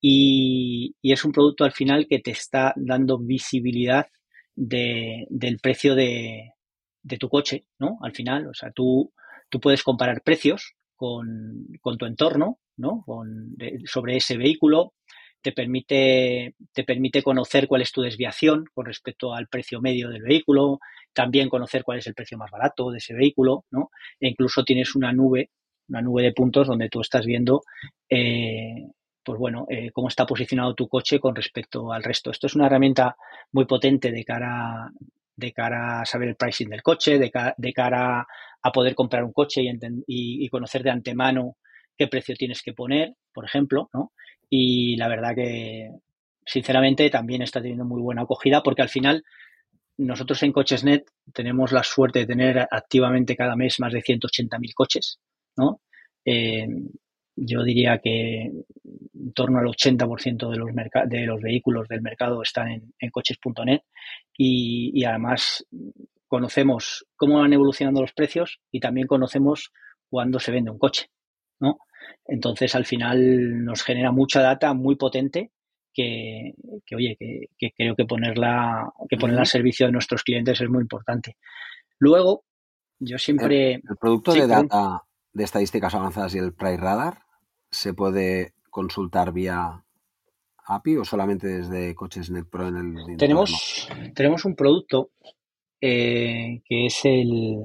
Y, 0.00 0.94
es 1.02 1.24
un 1.24 1.32
producto 1.32 1.64
al 1.64 1.72
final 1.72 2.06
que 2.08 2.20
te 2.20 2.30
está 2.30 2.74
dando 2.76 3.18
visibilidad 3.18 4.06
del 4.54 5.58
precio 5.60 5.96
de, 5.96 6.52
tu 7.18 7.28
coche, 7.28 7.66
¿no? 7.80 7.98
Al 8.02 8.14
final, 8.14 8.46
o 8.46 8.54
sea, 8.54 8.70
tú, 8.70 9.12
tú 9.48 9.58
puedes 9.58 9.82
comparar 9.82 10.22
precios 10.22 10.74
con, 10.94 11.66
tu 11.98 12.06
entorno, 12.06 12.60
¿no? 12.76 13.04
sobre 13.86 14.16
ese 14.16 14.36
vehículo, 14.36 14.94
te 15.42 15.52
permite, 15.52 16.54
te 16.72 16.84
permite 16.84 17.22
conocer 17.22 17.66
cuál 17.66 17.82
es 17.82 17.92
tu 17.92 18.02
desviación 18.02 18.66
con 18.74 18.86
respecto 18.86 19.34
al 19.34 19.48
precio 19.48 19.80
medio 19.80 20.08
del 20.10 20.22
vehículo, 20.22 20.80
también 21.12 21.48
conocer 21.48 21.82
cuál 21.84 21.98
es 21.98 22.06
el 22.06 22.14
precio 22.14 22.38
más 22.38 22.50
barato 22.50 22.90
de 22.90 22.98
ese 22.98 23.14
vehículo, 23.14 23.64
¿no? 23.70 23.90
E 24.20 24.28
incluso 24.28 24.64
tienes 24.64 24.94
una 24.94 25.12
nube, 25.12 25.50
una 25.88 26.02
nube 26.02 26.22
de 26.22 26.32
puntos 26.32 26.66
donde 26.66 26.88
tú 26.88 27.00
estás 27.00 27.26
viendo, 27.26 27.62
eh, 28.08 28.86
pues 29.24 29.38
bueno, 29.38 29.66
eh, 29.68 29.90
cómo 29.92 30.08
está 30.08 30.26
posicionado 30.26 30.74
tu 30.74 30.88
coche 30.88 31.20
con 31.20 31.34
respecto 31.34 31.92
al 31.92 32.02
resto. 32.02 32.30
Esto 32.30 32.46
es 32.46 32.54
una 32.54 32.66
herramienta 32.66 33.16
muy 33.52 33.64
potente 33.66 34.10
de 34.10 34.24
cara, 34.24 34.90
de 35.36 35.52
cara 35.52 36.00
a 36.00 36.04
saber 36.06 36.28
el 36.28 36.36
pricing 36.36 36.68
del 36.68 36.82
coche, 36.82 37.18
de, 37.18 37.30
de 37.56 37.72
cara 37.72 38.26
a 38.62 38.72
poder 38.72 38.94
comprar 38.94 39.24
un 39.24 39.32
coche 39.32 39.62
y, 39.62 40.44
y, 40.44 40.48
conocer 40.48 40.82
de 40.82 40.90
antemano 40.90 41.56
qué 41.96 42.08
precio 42.08 42.34
tienes 42.36 42.62
que 42.62 42.72
poner, 42.72 43.14
por 43.32 43.44
ejemplo, 43.44 43.88
¿no? 43.92 44.12
Y 44.50 44.96
la 44.96 45.08
verdad 45.08 45.34
que, 45.34 45.90
sinceramente, 46.44 47.08
también 47.08 47.40
está 47.42 47.62
teniendo 47.62 47.84
muy 47.84 48.02
buena 48.02 48.22
acogida 48.22 48.62
porque 48.62 48.82
al 48.82 48.88
final 48.88 49.24
nosotros 49.96 50.42
en 50.42 50.52
Cochesnet 50.52 51.08
tenemos 51.32 51.72
la 51.72 51.82
suerte 51.82 52.20
de 52.20 52.26
tener 52.26 52.66
activamente 52.70 53.36
cada 53.36 53.54
mes 53.54 53.78
más 53.80 53.92
de 53.92 54.02
180.000 54.02 54.74
coches, 54.74 55.20
¿no? 55.56 55.80
Eh, 56.24 56.66
yo 57.36 57.62
diría 57.62 57.98
que 57.98 58.42
en 58.42 59.32
torno 59.34 59.58
al 59.58 59.66
80% 59.66 60.50
de 60.50 60.56
los, 60.56 60.70
de 61.08 61.26
los 61.26 61.40
vehículos 61.40 61.88
del 61.88 62.02
mercado 62.02 62.42
están 62.42 62.92
en, 62.98 63.10
coches.net 63.10 63.80
y, 64.36 64.90
y, 64.94 65.04
además 65.04 65.66
conocemos 66.26 67.06
cómo 67.16 67.38
van 67.38 67.52
evolucionando 67.52 68.00
los 68.02 68.12
precios 68.12 68.60
y 68.70 68.80
también 68.80 69.06
conocemos 69.06 69.72
cuándo 70.08 70.38
se 70.38 70.52
vende 70.52 70.70
un 70.70 70.78
coche, 70.78 71.10
¿no? 71.60 71.78
Entonces, 72.26 72.74
al 72.74 72.86
final 72.86 73.64
nos 73.64 73.82
genera 73.82 74.12
mucha 74.12 74.40
data 74.40 74.74
muy 74.74 74.96
potente 74.96 75.50
que, 75.92 76.54
oye, 76.94 77.16
que, 77.18 77.72
creo 77.76 77.96
que 77.96 78.04
ponerla, 78.04 78.92
que 79.08 79.16
ponerla 79.16 79.42
al 79.42 79.46
servicio 79.46 79.86
de 79.86 79.92
nuestros 79.92 80.22
clientes 80.22 80.60
es 80.60 80.70
muy 80.70 80.82
importante. 80.82 81.36
Luego, 81.98 82.44
yo 82.98 83.18
siempre... 83.18 83.74
El, 83.74 83.96
producto 84.00 84.32
de 84.32 84.46
data 84.46 85.02
de 85.32 85.44
estadísticas 85.44 85.94
avanzadas 85.94 86.34
y 86.34 86.38
el 86.38 86.54
Price 86.54 86.76
Radar 86.76 87.22
se 87.70 87.94
puede 87.94 88.54
consultar 88.70 89.32
vía 89.32 89.84
API 90.66 90.96
o 90.96 91.04
solamente 91.04 91.46
desde 91.46 91.94
Cochesnet 91.94 92.48
Pro 92.48 92.68
en 92.68 92.76
el... 92.76 93.16
Tenemos, 93.16 93.88
tenemos 94.14 94.44
un 94.44 94.54
producto 94.54 95.10
eh, 95.80 96.60
que 96.66 96.86
es 96.86 97.04
el, 97.04 97.58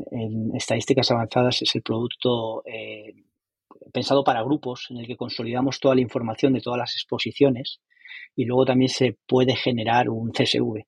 estadísticas 0.54 1.12
avanzadas, 1.12 1.62
es 1.62 1.76
el 1.76 1.82
producto 1.82 2.64
eh, 2.66 3.25
pensado 3.96 4.26
para 4.26 4.44
grupos 4.44 4.88
en 4.90 4.98
el 4.98 5.08
que 5.08 5.16
consolidamos 5.16 5.80
toda 5.80 5.96
la 5.96 6.02
información 6.02 6.52
de 6.54 6.60
todas 6.60 6.78
las 6.78 6.94
exposiciones 6.96 7.80
y 8.36 8.44
luego 8.44 8.66
también 8.66 8.90
se 8.90 9.18
puede 9.26 9.56
generar 9.56 10.10
un 10.10 10.32
CSV. 10.32 10.84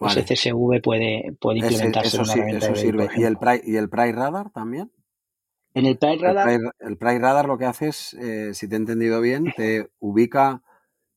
Ese 0.00 0.22
CSV 0.22 0.80
puede, 0.80 1.36
puede 1.40 1.58
implementarse 1.58 2.16
en 2.16 2.22
una 2.22 2.32
herramienta 2.32 2.74
sirve. 2.76 3.08
¿Y 3.16 3.24
el, 3.24 3.36
price, 3.36 3.62
¿Y 3.66 3.76
el 3.76 3.90
Radar 3.90 4.50
también? 4.50 4.92
En 5.74 5.86
el 5.86 5.98
Price 5.98 6.18
Radar. 6.22 6.48
El 6.80 6.96
Radar 6.98 7.46
lo 7.46 7.58
que 7.58 7.64
hace 7.64 7.88
es, 7.88 8.14
eh, 8.14 8.54
si 8.54 8.68
te 8.68 8.76
he 8.76 8.78
entendido 8.78 9.20
bien, 9.20 9.52
te 9.56 9.90
ubica 9.98 10.62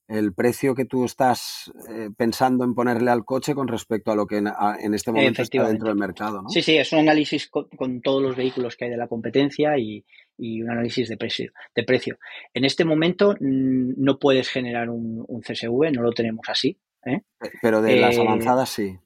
el 0.08 0.34
precio 0.34 0.76
que 0.76 0.86
tú 0.86 1.06
estás 1.06 1.72
eh, 1.90 2.10
pensando 2.16 2.64
en 2.64 2.76
ponerle 2.76 3.10
al 3.10 3.26
coche 3.26 3.56
con 3.56 3.68
respecto 3.68 4.12
a 4.12 4.16
lo 4.16 4.28
que 4.28 4.38
en, 4.38 4.94
este 4.94 5.12
momento 5.12 5.42
está 5.42 5.68
dentro 5.68 5.88
del 5.88 5.98
mercado, 5.98 6.44
¿no? 6.44 6.50
Sí, 6.50 6.62
sí, 6.62 6.78
es 6.78 6.92
un 6.94 7.00
análisis 7.00 7.50
con, 7.50 8.02
todos 8.02 8.22
los 8.22 8.36
vehículos 8.36 8.76
que 8.76 8.86
hay 8.86 8.92
de 8.92 8.98
la 8.98 9.08
competencia 9.08 9.78
y, 9.78 10.06
un 10.38 10.70
análisis 10.70 11.10
de 11.10 11.18
precio, 11.18 11.54
de 11.74 11.84
precio. 11.84 12.20
En 12.54 12.66
este 12.66 12.86
momento 12.86 13.36
mm, 13.40 13.94
no 13.98 14.20
puedes 14.20 14.50
generar 14.50 14.90
un, 14.90 15.26
CSV, 15.42 15.92
no 15.92 16.02
lo 16.02 16.12
tenemos 16.12 16.48
así. 16.50 16.78
¿eh? 17.06 17.22
Pero 17.62 17.82
de 17.82 17.96
las 17.96 18.18
eh, 18.18 18.22
avanzadas 18.22 18.70
sí. 18.70 18.98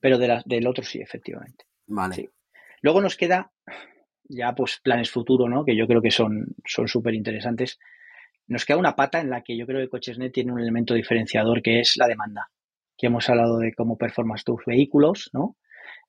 Pero 0.00 0.18
de 0.18 0.42
del 0.44 0.66
otro 0.66 0.84
sí, 0.84 1.00
efectivamente. 1.00 1.64
Vale. 1.86 2.30
Luego 2.80 3.00
nos 3.00 3.16
queda 3.16 3.52
ya 4.24 4.54
pues 4.54 4.80
planes 4.82 5.10
futuro, 5.10 5.48
¿no? 5.48 5.64
Que 5.64 5.76
yo 5.76 5.86
creo 5.86 6.02
que 6.02 6.10
son 6.10 6.54
súper 6.64 7.14
interesantes 7.14 7.78
nos 8.46 8.64
queda 8.64 8.76
una 8.76 8.96
pata 8.96 9.20
en 9.20 9.30
la 9.30 9.42
que 9.42 9.56
yo 9.56 9.66
creo 9.66 9.80
que 9.80 9.88
Cochesnet 9.88 10.32
tiene 10.32 10.52
un 10.52 10.60
elemento 10.60 10.94
diferenciador 10.94 11.62
que 11.62 11.80
es 11.80 11.96
la 11.96 12.06
demanda. 12.06 12.48
Que 12.96 13.06
hemos 13.06 13.28
hablado 13.28 13.58
de 13.58 13.72
cómo 13.74 13.96
performas 13.96 14.44
tus 14.44 14.64
vehículos, 14.66 15.30
¿no? 15.32 15.56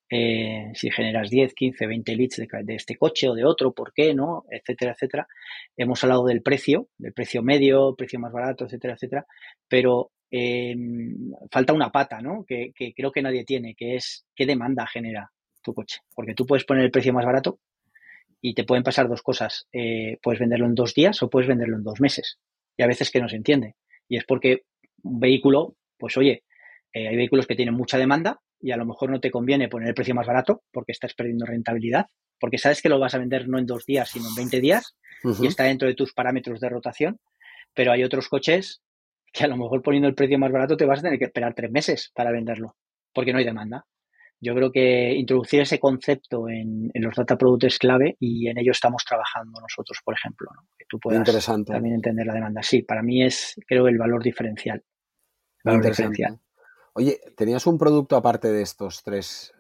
Eh, 0.10 0.72
si 0.76 0.92
generas 0.92 1.30
10, 1.30 1.56
15, 1.56 1.88
20 1.88 2.16
leads 2.16 2.38
de, 2.38 2.76
este 2.76 2.98
coche 2.98 3.30
o 3.30 3.34
de 3.34 3.46
otro, 3.46 3.74
¿por 3.74 3.94
qué 3.94 4.14
no? 4.14 4.46
Etcétera, 4.52 4.92
etcétera. 4.92 5.28
Hemos 5.76 6.04
hablado 6.04 6.26
del 6.26 6.44
precio, 6.44 6.90
del 6.98 7.14
precio 7.14 7.42
medio, 7.42 7.96
precio 7.96 8.20
más 8.20 8.32
barato, 8.32 8.66
etcétera, 8.66 8.94
etcétera. 8.94 9.26
Pero 9.68 10.12
em, 10.30 11.32
falta 11.50 11.74
una 11.74 11.92
pata, 11.92 12.22
¿no? 12.22 12.44
Que, 12.46 12.72
que 12.76 12.94
creo 12.94 13.12
que 13.12 13.24
nadie 13.24 13.44
tiene, 13.44 13.74
que 13.76 13.96
es 13.96 14.26
qué 14.36 14.46
demanda 14.46 14.86
genera 14.86 15.32
tu 15.64 15.74
coche. 15.74 16.02
Porque 16.14 16.36
tú 16.36 16.46
puedes 16.46 16.66
poner 16.66 16.84
el 16.84 16.92
precio 16.92 17.14
más 17.14 17.26
barato, 17.26 17.60
y 18.46 18.54
te 18.56 18.66
pueden 18.66 18.84
pasar 18.84 19.08
dos 19.08 19.22
cosas. 19.22 19.68
Eh, 19.72 20.20
puedes 20.22 20.38
venderlo 20.38 20.66
en 20.66 20.76
dos 20.76 20.94
días 20.94 21.24
o 21.24 21.30
puedes 21.30 21.48
venderlo 21.48 21.78
en 21.78 21.84
dos 21.84 22.02
meses. 22.02 22.40
Y 22.76 22.84
a 22.84 22.88
veces 22.88 23.10
que 23.10 23.22
no 23.22 23.30
se 23.30 23.38
entiende. 23.38 23.76
Y 24.10 24.18
es 24.18 24.26
porque 24.26 24.64
un 25.02 25.22
vehículo, 25.22 25.78
pues 25.98 26.18
oye, 26.18 26.44
eh, 26.92 27.08
hay 27.08 27.16
vehículos 27.16 27.48
que 27.48 27.56
tienen 27.56 27.74
mucha 27.74 27.98
demanda 27.98 28.42
y 28.60 28.72
a 28.72 28.78
lo 28.78 28.86
mejor 28.86 29.10
no 29.10 29.22
te 29.22 29.32
conviene 29.32 29.70
poner 29.70 29.88
el 29.88 29.94
precio 29.94 30.14
más 30.14 30.28
barato 30.28 30.62
porque 30.74 30.92
estás 30.92 31.14
perdiendo 31.14 31.46
rentabilidad, 31.46 32.08
porque 32.38 32.58
sabes 32.58 32.82
que 32.82 32.90
lo 32.90 33.00
vas 33.00 33.16
a 33.16 33.20
vender 33.20 33.48
no 33.48 33.60
en 33.60 33.66
dos 33.66 33.86
días, 33.86 34.10
sino 34.10 34.28
en 34.28 34.36
20 34.36 34.60
días 34.60 34.98
y 35.40 35.48
está 35.48 35.64
dentro 35.64 35.88
de 35.88 35.96
tus 35.96 36.14
parámetros 36.14 36.60
de 36.60 36.68
rotación. 36.68 37.22
Pero 37.74 37.94
hay 37.94 38.04
otros 38.04 38.28
coches 38.28 38.82
que 39.32 39.46
a 39.46 39.48
lo 39.48 39.56
mejor 39.56 39.82
poniendo 39.82 40.10
el 40.10 40.16
precio 40.16 40.38
más 40.38 40.52
barato 40.52 40.76
te 40.76 40.86
vas 40.86 41.00
a 41.00 41.04
tener 41.04 41.18
que 41.18 41.26
esperar 41.26 41.54
tres 41.54 41.72
meses 41.72 42.12
para 42.14 42.32
venderlo 42.32 42.76
porque 43.14 43.32
no 43.32 43.40
hay 43.40 43.46
demanda. 43.46 43.86
Yo 44.44 44.54
creo 44.54 44.72
que 44.72 45.14
introducir 45.14 45.62
ese 45.62 45.80
concepto 45.80 46.50
en, 46.50 46.92
los 46.96 47.16
data 47.16 47.38
products 47.38 47.66
es 47.66 47.80
clave 47.80 48.18
y 48.20 48.50
en 48.50 48.58
ello 48.58 48.72
estamos 48.72 49.06
trabajando 49.06 49.62
nosotros, 49.62 50.00
por 50.04 50.16
ejemplo, 50.16 50.50
que 50.78 50.86
tú 50.90 51.00
puedas 51.00 51.46
también 51.66 51.96
entender 51.96 52.26
la 52.26 52.34
demanda. 52.34 52.62
Sí, 52.62 52.82
para 52.82 53.02
mí 53.02 53.24
es, 53.24 53.56
creo, 53.66 53.88
el 53.88 53.98
valor 53.98 54.22
diferencial. 54.22 54.84
valor 55.64 55.86
diferencial. 55.86 56.40
Oye, 56.92 57.22
¿tenías 57.38 57.66
un 57.68 57.78
producto 57.78 58.18
aparte 58.18 58.52
de 58.52 58.62
estos 58.62 59.02
tres, 59.02 59.54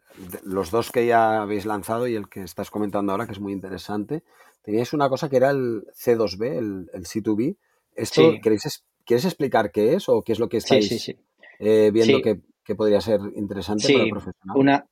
los 0.43 0.69
dos 0.69 0.91
que 0.91 1.05
ya 1.05 1.41
habéis 1.41 1.65
lanzado 1.65 2.05
y 2.05 2.15
el 2.15 2.27
que 2.27 2.41
estás 2.41 2.69
comentando 2.69 3.13
ahora, 3.13 3.25
que 3.25 3.31
es 3.31 3.39
muy 3.39 3.53
interesante? 3.53 4.23
Teníais 4.63 4.91
una 4.91 5.07
cosa 5.07 5.29
que 5.29 5.37
era 5.37 5.51
el 5.51 5.85
C2B, 5.97 6.89
el, 6.93 7.05
C2B. 7.05 7.55
¿Esto 7.95 8.33
¿queréis, 8.41 8.83
quieres 9.05 9.23
explicar 9.23 9.71
qué 9.71 9.93
es 9.93 10.09
o 10.09 10.23
qué 10.23 10.33
es 10.33 10.39
lo 10.39 10.49
que 10.49 10.57
estáis 10.57 11.15
eh, 11.59 11.91
viendo 11.93 12.21
que 12.21 12.41
que 12.63 12.75
podría 12.75 13.01
ser 13.01 13.19
interesante 13.35 13.91
para 13.91 14.03
el 14.03 14.09
profesional. 14.09 14.57
Una, 14.57 14.85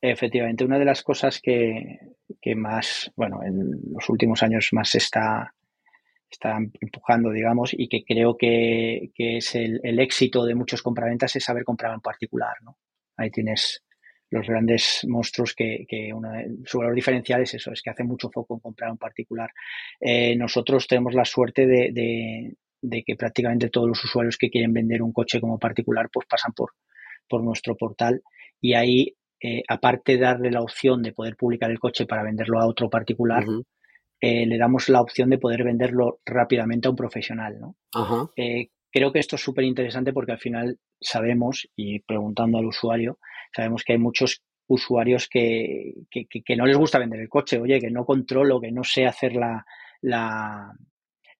efectivamente, 0.00 0.64
una 0.64 0.78
de 0.78 0.84
las 0.84 1.02
cosas 1.02 1.40
que, 1.40 1.98
más, 2.54 3.10
bueno, 3.16 3.42
en 3.42 3.70
los 3.92 4.08
últimos 4.08 4.42
años 4.42 4.68
más 4.72 4.90
se 4.90 4.98
está, 4.98 5.52
está 6.30 6.58
empujando, 6.80 7.30
digamos, 7.30 7.72
y 7.72 7.88
que 7.88 8.04
creo 8.04 8.36
que, 8.36 9.10
es 9.16 9.54
el, 9.54 9.98
éxito 9.98 10.44
de 10.44 10.54
muchos 10.54 10.82
compraventas 10.82 11.34
es 11.36 11.44
saber 11.44 11.64
comprar 11.64 11.94
en 11.94 12.00
particular, 12.00 12.54
¿no? 12.62 12.78
Ahí 13.16 13.30
tienes 13.30 13.82
los 14.30 14.46
grandes 14.46 15.06
monstruos 15.08 15.54
que, 15.54 15.86
que 15.88 16.12
su 16.64 16.78
valor 16.78 16.94
diferencial 16.94 17.42
es 17.42 17.54
eso, 17.54 17.72
es 17.72 17.80
que 17.80 17.90
hace 17.90 18.04
mucho 18.04 18.28
foco 18.30 18.54
en 18.54 18.60
comprar 18.60 18.90
en 18.90 18.98
particular. 18.98 19.50
Eh, 20.00 20.36
nosotros 20.36 20.86
tenemos 20.86 21.14
la 21.14 21.24
suerte 21.24 21.66
de, 21.66 22.56
de, 22.82 23.04
que 23.04 23.16
prácticamente 23.16 23.70
todos 23.70 23.88
los 23.88 24.04
usuarios 24.04 24.36
que 24.36 24.50
quieren 24.50 24.72
vender 24.72 25.00
un 25.00 25.12
coche 25.12 25.40
como 25.40 25.58
particular 25.58 26.08
pues 26.12 26.26
pasan 26.26 26.52
por, 26.52 26.72
por 27.28 27.42
nuestro 27.42 27.76
portal 27.76 28.22
y 28.60 28.74
ahí, 28.74 29.16
eh, 29.40 29.62
aparte 29.68 30.12
de 30.12 30.18
darle 30.18 30.50
la 30.50 30.62
opción 30.62 31.02
de 31.02 31.12
poder 31.12 31.36
publicar 31.36 31.70
el 31.70 31.78
coche 31.78 32.06
para 32.06 32.22
venderlo 32.22 32.60
a 32.60 32.66
otro 32.66 32.88
particular, 32.88 33.44
eh, 34.20 34.46
le 34.46 34.58
damos 34.58 34.88
la 34.88 35.00
opción 35.00 35.30
de 35.30 35.38
poder 35.38 35.62
venderlo 35.64 36.20
rápidamente 36.24 36.88
a 36.88 36.90
un 36.90 36.96
profesional. 36.96 37.58
¿no? 37.60 37.76
Eh, 38.36 38.70
creo 38.90 39.12
que 39.12 39.18
esto 39.18 39.36
es 39.36 39.42
súper 39.42 39.64
interesante 39.64 40.12
porque 40.12 40.32
al 40.32 40.38
final 40.38 40.78
sabemos, 41.00 41.68
y 41.76 42.00
preguntando 42.00 42.58
al 42.58 42.66
usuario, 42.66 43.18
sabemos 43.54 43.84
que 43.84 43.92
hay 43.92 43.98
muchos 43.98 44.42
usuarios 44.68 45.28
que, 45.28 45.92
que, 46.10 46.56
no 46.56 46.66
les 46.66 46.76
gusta 46.76 46.98
vender 46.98 47.20
el 47.20 47.28
coche, 47.28 47.60
oye, 47.60 47.78
que 47.80 47.90
no 47.90 48.04
controlo, 48.04 48.60
que 48.60 48.72
no 48.72 48.82
sé 48.82 49.06
hacer 49.06 49.34
la, 49.34 49.64
la, 50.00 50.72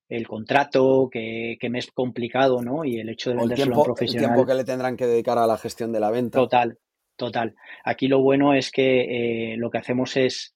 el 0.09 0.29
contrato, 0.29 1.09
que, 1.11 1.59
me 1.69 1.79
es 1.79 1.91
complicado, 1.91 2.63
¿no? 2.63 2.85
Y 2.85 3.01
el 3.01 3.09
hecho 3.09 3.31
de 3.31 3.37
venderlo 3.37 3.75
a 3.75 3.79
un 3.79 3.85
profesional. 3.85 4.25
El 4.25 4.35
tiempo 4.35 4.47
que 4.47 4.55
le 4.55 4.65
tendrán 4.65 4.97
que 4.97 5.07
dedicar 5.07 5.39
a 5.39 5.47
la 5.47 5.59
gestión 5.59 5.93
de 5.93 6.01
la 6.01 6.11
venta. 6.11 6.39
Total, 6.39 6.79
total. 7.17 7.55
Aquí 7.85 8.07
lo 8.07 8.21
bueno 8.21 8.55
es 8.55 8.71
que 8.71 9.53
eh, 9.53 9.57
lo 9.57 9.71
que 9.71 9.79
hacemos 9.79 10.17
es, 10.17 10.55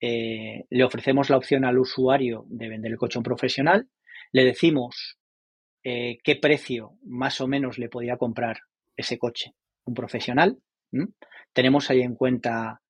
eh, 0.00 0.66
le 0.70 0.84
ofrecemos 0.84 1.30
la 1.30 1.36
opción 1.36 1.64
al 1.64 1.78
usuario 1.78 2.44
de 2.48 2.68
vender 2.68 2.92
el 2.92 2.98
coche 2.98 3.18
a 3.18 3.20
un 3.20 3.24
profesional, 3.24 3.88
le 4.30 4.44
decimos 4.44 5.18
eh, 5.82 6.18
qué 6.22 6.36
precio 6.36 6.92
más 7.04 7.40
o 7.40 7.48
menos 7.48 7.78
le 7.78 7.88
podía 7.88 8.16
comprar 8.16 8.60
ese 8.96 9.18
coche 9.18 9.54
un 9.84 9.94
profesional. 9.94 10.58
Tenemos 11.52 11.90
ahí 11.90 12.02
en 12.02 12.14
cuenta 12.14 12.82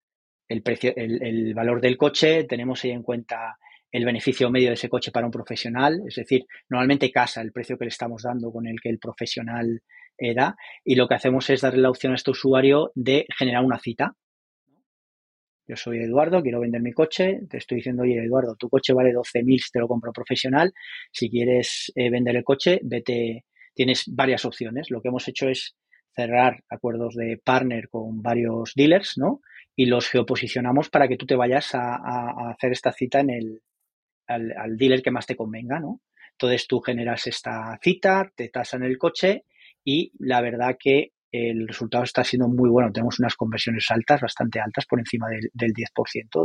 el 0.47 0.63
precio, 0.63 0.93
el, 0.95 1.23
el 1.23 1.55
valor 1.55 1.81
del 1.81 1.97
coche, 1.97 2.45
tenemos 2.45 2.85
ahí 2.85 2.91
en 2.91 3.03
cuenta 3.03 3.57
el 3.93 4.05
beneficio 4.07 4.51
medio 4.51 4.69
de 4.69 4.75
ese 4.75 4.89
coche 4.89 5.13
para 5.13 5.27
un 5.27 5.33
profesional, 5.33 6.01
es 6.09 6.17
decir, 6.17 6.47
normalmente 6.71 7.13
casa 7.13 7.43
el 7.43 7.53
precio 7.53 7.77
que 7.79 7.85
le 7.85 7.91
estamos 7.91 8.23
dando 8.23 8.51
con 8.51 8.67
el 8.67 8.81
que 8.81 8.89
el 8.89 8.99
profesional 8.99 9.83
eh, 10.19 10.35
da 10.35 10.57
y 10.83 10.95
lo 10.95 11.07
que 11.07 11.15
hacemos 11.15 11.49
es 11.51 11.61
darle 11.61 11.83
la 11.83 11.91
opción 11.91 12.13
a 12.13 12.17
este 12.17 12.31
usuario 12.31 12.91
de 12.95 13.27
generar 13.37 13.65
una 13.65 13.79
cita. 13.79 14.17
Yo 15.69 15.77
soy 15.77 15.99
Eduardo, 15.99 16.43
quiero 16.43 16.61
vender 16.61 16.83
mi 16.83 16.93
coche, 16.93 17.41
te 17.49 17.59
estoy 17.59 17.77
diciendo, 17.77 18.03
oye 18.03 18.25
Eduardo, 18.25 18.57
tu 18.57 18.69
coche 18.69 18.95
vale 18.95 19.13
12.000 19.13 19.59
si 19.59 19.71
te 19.71 19.79
lo 19.79 19.89
compro 19.89 20.13
profesional, 20.13 20.73
si 21.13 21.31
quieres 21.31 21.93
eh, 21.95 22.11
vender 22.11 22.37
el 22.37 22.45
coche, 22.45 22.81
vete, 22.83 23.45
tienes 23.75 24.05
varias 24.07 24.45
opciones. 24.45 24.91
Lo 24.91 25.01
que 25.01 25.09
hemos 25.09 25.29
hecho 25.29 25.49
es 25.49 25.77
cerrar 26.15 26.63
acuerdos 26.69 27.15
de 27.15 27.41
partner 27.43 27.89
con 27.89 28.23
varios 28.23 28.73
dealers, 28.75 29.17
¿no? 29.17 29.41
Y 29.77 29.87
los 29.87 30.09
geoposicionamos 30.09 30.91
para 30.91 31.09
que 31.09 31.17
tú 31.17 31.27
te 31.27 31.37
vayas 31.37 31.75
a, 31.75 32.51
hacer 32.51 32.73
esta 32.73 32.93
cita 32.93 33.21
en 33.21 33.31
el, 33.31 33.63
al, 34.33 34.77
dealer 34.77 35.03
que 35.03 35.11
más 35.11 35.27
te 35.27 35.37
convenga, 35.37 35.79
¿no? 35.81 36.01
Entonces 36.33 36.67
tú 36.67 36.81
generas 36.81 37.27
esta 37.27 37.79
cita, 37.83 38.33
te 38.35 38.49
tasan 38.49 38.83
el 38.83 38.99
coche 38.99 39.45
y 39.85 40.13
la 40.19 40.41
verdad 40.41 40.77
que 40.79 41.13
el 41.31 41.69
resultado 41.69 42.05
está 42.05 42.25
siendo 42.25 42.49
muy 42.49 42.69
bueno. 42.69 42.93
Tenemos 42.93 43.19
unas 43.19 43.37
conversiones 43.37 43.87
altas, 43.91 44.21
bastante 44.21 44.61
altas, 44.61 44.87
por 44.87 44.99
encima 44.99 45.29
del, 45.29 45.73
10% 45.73 46.45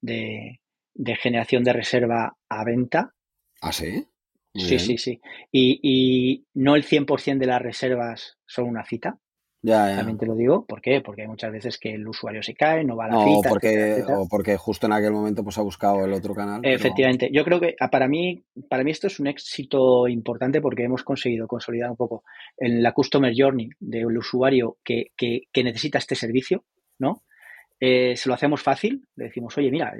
de, 0.00 0.60
de, 0.94 1.16
generación 1.16 1.64
de 1.64 1.72
reserva 1.72 2.36
a 2.48 2.64
venta. 2.64 3.12
¿Ah, 3.60 3.72
sí? 3.72 4.06
sí, 4.54 4.78
sí, 4.78 4.98
sí. 4.98 5.20
Y, 5.50 5.80
y 5.82 6.46
no 6.54 6.76
el 6.76 6.84
100% 6.84 7.38
de 7.38 7.46
las 7.46 7.62
reservas 7.62 8.36
son 8.46 8.66
una 8.66 8.84
cita. 8.84 9.18
Ya, 9.66 9.96
También 9.96 10.18
te 10.18 10.26
lo 10.26 10.34
digo, 10.34 10.66
¿por 10.66 10.82
qué? 10.82 11.00
Porque 11.00 11.22
hay 11.22 11.26
muchas 11.26 11.50
veces 11.50 11.78
que 11.78 11.94
el 11.94 12.06
usuario 12.06 12.42
se 12.42 12.52
cae, 12.52 12.84
no 12.84 12.96
va 12.96 13.06
a 13.06 13.08
la 13.08 13.14
no, 13.14 13.24
cita. 13.24 13.48
Porque, 13.48 14.04
O 14.06 14.28
porque 14.28 14.58
justo 14.58 14.84
en 14.84 14.92
aquel 14.92 15.12
momento 15.12 15.42
pues 15.42 15.56
ha 15.56 15.62
buscado 15.62 16.04
el 16.04 16.12
otro 16.12 16.34
canal. 16.34 16.60
Efectivamente. 16.62 17.30
Yo 17.32 17.44
creo 17.46 17.58
que 17.58 17.74
ah, 17.80 17.88
para 17.88 18.06
mí, 18.06 18.44
para 18.68 18.84
mí 18.84 18.90
esto 18.90 19.06
es 19.06 19.18
un 19.20 19.26
éxito 19.26 20.06
importante 20.06 20.60
porque 20.60 20.84
hemos 20.84 21.02
conseguido 21.02 21.46
consolidar 21.46 21.90
un 21.90 21.96
poco 21.96 22.24
en 22.58 22.82
la 22.82 22.92
customer 22.92 23.32
journey 23.34 23.70
del 23.80 24.18
usuario 24.18 24.76
que, 24.84 25.12
que, 25.16 25.44
que 25.50 25.64
necesita 25.64 25.96
este 25.96 26.14
servicio, 26.14 26.64
¿no? 26.98 27.22
Eh, 27.80 28.16
se 28.16 28.28
lo 28.28 28.34
hacemos 28.34 28.62
fácil, 28.62 29.06
le 29.16 29.24
decimos, 29.24 29.56
oye, 29.56 29.70
mira, 29.70 29.94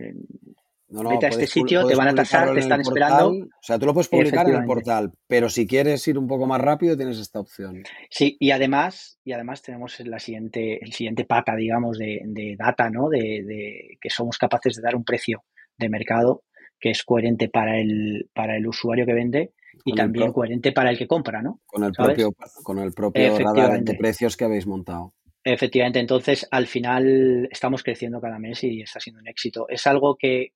no, 1.02 1.10
Vete 1.10 1.26
a 1.26 1.28
este 1.30 1.46
sitio, 1.46 1.86
te 1.86 1.94
van 1.94 2.08
a 2.08 2.14
tasar, 2.14 2.52
te 2.52 2.60
están 2.60 2.80
esperando. 2.80 3.30
O 3.30 3.62
sea, 3.62 3.78
tú 3.78 3.86
lo 3.86 3.94
puedes 3.94 4.08
publicar 4.08 4.48
en 4.48 4.56
el 4.56 4.64
portal, 4.64 5.12
pero 5.26 5.48
si 5.48 5.66
quieres 5.66 6.06
ir 6.06 6.18
un 6.18 6.26
poco 6.26 6.46
más 6.46 6.60
rápido, 6.60 6.96
tienes 6.96 7.18
esta 7.18 7.40
opción. 7.40 7.82
Sí, 8.10 8.36
y 8.38 8.50
además, 8.52 9.18
y 9.24 9.32
además 9.32 9.62
tenemos 9.62 9.98
la 10.00 10.18
siguiente, 10.18 10.78
el 10.82 10.92
siguiente 10.92 11.24
pata, 11.24 11.56
digamos, 11.56 11.98
de, 11.98 12.56
data, 12.58 12.90
¿no? 12.90 13.08
De, 13.08 13.96
que 14.00 14.10
somos 14.10 14.38
capaces 14.38 14.76
de 14.76 14.82
dar 14.82 14.94
un 14.94 15.04
precio 15.04 15.42
de 15.76 15.88
mercado 15.88 16.44
que 16.78 16.90
es 16.90 17.02
coherente 17.02 17.48
para 17.48 17.80
el, 17.80 18.28
para 18.34 18.56
el 18.56 18.66
usuario 18.66 19.06
que 19.06 19.14
vende 19.14 19.52
y 19.84 19.94
también 19.94 20.32
coherente 20.32 20.72
para 20.72 20.90
el 20.90 20.98
que 20.98 21.06
compra, 21.06 21.42
¿no? 21.42 21.60
Con 21.66 21.84
el 21.84 21.92
propio, 21.92 22.32
con 22.62 22.78
el 22.78 22.92
propio 22.92 23.38
radar 23.38 23.82
de 23.82 23.94
precios 23.94 24.36
que 24.36 24.44
habéis 24.44 24.66
montado. 24.66 25.14
Efectivamente, 25.42 26.00
entonces 26.00 26.48
al 26.50 26.66
final 26.66 27.48
estamos 27.50 27.82
creciendo 27.82 28.18
cada 28.18 28.38
mes 28.38 28.64
y 28.64 28.80
está 28.80 28.98
siendo 28.98 29.20
un 29.20 29.28
éxito. 29.28 29.66
Es 29.68 29.86
algo 29.86 30.16
que 30.16 30.52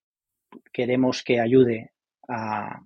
queremos 0.71 1.23
que 1.23 1.39
ayude 1.39 1.91
a, 2.27 2.81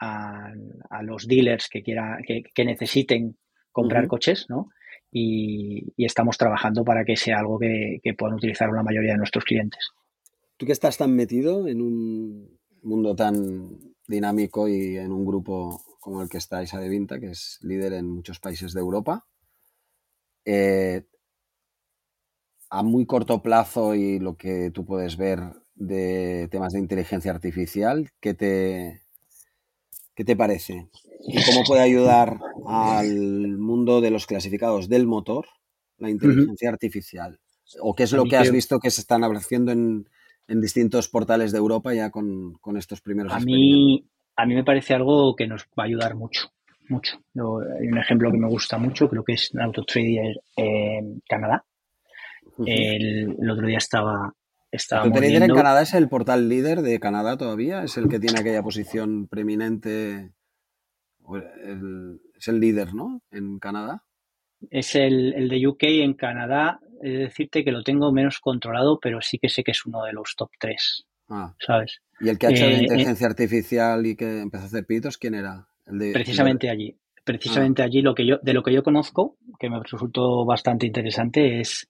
a, 0.00 1.02
los 1.02 1.26
dealers 1.26 1.68
que, 1.68 1.82
quiera, 1.82 2.18
que, 2.26 2.64
necesiten 2.64 3.36
comprar 3.72 4.06
coches, 4.08 4.46
¿no? 4.48 4.70
Y, 5.12 5.92
estamos 6.04 6.38
trabajando 6.38 6.84
para 6.84 7.04
que 7.04 7.16
sea 7.16 7.38
algo 7.38 7.58
que, 7.58 8.00
puedan 8.16 8.36
utilizar 8.36 8.70
la 8.70 8.82
mayoría 8.82 9.12
de 9.12 9.18
nuestros 9.18 9.44
clientes. 9.44 9.90
Tú 10.56 10.66
que 10.66 10.72
estás 10.72 10.98
tan 10.98 11.14
metido 11.14 11.68
en 11.68 11.80
un 11.80 12.58
mundo 12.82 13.14
tan 13.14 13.78
dinámico 14.06 14.68
y 14.68 14.96
en 14.96 15.12
un 15.12 15.24
grupo 15.24 15.82
como 16.00 16.22
el 16.22 16.28
que 16.28 16.38
estáis, 16.38 16.74
Adevinta, 16.74 17.20
que 17.20 17.30
es 17.30 17.58
líder 17.62 17.92
en 17.92 18.06
muchos 18.06 18.40
países 18.40 18.72
de 18.72 18.80
Europa, 18.80 19.26
eh, 20.44 21.04
a 22.70 22.82
muy 22.82 23.04
corto 23.04 23.42
plazo 23.42 23.94
y 23.94 24.18
lo 24.18 24.36
que 24.36 24.70
tú 24.70 24.84
puedes 24.86 25.16
ver 25.16 25.40
de 25.80 26.46
temas 26.50 26.74
de 26.74 26.78
inteligencia 26.78 27.32
artificial. 27.32 28.10
¿Qué 28.20 28.34
te, 28.34 29.00
qué 30.14 30.24
te 30.24 30.36
parece? 30.36 30.88
¿Y 31.26 31.42
cómo 31.42 31.64
puede 31.66 31.80
ayudar 31.80 32.38
al 32.66 33.58
mundo 33.58 34.00
de 34.00 34.10
los 34.10 34.26
clasificados 34.26 34.88
del 34.88 35.06
motor 35.06 35.46
la 35.98 36.10
inteligencia 36.10 36.68
artificial? 36.68 37.40
¿O 37.80 37.94
qué 37.94 38.04
es 38.04 38.12
lo 38.12 38.24
que 38.24 38.36
has 38.36 38.52
visto 38.52 38.78
que 38.78 38.90
se 38.90 39.00
están 39.00 39.22
haciendo 39.24 39.72
en, 39.72 40.06
en 40.48 40.60
distintos 40.60 41.08
portales 41.08 41.50
de 41.52 41.58
Europa 41.58 41.94
ya 41.94 42.10
con, 42.10 42.58
estos 42.76 43.00
primeros 43.00 43.32
a 43.32 43.40
mí 43.40 44.04
A 44.36 44.44
mí 44.44 44.54
me 44.54 44.64
parece 44.64 44.94
algo 44.94 45.34
que 45.34 45.46
nos 45.46 45.62
va 45.78 45.84
a 45.84 45.86
ayudar 45.86 46.14
mucho. 46.14 46.52
Mucho. 46.88 47.22
hay 47.34 47.86
un 47.86 47.98
ejemplo 47.98 48.32
que 48.32 48.38
me 48.38 48.48
gusta 48.48 48.76
mucho, 48.76 49.08
creo 49.08 49.22
que 49.22 49.34
es 49.34 49.52
AutoTrader 49.54 50.40
en 50.56 51.22
Canadá. 51.28 51.64
el, 52.66 53.36
el, 53.40 53.50
otro 53.50 53.66
día 53.66 53.78
estora 54.70 55.02
¿Autotrader 55.02 55.42
en 55.42 55.54
Canadá 55.54 55.82
es 55.82 55.94
el 55.94 56.08
portal 56.08 56.48
líder 56.48 56.82
de 56.82 57.00
Canadá 57.00 57.36
todavía? 57.36 57.82
¿Es 57.82 57.96
el 57.96 58.08
que 58.08 58.20
tiene 58.20 58.40
aquella 58.40 58.62
posición 58.62 59.26
preeminente? 59.28 60.32
es 62.36 62.48
el 62.48 62.60
líder, 62.60 62.94
¿no? 62.94 63.22
En 63.30 63.58
Canadá. 63.58 64.04
Es 64.70 64.94
el, 64.94 65.48
de 65.48 65.66
UK 65.66 65.82
en 65.84 66.14
Canadá. 66.14 66.80
Es 67.02 67.18
decirte 67.18 67.64
que 67.64 67.72
lo 67.72 67.82
tengo 67.82 68.12
menos 68.12 68.40
controlado, 68.40 68.98
pero 69.00 69.20
sí 69.22 69.38
que 69.38 69.48
sé 69.48 69.62
que 69.64 69.70
es 69.70 69.86
uno 69.86 70.04
de 70.04 70.12
los 70.12 70.34
top 70.36 70.50
3. 70.58 71.06
Ah. 71.30 71.54
¿Sabes? 71.58 72.00
¿Y 72.20 72.28
el 72.28 72.38
que 72.38 72.46
ha 72.46 72.50
hecho 72.50 72.66
de 72.66 72.74
eh, 72.74 72.82
inteligencia 72.82 73.26
artificial 73.26 74.04
y 74.04 74.16
que 74.16 74.40
empezó 74.40 74.64
a 74.64 74.66
hacer 74.66 74.84
pitos, 74.84 75.16
quién 75.16 75.34
era? 75.34 75.66
precisamente 76.12 76.68
allí. 76.68 76.96
Precisamente 77.24 77.82
ah. 77.82 77.86
allí 77.86 78.02
lo 78.02 78.14
que 78.14 78.26
yo, 78.26 78.38
de 78.42 78.52
lo 78.52 78.62
que 78.62 78.72
yo 78.72 78.82
conozco, 78.82 79.38
que 79.58 79.70
me 79.70 79.80
resultó 79.80 80.44
bastante 80.44 80.86
interesante, 80.86 81.60
es 81.60 81.88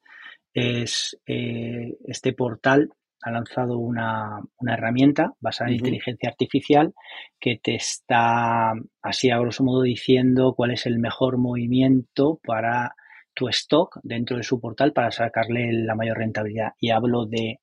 es 0.54 1.18
eh, 1.26 1.96
este 2.06 2.32
portal 2.32 2.90
ha 3.22 3.30
lanzado 3.30 3.78
una, 3.78 4.40
herramienta 4.66 5.34
basada 5.40 5.70
en 5.70 5.76
inteligencia 5.76 6.30
artificial 6.30 6.94
que 7.38 7.58
te 7.62 7.74
está, 7.74 8.72
así 9.02 9.30
a 9.30 9.38
grosso 9.38 9.62
modo, 9.62 9.82
diciendo 9.82 10.54
cuál 10.56 10.70
es 10.70 10.86
el 10.86 10.98
mejor 10.98 11.38
movimiento 11.38 12.40
para 12.42 12.94
tu 13.34 13.48
stock 13.48 13.98
dentro 14.02 14.36
de 14.36 14.42
su 14.42 14.60
portal 14.60 14.92
para 14.92 15.10
sacarle 15.10 15.72
la 15.72 15.94
mayor 15.94 16.18
rentabilidad. 16.18 16.72
Y 16.80 16.90
hablo 16.90 17.26
de 17.26 17.60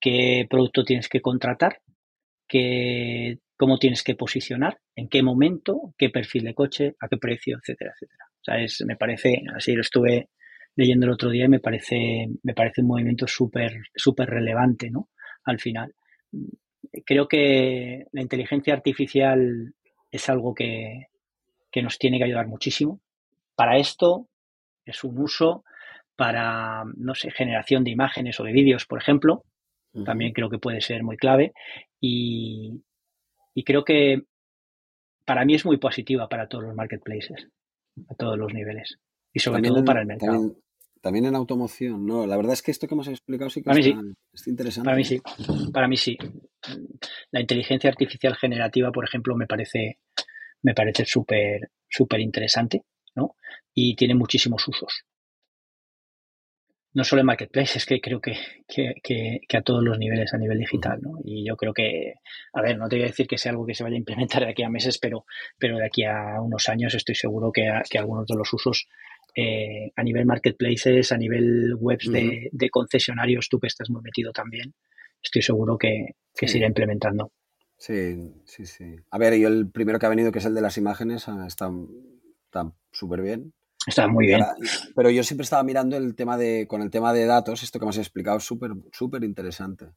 qué 0.00 0.46
producto 0.48 0.84
tienes 0.84 1.08
que 1.08 1.20
contratar, 1.20 1.80
qué, 2.46 3.38
cómo 3.56 3.78
tienes 3.78 4.02
que 4.04 4.14
posicionar, 4.14 4.78
en 4.94 5.08
qué 5.08 5.22
momento, 5.22 5.92
qué 5.98 6.10
perfil 6.10 6.44
de 6.44 6.54
coche, 6.54 6.94
a 7.00 7.08
qué 7.08 7.16
precio, 7.16 7.58
etcétera, 7.58 7.92
etcétera. 7.94 8.24
O 8.28 8.44
sea, 8.44 8.62
es, 8.62 8.82
me 8.86 8.96
parece, 8.96 9.42
así 9.54 9.72
lo 9.72 9.80
estuve 9.80 10.28
leyendo 10.78 11.06
el 11.06 11.12
otro 11.12 11.30
día 11.30 11.46
y 11.46 11.48
me 11.48 11.58
parece, 11.58 12.28
me 12.44 12.54
parece 12.54 12.82
un 12.82 12.86
movimiento 12.86 13.26
súper 13.26 13.72
súper 13.96 14.30
relevante, 14.30 14.90
¿no? 14.90 15.08
Al 15.42 15.58
final. 15.58 15.92
Creo 17.04 17.26
que 17.26 18.04
la 18.12 18.22
inteligencia 18.22 18.74
artificial 18.74 19.74
es 20.12 20.28
algo 20.28 20.54
que, 20.54 21.08
nos 21.82 21.98
tiene 21.98 22.18
que 22.18 22.24
ayudar 22.24 22.46
muchísimo. 22.46 23.00
Para 23.56 23.76
esto 23.76 24.28
es 24.84 25.02
un 25.02 25.18
uso 25.18 25.64
para, 26.14 26.84
no 26.96 27.14
sé, 27.14 27.32
generación 27.32 27.82
de 27.82 27.90
imágenes 27.90 28.38
o 28.38 28.44
de 28.44 28.52
vídeos, 28.52 28.86
por 28.86 29.00
ejemplo. 29.00 29.44
También 30.04 30.32
creo 30.32 30.48
que 30.48 30.58
puede 30.58 30.80
ser 30.80 31.02
muy 31.02 31.16
clave. 31.16 31.52
Y, 32.00 32.82
y 33.52 33.64
creo 33.64 33.84
que 33.84 34.22
para 35.24 35.44
mí 35.44 35.54
es 35.54 35.64
muy 35.64 35.78
positiva 35.78 36.28
para 36.28 36.48
todos 36.48 36.64
los 36.64 36.74
marketplaces, 36.76 37.48
a 38.08 38.14
todos 38.14 38.38
los 38.38 38.52
niveles. 38.54 38.98
Y 39.32 39.40
sobre 39.40 39.62
todo 39.62 39.84
para 39.84 40.02
el 40.02 40.06
mercado. 40.06 40.32
También 40.32 40.67
en 41.02 41.34
automoción, 41.34 42.06
no. 42.06 42.26
La 42.26 42.36
verdad 42.36 42.52
es 42.52 42.62
que 42.62 42.70
esto 42.70 42.86
que 42.86 42.94
hemos 42.94 43.08
explicado 43.08 43.50
sí 43.50 43.62
que 43.62 43.70
es 43.70 44.46
interesante. 44.46 44.86
Para 44.86 44.96
mí 44.96 45.04
sí. 45.04 45.20
Para 45.72 45.88
mí 45.88 45.96
sí. 45.96 46.16
La 47.30 47.40
inteligencia 47.40 47.90
artificial 47.90 48.36
generativa, 48.36 48.90
por 48.92 49.04
ejemplo, 49.04 49.36
me 49.36 49.46
parece, 49.46 49.98
me 50.62 50.74
parece 50.74 51.04
súper, 51.04 51.70
súper 51.88 52.20
interesante, 52.20 52.82
¿no? 53.14 53.36
Y 53.74 53.96
tiene 53.96 54.14
muchísimos 54.14 54.66
usos. 54.66 55.04
No 56.94 57.04
solo 57.04 57.20
en 57.20 57.26
Marketplace, 57.26 57.78
es 57.78 57.86
que 57.86 58.00
creo 58.00 58.20
que, 58.20 58.34
que, 58.66 59.56
a 59.56 59.62
todos 59.62 59.84
los 59.84 59.98
niveles, 59.98 60.32
a 60.32 60.38
nivel 60.38 60.58
digital, 60.58 60.98
¿no? 61.02 61.18
Y 61.22 61.46
yo 61.46 61.54
creo 61.56 61.72
que, 61.72 62.14
a 62.54 62.62
ver, 62.62 62.78
no 62.78 62.88
te 62.88 62.96
voy 62.96 63.04
a 63.04 63.08
decir 63.08 63.26
que 63.26 63.38
sea 63.38 63.52
algo 63.52 63.66
que 63.66 63.74
se 63.74 63.84
vaya 63.84 63.94
a 63.94 63.98
implementar 63.98 64.44
de 64.44 64.50
aquí 64.50 64.62
a 64.62 64.70
meses, 64.70 64.98
pero, 64.98 65.24
pero 65.58 65.76
de 65.76 65.86
aquí 65.86 66.04
a 66.04 66.40
unos 66.40 66.68
años 66.68 66.94
estoy 66.94 67.14
seguro 67.14 67.52
que, 67.52 67.70
que 67.88 67.98
algunos 67.98 68.26
de 68.26 68.36
los 68.36 68.52
usos 68.52 68.88
eh, 69.34 69.92
a 69.94 70.02
nivel 70.02 70.26
marketplaces, 70.26 71.12
a 71.12 71.16
nivel 71.16 71.74
webs 71.78 72.10
de, 72.10 72.70
concesionarios, 72.70 73.48
tú 73.48 73.58
que 73.60 73.68
estás 73.68 73.90
muy 73.90 74.02
metido 74.02 74.32
también, 74.32 74.74
estoy 75.22 75.42
seguro 75.42 75.78
que, 75.78 76.16
se 76.34 76.58
irá 76.58 76.66
implementando. 76.66 77.32
Sí, 77.76 78.16
sí, 78.44 78.66
sí. 78.66 78.96
A 79.10 79.18
ver, 79.18 79.34
yo 79.38 79.48
el 79.48 79.70
primero 79.70 79.98
que 79.98 80.06
ha 80.06 80.10
venido, 80.10 80.32
que 80.32 80.40
es 80.40 80.44
el 80.44 80.54
de 80.54 80.60
las 80.60 80.78
imágenes, 80.78 81.28
ah, 81.28 81.44
está 81.46 81.70
súper 82.90 83.22
bien. 83.22 83.52
Está 83.86 84.08
muy 84.08 84.26
bien. 84.26 84.42
pero 84.94 85.10
yo 85.10 85.22
siempre 85.22 85.44
estaba 85.44 85.62
mirando 85.62 85.96
el 85.96 86.14
tema 86.14 86.36
de, 86.36 86.66
con 86.68 86.82
el 86.82 86.90
tema 86.90 87.12
de 87.12 87.26
datos, 87.26 87.62
esto 87.62 87.78
que 87.78 87.86
me 87.86 87.90
has 87.90 87.98
explicado, 87.98 88.40
súper, 88.40 88.72
súper 88.92 89.24
interesante. 89.24 89.92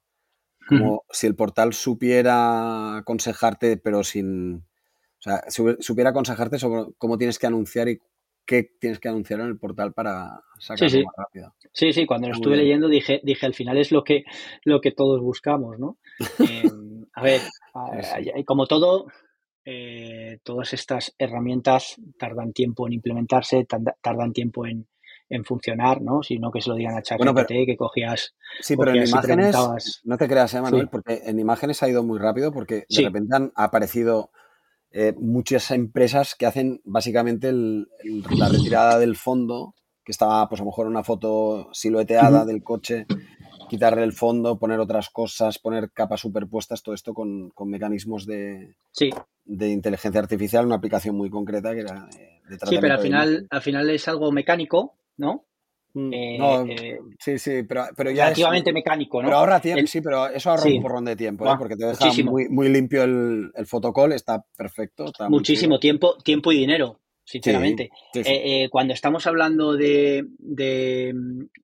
como 0.67 1.03
si 1.09 1.27
el 1.27 1.36
portal 1.36 1.73
supiera 1.73 2.97
aconsejarte, 2.97 3.77
pero 3.77 4.03
sin. 4.03 4.65
O 5.19 5.23
sea, 5.23 5.43
supiera 5.49 6.11
aconsejarte 6.11 6.57
sobre 6.57 6.93
cómo 6.97 7.17
tienes 7.17 7.38
que 7.38 7.45
anunciar 7.45 7.89
y 7.89 7.99
qué 8.45 8.63
tienes 8.79 8.99
que 8.99 9.09
anunciar 9.09 9.39
en 9.39 9.47
el 9.47 9.57
portal 9.57 9.93
para 9.93 10.41
sacarlo 10.59 10.89
sí, 10.89 10.97
sí. 10.97 11.05
más 11.05 11.15
rápido. 11.17 11.55
Sí, 11.71 11.93
sí, 11.93 12.05
cuando 12.05 12.27
lo 12.27 12.33
estuve 12.33 12.57
leyendo 12.57 12.87
dije, 12.87 13.21
dije, 13.23 13.45
al 13.45 13.53
final 13.53 13.77
es 13.77 13.91
lo 13.91 14.03
que, 14.03 14.23
lo 14.63 14.81
que 14.81 14.91
todos 14.91 15.21
buscamos, 15.21 15.79
¿no? 15.79 15.97
Eh, 16.39 16.69
a 17.13 17.23
ver, 17.23 17.41
sí, 18.03 18.43
como 18.45 18.65
todo, 18.67 19.07
eh, 19.65 20.39
todas 20.43 20.73
estas 20.73 21.13
herramientas 21.17 21.95
tardan 22.17 22.53
tiempo 22.53 22.87
en 22.87 22.93
implementarse, 22.93 23.67
tardan 24.01 24.31
tiempo 24.31 24.65
en, 24.65 24.87
en 25.31 25.45
funcionar, 25.45 26.01
¿no? 26.01 26.23
Sino 26.23 26.51
que 26.51 26.61
se 26.61 26.69
lo 26.69 26.75
digan 26.75 26.97
a 26.97 27.01
ChatGPT, 27.01 27.33
bueno, 27.33 27.65
que 27.65 27.77
cogías. 27.77 28.35
Sí, 28.59 28.75
pero 28.75 28.91
en 28.91 29.07
imágenes. 29.07 30.01
No 30.03 30.17
te 30.17 30.27
creas, 30.27 30.53
¿eh, 30.53 30.61
Manuel, 30.61 30.83
sí. 30.83 30.89
porque 30.91 31.21
en 31.25 31.39
imágenes 31.39 31.81
ha 31.83 31.89
ido 31.89 32.03
muy 32.03 32.19
rápido, 32.19 32.51
porque 32.51 32.75
de 32.75 32.85
sí. 32.89 33.03
repente 33.03 33.35
han 33.35 33.51
aparecido 33.55 34.31
eh, 34.91 35.13
muchas 35.17 35.71
empresas 35.71 36.35
que 36.35 36.45
hacen 36.45 36.81
básicamente 36.83 37.49
el, 37.49 37.87
el, 38.03 38.23
la 38.37 38.49
retirada 38.49 38.99
del 38.99 39.15
fondo, 39.15 39.73
que 40.03 40.11
estaba, 40.11 40.47
pues 40.49 40.59
a 40.59 40.63
lo 40.63 40.69
mejor 40.69 40.87
una 40.87 41.03
foto 41.03 41.69
silueteada 41.73 42.41
uh 42.41 42.43
-huh. 42.43 42.47
del 42.47 42.63
coche, 42.63 43.05
quitarle 43.69 44.03
el 44.03 44.11
fondo, 44.11 44.59
poner 44.59 44.79
otras 44.79 45.09
cosas, 45.09 45.57
poner 45.59 45.91
capas 45.91 46.19
superpuestas, 46.19 46.83
todo 46.83 46.93
esto 46.93 47.13
con, 47.13 47.51
con 47.51 47.69
mecanismos 47.69 48.25
de, 48.25 48.75
sí. 48.91 49.11
de, 49.45 49.69
inteligencia 49.69 50.19
artificial, 50.19 50.65
una 50.65 50.75
aplicación 50.75 51.15
muy 51.15 51.29
concreta 51.29 51.73
que 51.73 51.81
era 51.81 52.07
de, 52.07 52.57
de 52.57 52.65
Sí, 52.65 52.77
pero 52.81 52.95
al 52.95 52.99
final, 52.99 53.47
al 53.49 53.61
final 53.61 53.89
es 53.89 54.07
algo 54.09 54.31
mecánico, 54.31 54.97
¿no? 55.15 55.45
Eh, 55.93 56.37
no, 56.37 56.65
eh, 56.65 56.99
sí, 57.19 57.37
sí, 57.37 57.63
pero, 57.67 57.85
pero 57.97 58.11
ya 58.11 58.25
relativamente 58.25 58.69
es, 58.69 58.73
mecánico, 58.73 59.21
¿no? 59.21 59.27
Pero 59.27 59.37
ahorra 59.39 59.59
tiempo, 59.59 59.81
el, 59.81 59.87
sí, 59.87 59.99
pero 60.01 60.27
eso 60.27 60.49
ahorra 60.49 60.63
sí. 60.63 60.77
un 60.77 60.81
porrón 60.81 61.05
de 61.05 61.15
tiempo, 61.17 61.45
¿eh? 61.45 61.55
porque 61.57 61.75
te 61.75 61.85
deja 61.85 62.09
muy, 62.23 62.47
muy, 62.47 62.69
limpio 62.69 63.03
el, 63.03 63.51
el 63.53 63.65
fotocall, 63.65 64.13
está 64.13 64.43
perfecto. 64.55 65.05
Está 65.05 65.27
Muchísimo 65.27 65.79
tiempo, 65.79 66.17
tiempo 66.23 66.53
y 66.53 66.59
dinero, 66.59 67.01
sinceramente. 67.25 67.89
Sí, 68.13 68.23
sí, 68.23 68.31
eh, 68.33 68.69
cuando 68.71 68.93
estamos 68.93 69.27
hablando 69.27 69.73
de, 69.73 70.25
de, 70.37 71.13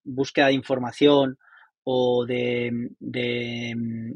búsqueda 0.03 0.47
de 0.47 0.53
información 0.53 1.38
o 1.84 2.25
de, 2.25 2.89
de, 2.99 3.73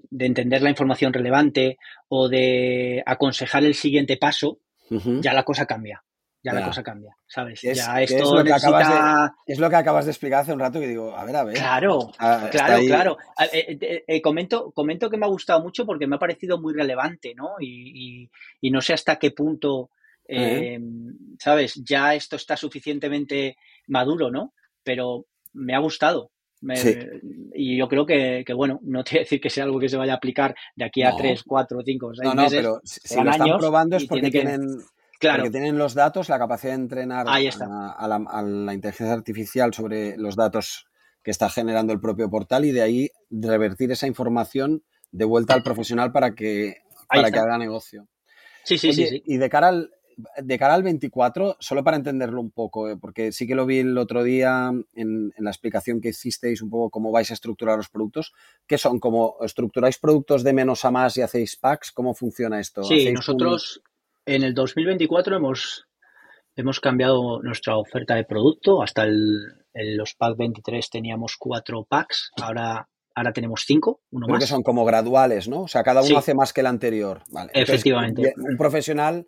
de, 0.09 0.25
entender 0.25 0.61
la 0.61 0.69
información 0.69 1.13
relevante 1.13 1.77
o 2.09 2.27
de 2.27 3.01
aconsejar 3.05 3.63
el 3.63 3.75
siguiente 3.75 4.17
paso, 4.17 4.59
uh 4.89 4.95
-huh. 4.95 5.21
ya 5.21 5.31
la 5.31 5.43
cosa 5.43 5.65
cambia 5.65 6.03
ya, 6.43 6.53
la 6.53 6.65
cosa 6.65 6.81
cambia, 6.81 7.15
¿sabes? 7.27 7.63
Es, 7.63 7.77
ya 7.77 8.01
esto 8.01 8.23
es 8.23 8.29
lo, 8.31 8.43
necesita... 8.43 9.33
de, 9.45 9.53
es 9.53 9.59
lo, 9.59 9.69
que 9.69 9.75
acabas 9.75 10.05
de 10.05 10.11
explicar 10.11 10.41
hace 10.41 10.53
un 10.53 10.59
rato 10.59 10.79
que 10.79 10.87
digo, 10.87 11.15
a 11.15 11.23
ver, 11.23 11.35
a 11.35 11.43
ver. 11.43 11.55
Claro, 11.55 12.11
claro, 12.17 12.85
claro. 12.85 13.17
Eh, 13.53 13.77
eh, 13.79 14.03
eh, 14.07 14.21
comento, 14.21 14.71
comento 14.71 15.09
que 15.09 15.17
me 15.17 15.25
ha 15.25 15.29
gustado 15.29 15.61
mucho 15.61 15.85
porque 15.85 16.07
me 16.07 16.15
ha 16.15 16.19
parecido 16.19 16.59
muy 16.59 16.73
relevante, 16.73 17.35
¿no? 17.35 17.55
Y, 17.59 18.23
y, 18.23 18.29
y 18.61 18.71
no 18.71 18.81
sé 18.81 18.93
hasta 18.93 19.17
qué 19.17 19.31
punto, 19.31 19.81
uh 19.81 19.89
-huh. 20.29 21.37
¿sabes? 21.39 21.75
Ya 21.83 22.15
esto 22.15 22.35
está 22.37 22.57
suficientemente 22.57 23.57
maduro, 23.87 24.31
¿no? 24.31 24.53
Pero 24.83 25.27
me 25.53 25.75
ha 25.75 25.79
gustado. 25.79 26.31
Me, 26.61 26.77
sí. 26.77 26.95
Y 27.55 27.77
yo 27.77 27.87
creo 27.87 28.05
que, 28.05 28.43
que, 28.45 28.53
bueno, 28.53 28.79
no 28.83 29.03
te 29.03 29.11
voy 29.11 29.19
a 29.19 29.23
decir 29.23 29.41
que 29.41 29.49
sea 29.49 29.63
algo 29.63 29.79
que 29.79 29.89
se 29.89 29.97
vaya 29.97 30.13
a 30.13 30.17
aplicar 30.17 30.55
de 30.75 30.85
aquí 30.85 31.01
a 31.01 31.11
no. 31.11 31.17
3, 31.17 31.43
4, 31.43 31.79
5, 31.83 32.11
6 32.15 32.23
no, 32.23 32.35
no, 32.35 32.43
meses. 32.43 32.59
pero 32.59 32.81
si 32.83 33.23
lo 33.23 33.31
están 33.31 33.57
probando 33.57 33.97
es 33.97 34.05
porque 34.05 34.29
tiene 34.29 34.57
tienen... 34.57 34.81
Claro. 35.21 35.43
Porque 35.43 35.51
tienen 35.51 35.77
los 35.77 35.93
datos, 35.93 36.29
la 36.29 36.39
capacidad 36.39 36.71
de 36.71 36.81
entrenar 36.81 37.27
a, 37.27 37.35
a, 37.35 38.07
la, 38.07 38.15
a, 38.27 38.41
la, 38.41 38.73
inteligencia 38.73 39.13
artificial 39.13 39.71
sobre 39.71 40.17
los 40.17 40.35
datos 40.35 40.87
que 41.23 41.29
está 41.29 41.47
generando 41.47 41.93
el 41.93 42.01
propio 42.01 42.27
portal 42.27 42.65
y 42.65 42.71
de 42.71 42.81
ahí 42.81 43.09
revertir 43.29 43.91
esa 43.91 44.07
información 44.07 44.83
de 45.11 45.25
vuelta 45.25 45.53
al 45.53 45.61
profesional 45.61 46.11
para 46.11 46.33
que, 46.33 46.77
para 47.07 47.29
que 47.29 47.37
haga 47.37 47.59
negocio. 47.59 48.07
Sí, 48.63 48.79
sí, 48.79 48.89
Oye, 48.89 48.95
sí, 48.95 49.07
sí, 49.09 49.23
Y 49.27 49.37
de 49.37 49.47
cara 49.47 49.67
al, 49.67 49.91
de 50.41 50.57
cara 50.57 50.73
al 50.73 50.81
24, 50.81 51.57
solo 51.59 51.83
para 51.83 51.97
entenderlo 51.97 52.41
un 52.41 52.49
poco, 52.49 52.89
¿eh? 52.89 52.97
porque 52.97 53.31
sí 53.31 53.45
que 53.45 53.53
lo 53.53 53.67
vi 53.67 53.77
el 53.77 53.99
otro 53.99 54.23
día 54.23 54.71
en, 54.93 55.33
en, 55.35 55.43
la 55.43 55.51
explicación 55.51 56.01
que 56.01 56.09
hicisteis 56.09 56.63
un 56.63 56.71
poco 56.71 56.89
cómo 56.89 57.11
vais 57.11 57.29
a 57.29 57.35
estructurar 57.35 57.77
los 57.77 57.89
productos, 57.89 58.33
que 58.65 58.79
son 58.79 58.99
como 58.99 59.35
estructuráis 59.41 59.99
productos 59.99 60.43
de 60.43 60.53
menos 60.53 60.83
a 60.83 60.89
más 60.89 61.15
y 61.17 61.21
hacéis 61.21 61.57
packs, 61.57 61.91
¿cómo 61.91 62.15
funciona 62.15 62.59
esto? 62.59 62.83
Sí, 62.83 63.11
nosotros 63.11 63.83
en 64.25 64.43
el 64.43 64.53
2024 64.53 65.35
hemos, 65.37 65.85
hemos 66.55 66.79
cambiado 66.79 67.41
nuestra 67.41 67.77
oferta 67.77 68.15
de 68.15 68.23
producto. 68.23 68.81
Hasta 68.81 69.03
el, 69.03 69.39
en 69.73 69.97
los 69.97 70.13
pack 70.15 70.37
23 70.37 70.89
teníamos 70.89 71.35
cuatro 71.37 71.85
packs, 71.87 72.31
ahora, 72.41 72.87
ahora 73.15 73.33
tenemos 73.33 73.63
cinco, 73.65 74.01
uno 74.11 74.25
Creo 74.25 74.35
más. 74.35 74.43
que 74.43 74.49
son 74.49 74.63
como 74.63 74.85
graduales, 74.85 75.47
¿no? 75.47 75.61
O 75.61 75.67
sea, 75.67 75.83
cada 75.83 76.01
uno 76.01 76.09
sí. 76.09 76.15
hace 76.15 76.33
más 76.33 76.53
que 76.53 76.61
el 76.61 76.67
anterior. 76.67 77.23
Vale. 77.31 77.51
Efectivamente. 77.53 78.21
Entonces, 78.21 78.51
un 78.51 78.57
profesional, 78.57 79.27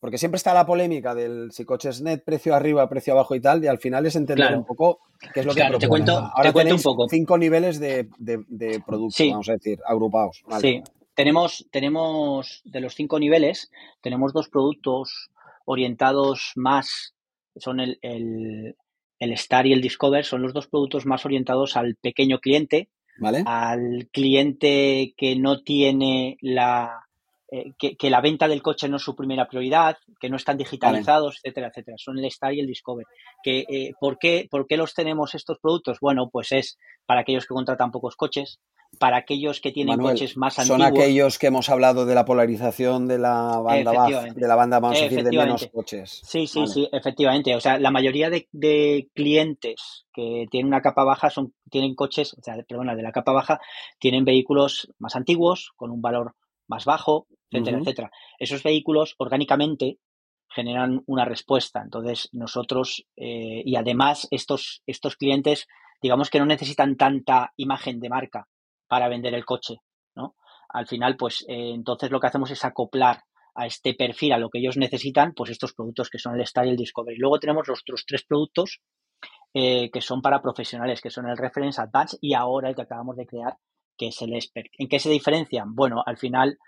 porque 0.00 0.18
siempre 0.18 0.36
está 0.36 0.54
la 0.54 0.66
polémica 0.66 1.14
del 1.14 1.52
si 1.52 1.64
coches 1.64 2.02
net, 2.02 2.22
precio 2.24 2.54
arriba, 2.54 2.88
precio 2.88 3.12
abajo 3.12 3.34
y 3.34 3.40
tal, 3.40 3.62
y 3.62 3.68
al 3.68 3.78
final 3.78 4.06
es 4.06 4.16
entender 4.16 4.46
claro. 4.46 4.58
un 4.60 4.66
poco 4.66 5.00
qué 5.32 5.40
es 5.40 5.46
lo 5.46 5.52
claro, 5.52 5.78
que 5.78 5.86
te 5.86 5.88
cuento, 5.88 6.12
Ahora 6.12 6.48
te 6.48 6.52
cuento 6.52 6.74
un 6.74 6.82
poco. 6.82 7.08
cinco 7.08 7.38
niveles 7.38 7.78
de, 7.78 8.08
de, 8.18 8.44
de 8.48 8.80
productos, 8.80 9.16
sí. 9.16 9.30
vamos 9.30 9.48
a 9.48 9.52
decir, 9.52 9.78
agrupados. 9.86 10.42
Vale. 10.46 10.60
Sí, 10.60 10.82
tenemos, 11.14 11.66
tenemos 11.70 12.62
de 12.64 12.80
los 12.80 12.94
cinco 12.94 13.18
niveles, 13.18 13.70
tenemos 14.00 14.32
dos 14.32 14.48
productos 14.48 15.30
orientados 15.64 16.52
más, 16.56 17.14
son 17.56 17.80
el, 17.80 17.98
el, 18.02 18.76
el, 19.18 19.32
Star 19.32 19.66
y 19.66 19.72
el 19.72 19.80
Discover, 19.80 20.24
son 20.24 20.42
los 20.42 20.52
dos 20.52 20.66
productos 20.66 21.06
más 21.06 21.24
orientados 21.24 21.76
al 21.76 21.96
pequeño 21.96 22.38
cliente, 22.40 22.88
¿Vale? 23.18 23.42
al 23.46 24.08
cliente 24.10 25.14
que 25.16 25.36
no 25.36 25.62
tiene 25.62 26.38
la, 26.40 27.06
eh, 27.54 27.74
que, 27.78 27.96
que, 27.96 28.08
la 28.08 28.22
venta 28.22 28.48
del 28.48 28.62
coche 28.62 28.88
no 28.88 28.96
es 28.96 29.02
su 29.02 29.14
primera 29.14 29.46
prioridad, 29.46 29.98
que 30.18 30.30
no 30.30 30.36
están 30.36 30.56
digitalizados, 30.56 31.34
vale. 31.34 31.38
etcétera, 31.42 31.68
etcétera. 31.68 31.96
Son 31.98 32.18
el 32.18 32.24
Star 32.24 32.54
y 32.54 32.60
el 32.60 32.66
Discover. 32.66 33.04
Que, 33.42 33.66
eh, 33.68 33.92
¿por, 34.00 34.16
qué, 34.18 34.48
¿Por 34.50 34.66
qué 34.66 34.78
los 34.78 34.94
tenemos 34.94 35.34
estos 35.34 35.58
productos? 35.58 35.98
Bueno, 36.00 36.30
pues 36.32 36.52
es 36.52 36.78
para 37.04 37.20
aquellos 37.20 37.44
que 37.44 37.52
contratan 37.52 37.90
pocos 37.90 38.16
coches, 38.16 38.58
para 38.98 39.18
aquellos 39.18 39.60
que 39.60 39.70
tienen 39.70 39.98
Manuel, 39.98 40.14
coches 40.14 40.38
más 40.38 40.58
antiguos. 40.58 40.78
Son 40.78 40.96
aquellos 40.96 41.38
que 41.38 41.48
hemos 41.48 41.68
hablado 41.68 42.06
de 42.06 42.14
la 42.14 42.24
polarización 42.24 43.06
de 43.06 43.18
la 43.18 43.58
banda 43.58 43.92
baja, 43.92 44.22
de 44.34 44.48
la 44.48 44.56
banda, 44.56 44.80
vamos 44.80 44.98
a 44.98 45.04
decir, 45.04 45.22
de 45.22 45.36
menos 45.36 45.68
coches. 45.74 46.22
Sí, 46.24 46.46
sí, 46.46 46.60
vale. 46.60 46.72
sí, 46.72 46.88
efectivamente. 46.90 47.54
O 47.54 47.60
sea, 47.60 47.78
la 47.78 47.90
mayoría 47.90 48.30
de, 48.30 48.48
de, 48.52 49.10
clientes 49.14 50.06
que 50.14 50.46
tienen 50.50 50.68
una 50.68 50.80
capa 50.80 51.04
baja 51.04 51.28
son, 51.28 51.52
tienen 51.70 51.94
coches, 51.94 52.32
o 52.32 52.42
sea, 52.42 52.56
perdona, 52.66 52.94
de 52.94 53.02
la 53.02 53.12
capa 53.12 53.32
baja, 53.32 53.60
tienen 53.98 54.24
vehículos 54.24 54.90
más 54.98 55.16
antiguos, 55.16 55.72
con 55.76 55.90
un 55.90 56.00
valor 56.00 56.34
más 56.66 56.86
bajo, 56.86 57.26
etcétera, 57.52 57.76
uh 57.76 57.80
-huh. 57.80 57.82
etcétera. 57.82 58.10
Esos 58.38 58.62
vehículos 58.62 59.14
orgánicamente 59.18 59.98
generan 60.48 61.02
una 61.06 61.24
respuesta. 61.24 61.80
Entonces, 61.82 62.28
nosotros, 62.32 63.04
eh, 63.16 63.62
y 63.64 63.76
además, 63.76 64.28
estos, 64.30 64.82
estos 64.86 65.16
clientes, 65.16 65.66
digamos 66.00 66.30
que 66.30 66.38
no 66.38 66.46
necesitan 66.46 66.96
tanta 66.96 67.52
imagen 67.56 68.00
de 68.00 68.08
marca 68.08 68.48
para 68.88 69.08
vender 69.08 69.34
el 69.34 69.44
coche, 69.44 69.76
¿no? 70.14 70.34
Al 70.68 70.86
final, 70.86 71.16
pues 71.16 71.44
eh, 71.48 71.72
entonces 71.74 72.10
lo 72.10 72.20
que 72.20 72.26
hacemos 72.26 72.50
es 72.50 72.64
acoplar 72.64 73.22
a 73.54 73.66
este 73.66 73.94
perfil, 73.94 74.32
a 74.32 74.38
lo 74.38 74.48
que 74.48 74.58
ellos 74.58 74.76
necesitan, 74.76 75.34
pues 75.34 75.50
estos 75.50 75.74
productos 75.74 76.08
que 76.08 76.18
son 76.18 76.34
el 76.34 76.40
Star 76.42 76.66
y 76.66 76.70
el 76.70 76.76
Discovery. 76.76 77.18
Luego 77.18 77.38
tenemos 77.38 77.68
los 77.68 77.80
otros 77.82 78.04
tres 78.06 78.24
productos 78.24 78.80
eh, 79.54 79.90
que 79.90 80.00
son 80.00 80.22
para 80.22 80.40
profesionales, 80.40 81.00
que 81.02 81.10
son 81.10 81.28
el 81.28 81.36
Reference 81.36 81.80
Advance 81.80 82.16
y 82.20 82.34
ahora 82.34 82.70
el 82.70 82.74
que 82.74 82.82
acabamos 82.82 83.16
de 83.16 83.26
crear, 83.26 83.56
que 83.98 84.08
es 84.08 84.22
el 84.22 84.34
Expert. 84.34 84.68
¿En 84.78 84.88
qué 84.88 84.98
se 84.98 85.10
diferencian? 85.10 85.74
Bueno, 85.74 86.02
al 86.04 86.16
final, 86.16 86.58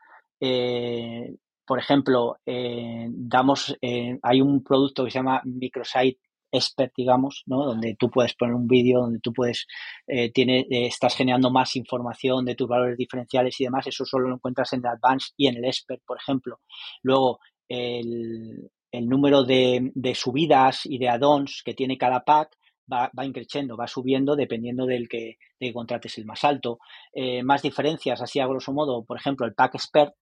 eh, 0.40 1.34
por 1.66 1.78
ejemplo, 1.78 2.36
eh, 2.44 3.06
damos, 3.10 3.76
eh, 3.80 4.18
hay 4.22 4.40
un 4.40 4.62
producto 4.62 5.04
que 5.04 5.10
se 5.10 5.18
llama 5.18 5.40
Microsite 5.44 6.18
expert, 6.52 6.92
digamos, 6.96 7.42
¿no? 7.46 7.64
Donde 7.64 7.96
tú 7.98 8.10
puedes 8.10 8.34
poner 8.34 8.54
un 8.54 8.68
vídeo, 8.68 9.00
donde 9.00 9.18
tú 9.18 9.32
puedes, 9.32 9.66
eh, 10.06 10.30
tiene, 10.30 10.66
estás 10.70 11.16
generando 11.16 11.50
más 11.50 11.74
información 11.74 12.44
de 12.44 12.54
tus 12.54 12.68
valores 12.68 12.96
diferenciales 12.96 13.60
y 13.60 13.64
demás. 13.64 13.86
Eso 13.88 14.04
solo 14.04 14.28
lo 14.28 14.36
encuentras 14.36 14.72
en 14.72 14.80
el 14.80 14.86
Advanced 14.86 15.32
y 15.36 15.48
en 15.48 15.56
el 15.56 15.64
Expert, 15.64 16.02
por 16.06 16.18
ejemplo. 16.18 16.60
Luego, 17.02 17.40
el, 17.68 18.70
el 18.92 19.08
número 19.08 19.42
de, 19.42 19.90
de, 19.94 20.14
subidas 20.14 20.86
y 20.86 20.98
de 20.98 21.08
add-ons 21.08 21.62
que 21.64 21.74
tiene 21.74 21.98
cada 21.98 22.22
pack 22.24 22.56
va, 22.92 23.10
va 23.18 23.24
increciendo, 23.24 23.76
va 23.76 23.88
subiendo 23.88 24.36
dependiendo 24.36 24.86
del 24.86 25.08
que, 25.08 25.38
de 25.58 25.72
contrates 25.72 26.18
el 26.18 26.26
más 26.26 26.44
alto. 26.44 26.78
Más 27.42 27.62
diferencias, 27.62 28.20
así 28.22 28.38
a 28.38 28.46
grosso 28.46 28.72
modo, 28.72 29.04
por 29.04 29.16
ejemplo, 29.16 29.44
el 29.46 29.54
pack 29.54 29.74
Expert, 29.74 30.14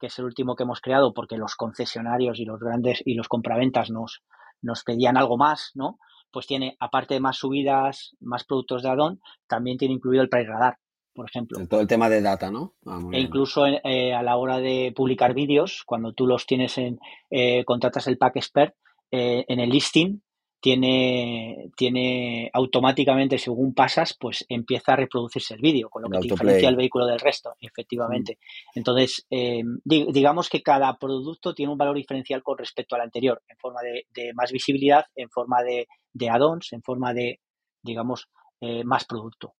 que 0.00 0.06
es 0.06 0.18
el 0.18 0.24
último 0.24 0.56
que 0.56 0.64
hemos 0.64 0.80
creado 0.80 1.12
porque 1.12 1.36
los 1.36 1.54
concesionarios 1.54 2.40
y 2.40 2.44
los 2.44 2.58
grandes 2.58 3.02
y 3.04 3.14
los 3.14 3.28
compraventas 3.28 3.90
nos, 3.90 4.22
nos 4.62 4.82
pedían 4.82 5.16
algo 5.16 5.36
más, 5.36 5.70
¿no? 5.74 5.98
Pues 6.32 6.46
tiene, 6.46 6.76
aparte 6.80 7.14
de 7.14 7.20
más 7.20 7.36
subidas, 7.36 8.16
más 8.20 8.44
productos 8.44 8.82
de 8.82 8.88
add-on, 8.88 9.20
también 9.46 9.78
tiene 9.78 9.94
incluido 9.94 10.22
el 10.22 10.28
price 10.28 10.48
radar, 10.48 10.78
por 11.12 11.28
ejemplo. 11.28 11.58
Todo 11.68 11.80
el 11.80 11.86
tema 11.86 12.08
de 12.08 12.22
data, 12.22 12.50
¿no? 12.50 12.74
Ah, 12.86 13.00
e 13.12 13.20
incluso 13.20 13.66
eh, 13.66 14.14
a 14.14 14.22
la 14.22 14.36
hora 14.36 14.58
de 14.58 14.92
publicar 14.94 15.34
vídeos, 15.34 15.82
cuando 15.84 16.12
tú 16.12 16.26
los 16.26 16.46
tienes 16.46 16.78
en, 16.78 16.98
eh, 17.30 17.64
contratas 17.64 18.06
el 18.06 18.16
pack 18.16 18.36
expert, 18.36 18.74
eh, 19.10 19.44
en 19.48 19.60
el 19.60 19.70
listing, 19.70 20.22
tiene, 20.60 21.70
tiene 21.76 22.50
automáticamente, 22.52 23.38
según 23.38 23.74
pasas, 23.74 24.14
pues 24.14 24.44
empieza 24.48 24.92
a 24.92 24.96
reproducirse 24.96 25.54
el 25.54 25.60
vídeo, 25.60 25.88
con 25.88 26.02
lo 26.02 26.08
que 26.10 26.18
te 26.18 26.28
diferencia 26.28 26.68
el 26.68 26.76
vehículo 26.76 27.06
del 27.06 27.18
resto, 27.18 27.54
efectivamente. 27.60 28.38
Entonces, 28.74 29.26
eh, 29.30 29.62
digamos 29.84 30.48
que 30.48 30.62
cada 30.62 30.98
producto 30.98 31.54
tiene 31.54 31.72
un 31.72 31.78
valor 31.78 31.96
diferencial 31.96 32.42
con 32.42 32.58
respecto 32.58 32.94
al 32.94 33.02
anterior, 33.02 33.42
en 33.48 33.56
forma 33.56 33.80
de, 33.82 34.32
más 34.34 34.52
visibilidad, 34.52 35.06
en 35.16 35.30
forma 35.30 35.62
de, 35.62 35.88
de 36.12 36.28
add-ons, 36.28 36.72
en 36.72 36.82
forma 36.82 37.14
de, 37.14 37.40
digamos, 37.82 38.28
eh, 38.60 38.84
más 38.84 39.06
producto. 39.06 39.54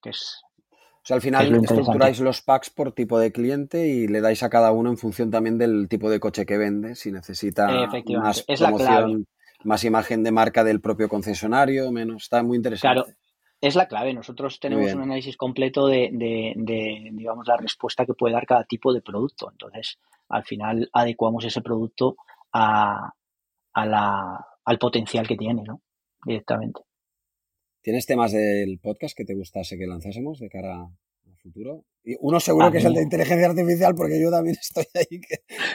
Que 0.00 0.10
es, 0.10 0.42
o 1.02 1.04
sea, 1.04 1.16
al 1.16 1.22
final 1.22 1.52
estructuráis 1.52 2.20
los 2.20 2.42
packs 2.42 2.70
por 2.70 2.92
tipo 2.92 3.18
de 3.18 3.32
cliente 3.32 3.88
y 3.88 4.06
le 4.06 4.20
dais 4.20 4.42
a 4.44 4.50
cada 4.50 4.70
uno 4.70 4.88
en 4.88 4.96
función 4.96 5.32
también 5.32 5.58
del 5.58 5.88
tipo 5.88 6.08
de 6.08 6.20
coche 6.20 6.46
que 6.46 6.58
vende, 6.58 6.94
si 6.94 7.10
necesita 7.10 7.88
más 8.20 8.42
promoción, 8.42 9.26
más 9.64 9.84
imagen 9.84 10.22
de 10.22 10.32
marca 10.32 10.64
del 10.64 10.80
propio 10.80 11.08
concesionario, 11.08 11.90
menos. 11.92 12.24
Está 12.24 12.42
muy 12.42 12.56
interesante. 12.56 13.02
Claro, 13.02 13.16
es 13.60 13.76
la 13.76 13.86
clave. 13.86 14.12
Nosotros 14.12 14.58
tenemos 14.58 14.92
un 14.92 15.02
análisis 15.02 15.36
completo 15.36 15.86
de, 15.86 16.10
digamos, 17.12 17.46
la 17.46 17.56
respuesta 17.56 18.04
que 18.04 18.14
puede 18.14 18.34
dar 18.34 18.46
cada 18.46 18.64
tipo 18.64 18.92
de 18.92 19.00
producto. 19.00 19.50
Entonces, 19.50 19.98
al 20.28 20.44
final 20.44 20.90
adecuamos 20.92 21.44
ese 21.44 21.60
producto 21.60 22.16
a, 22.52 23.12
la, 23.74 24.46
al 24.64 24.78
potencial 24.78 25.26
que 25.28 25.36
tiene, 25.36 25.62
¿no? 25.62 25.80
Directamente. 26.24 26.80
¿Tienes 27.82 28.06
temas 28.06 28.32
del 28.32 28.78
podcast 28.80 29.16
que 29.16 29.24
te 29.24 29.34
gustase 29.34 29.78
que 29.78 29.86
lanzásemos 29.86 30.38
de 30.38 30.48
cara 30.48 30.82
al 30.82 31.36
futuro? 31.36 31.84
Uno 32.20 32.40
seguro 32.40 32.72
que 32.72 32.78
es 32.78 32.84
el 32.84 32.94
de 32.94 33.02
inteligencia 33.02 33.48
artificial, 33.48 33.94
porque 33.94 34.20
yo 34.20 34.30
también 34.30 34.56
estoy 34.60 34.84
ahí. 34.94 35.20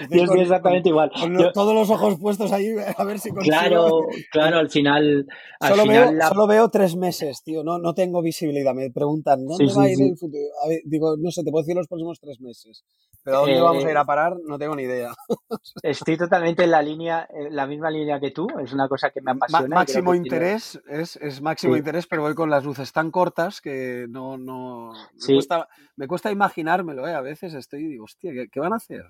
yo 0.09 0.23
estoy 0.23 0.41
exactamente 0.41 0.89
igual. 0.89 1.09
Con 1.17 1.37
todos 1.53 1.73
los 1.73 1.89
ojos 1.89 2.19
puestos 2.19 2.51
ahí 2.51 2.67
a 2.97 3.03
ver 3.05 3.19
si 3.19 3.29
consigo. 3.29 3.57
Claro, 3.57 4.01
claro, 4.31 4.57
al 4.57 4.69
final. 4.69 5.25
solo, 5.65 5.85
veo, 5.85 6.11
solo, 6.27 6.47
veo, 6.47 6.69
tres 6.69 6.95
meses, 6.95 7.43
tío. 7.43 7.63
No, 7.63 7.77
no 7.79 7.93
tengo 7.93 8.21
visibilidad. 8.21 8.73
Me 8.73 8.91
preguntan, 8.91 9.45
¿dónde 9.45 9.73
va 9.73 9.83
a 9.83 9.89
ir 9.89 10.01
el 10.01 10.17
futuro? 10.17 10.43
digo, 10.83 11.15
no 11.17 11.31
sé, 11.31 11.43
te 11.43 11.51
puedo 11.51 11.63
decir 11.63 11.75
los 11.75 11.87
próximos 11.87 12.19
tres 12.19 12.41
meses. 12.41 12.83
Pero 13.27 13.37
¿a 13.37 13.41
dónde 13.41 13.61
vamos 13.61 13.83
a 13.83 13.91
ir 13.91 13.97
a 13.97 14.01
eh, 14.01 14.05
parar? 14.05 14.37
No 14.45 14.57
tengo 14.57 14.73
ni 14.73 14.83
idea. 14.83 15.11
estoy 15.83 16.17
totalmente 16.17 16.63
en 16.63 16.71
la 16.71 16.81
línea, 16.81 17.27
la 17.51 17.67
misma 17.67 17.89
línea 17.89 18.21
que 18.21 18.31
tú. 18.31 18.47
Es 18.63 18.71
una 18.71 18.87
cosa 18.87 19.09
que 19.09 19.19
me 19.21 19.31
apasiona. 19.31 19.75
máximo 19.75 20.15
interés, 20.15 20.79
es, 20.87 21.17
es, 21.17 21.41
máximo 21.41 21.75
interés, 21.75 22.07
pero 22.07 22.21
voy 22.21 22.35
con 22.35 22.49
las 22.49 22.63
luces 22.63 22.93
tan 22.93 23.11
cortas 23.11 23.59
que 23.59 24.05
no. 24.09 24.37
no 24.37 24.93
me, 25.27 25.33
cuesta, 25.35 25.67
me 25.97 26.07
cuesta 26.07 26.16
cuesta 26.17 26.31
imaginármelo, 26.31 27.07
¿eh? 27.07 27.13
A 27.13 27.21
veces 27.21 27.53
estoy 27.53 27.81
y 27.81 27.87
digo, 27.89 28.05
hostia, 28.05 28.31
¿qué, 28.51 28.59
van 28.59 28.73
a 28.73 28.77
hacer? 28.77 29.05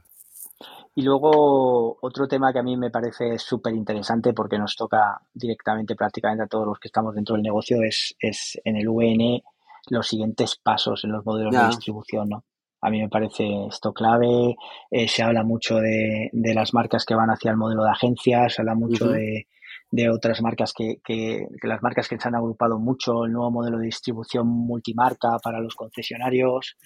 Y 0.94 1.04
luego 1.04 1.98
otro 2.02 2.28
tema 2.28 2.52
que 2.52 2.60
a 2.60 2.64
mí 2.64 2.76
me 2.76 2.92
parece 2.92 3.38
súper 3.38 3.74
interesante 3.74 4.34
porque 4.34 4.58
nos 4.58 4.76
toca 4.76 5.22
directamente 5.34 5.96
prácticamente 5.96 6.44
a 6.44 6.48
todos 6.48 6.68
los 6.68 6.80
que 6.80 6.90
estamos 6.90 7.16
dentro 7.16 7.36
del 7.36 7.44
negocio 7.44 7.82
es, 7.82 8.14
es 8.20 8.60
en 8.66 8.76
el 8.76 8.90
UN 8.90 9.42
los 9.90 10.06
siguientes 10.06 10.58
pasos 10.58 11.06
en 11.06 11.14
los 11.14 11.26
modelos 11.26 11.56
de 11.56 11.68
distribución, 11.68 12.28
¿no? 12.28 12.44
A 12.82 12.90
mí 12.90 13.00
me 13.00 13.08
parece 13.08 13.68
esto 13.70 13.94
clave, 13.94 14.58
eh, 14.92 15.08
se 15.08 15.24
habla 15.24 15.44
mucho 15.44 15.78
de, 15.78 16.30
las 16.34 16.74
marcas 16.74 17.06
que 17.06 17.16
van 17.16 17.30
hacia 17.30 17.52
el 17.52 17.58
modelo 17.58 17.86
de 17.86 17.92
agencias, 17.92 18.54
se 18.54 18.62
habla 18.62 18.76
mucho 18.76 19.08
de, 19.08 19.48
de, 19.92 20.10
otras 20.10 20.42
marcas 20.42 20.74
que, 20.74 20.98
que, 21.04 21.48
que, 21.62 21.68
las 21.68 21.82
marcas 21.82 22.08
que 22.08 22.20
se 22.20 22.28
han 22.28 22.36
agrupado 22.36 22.80
mucho, 22.80 23.26
el 23.26 23.32
nuevo 23.32 23.52
modelo 23.52 23.78
de 23.78 23.86
distribución 23.86 24.48
multimarca 24.48 25.38
para 25.44 25.60
los 25.60 25.76
concesionarios, 25.76 26.78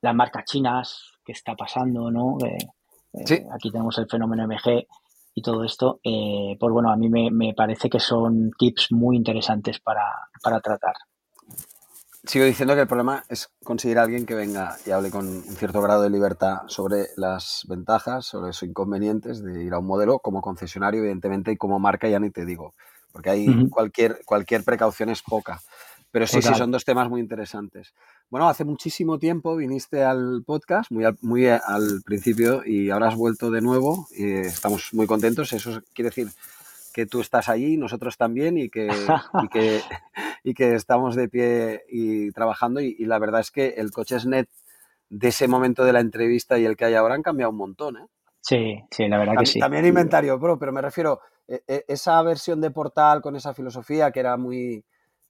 las 0.00 0.14
marcas 0.14 0.44
chinas, 0.44 1.14
que 1.24 1.32
está 1.32 1.54
pasando, 1.54 2.10
¿no? 2.10 2.36
Eh, 2.44 2.58
eh, 3.14 3.46
aquí 3.52 3.70
tenemos 3.70 3.96
el 3.98 4.08
fenómeno 4.08 4.46
MG 4.46 4.86
y 5.34 5.42
todo 5.42 5.64
esto, 5.64 6.00
eh, 6.04 6.56
pues 6.60 6.72
bueno, 6.72 6.90
a 6.90 6.96
mí 6.96 7.08
me, 7.08 7.30
me, 7.30 7.54
parece 7.54 7.88
que 7.88 7.98
son 7.98 8.50
tips 8.56 8.92
muy 8.92 9.16
interesantes 9.16 9.80
para, 9.80 10.04
para 10.42 10.60
tratar 10.60 10.94
sigo 12.26 12.44
diciendo 12.44 12.74
que 12.74 12.82
el 12.82 12.86
problema 12.86 13.24
es 13.28 13.50
conseguir 13.62 13.98
a 13.98 14.02
alguien 14.02 14.26
que 14.26 14.34
venga 14.34 14.76
y 14.86 14.90
hable 14.90 15.10
con 15.10 15.26
un 15.26 15.42
cierto 15.42 15.80
grado 15.82 16.02
de 16.02 16.10
libertad 16.10 16.58
sobre 16.66 17.08
las 17.16 17.64
ventajas, 17.68 18.26
sobre 18.26 18.48
los 18.48 18.62
inconvenientes 18.62 19.42
de 19.42 19.64
ir 19.64 19.74
a 19.74 19.78
un 19.78 19.86
modelo 19.86 20.18
como 20.18 20.40
concesionario, 20.40 21.00
evidentemente, 21.00 21.52
y 21.52 21.56
como 21.56 21.78
marca 21.78 22.08
ya 22.08 22.18
ni 22.18 22.30
te 22.30 22.44
digo, 22.44 22.74
porque 23.12 23.30
ahí 23.30 23.68
cualquier, 23.68 24.20
cualquier 24.24 24.64
precaución 24.64 25.10
es 25.10 25.22
poca. 25.22 25.60
Pero 26.10 26.28
sí, 26.28 26.40
sí, 26.40 26.54
son 26.54 26.70
dos 26.70 26.84
temas 26.84 27.10
muy 27.10 27.20
interesantes. 27.20 27.92
Bueno, 28.30 28.48
hace 28.48 28.64
muchísimo 28.64 29.18
tiempo 29.18 29.56
viniste 29.56 30.04
al 30.04 30.44
podcast, 30.46 30.88
muy 30.92 31.04
al, 31.04 31.18
muy 31.22 31.48
al 31.48 32.02
principio, 32.04 32.62
y 32.64 32.90
ahora 32.90 33.08
has 33.08 33.16
vuelto 33.16 33.50
de 33.50 33.60
nuevo 33.60 34.06
y 34.16 34.30
estamos 34.30 34.90
muy 34.92 35.08
contentos. 35.08 35.52
Eso 35.52 35.82
quiere 35.92 36.10
decir 36.10 36.28
que 36.94 37.06
tú 37.06 37.20
estás 37.20 37.48
allí, 37.48 37.76
nosotros 37.76 38.16
también, 38.16 38.56
y 38.56 38.70
que, 38.70 38.86
y 39.42 39.48
que, 39.48 39.82
y 40.44 40.54
que 40.54 40.76
estamos 40.76 41.16
de 41.16 41.28
pie 41.28 41.84
y 41.88 42.30
trabajando. 42.30 42.80
Y, 42.80 43.04
la 43.04 43.18
verdad 43.18 43.40
es 43.40 43.50
que 43.50 43.74
el 43.76 43.90
net 44.26 44.48
de 45.10 45.28
ese 45.28 45.48
momento 45.48 45.84
de 45.84 45.92
la 45.92 46.00
entrevista 46.00 46.56
y 46.56 46.64
el 46.64 46.76
que 46.76 46.84
hay 46.84 46.94
ahora 46.94 47.16
han 47.16 47.22
cambiado 47.22 47.50
un 47.50 47.58
montón. 47.58 47.96
¿eh? 47.96 48.06
Sí, 48.40 48.80
sí, 48.90 49.08
la 49.08 49.18
verdad 49.18 49.34
que 49.40 49.46
sí. 49.46 49.58
También 49.58 49.84
Inventario 49.84 50.38
Pro, 50.38 50.56
pero 50.56 50.72
me 50.72 50.80
refiero, 50.80 51.20
e, 51.48 51.62
e, 51.66 51.84
esa 51.88 52.22
versión 52.22 52.60
de 52.60 52.70
portal 52.70 53.20
con 53.20 53.34
esa 53.34 53.52
filosofía 53.52 54.12
que 54.12 54.20
era 54.20 54.36
muy, 54.36 54.84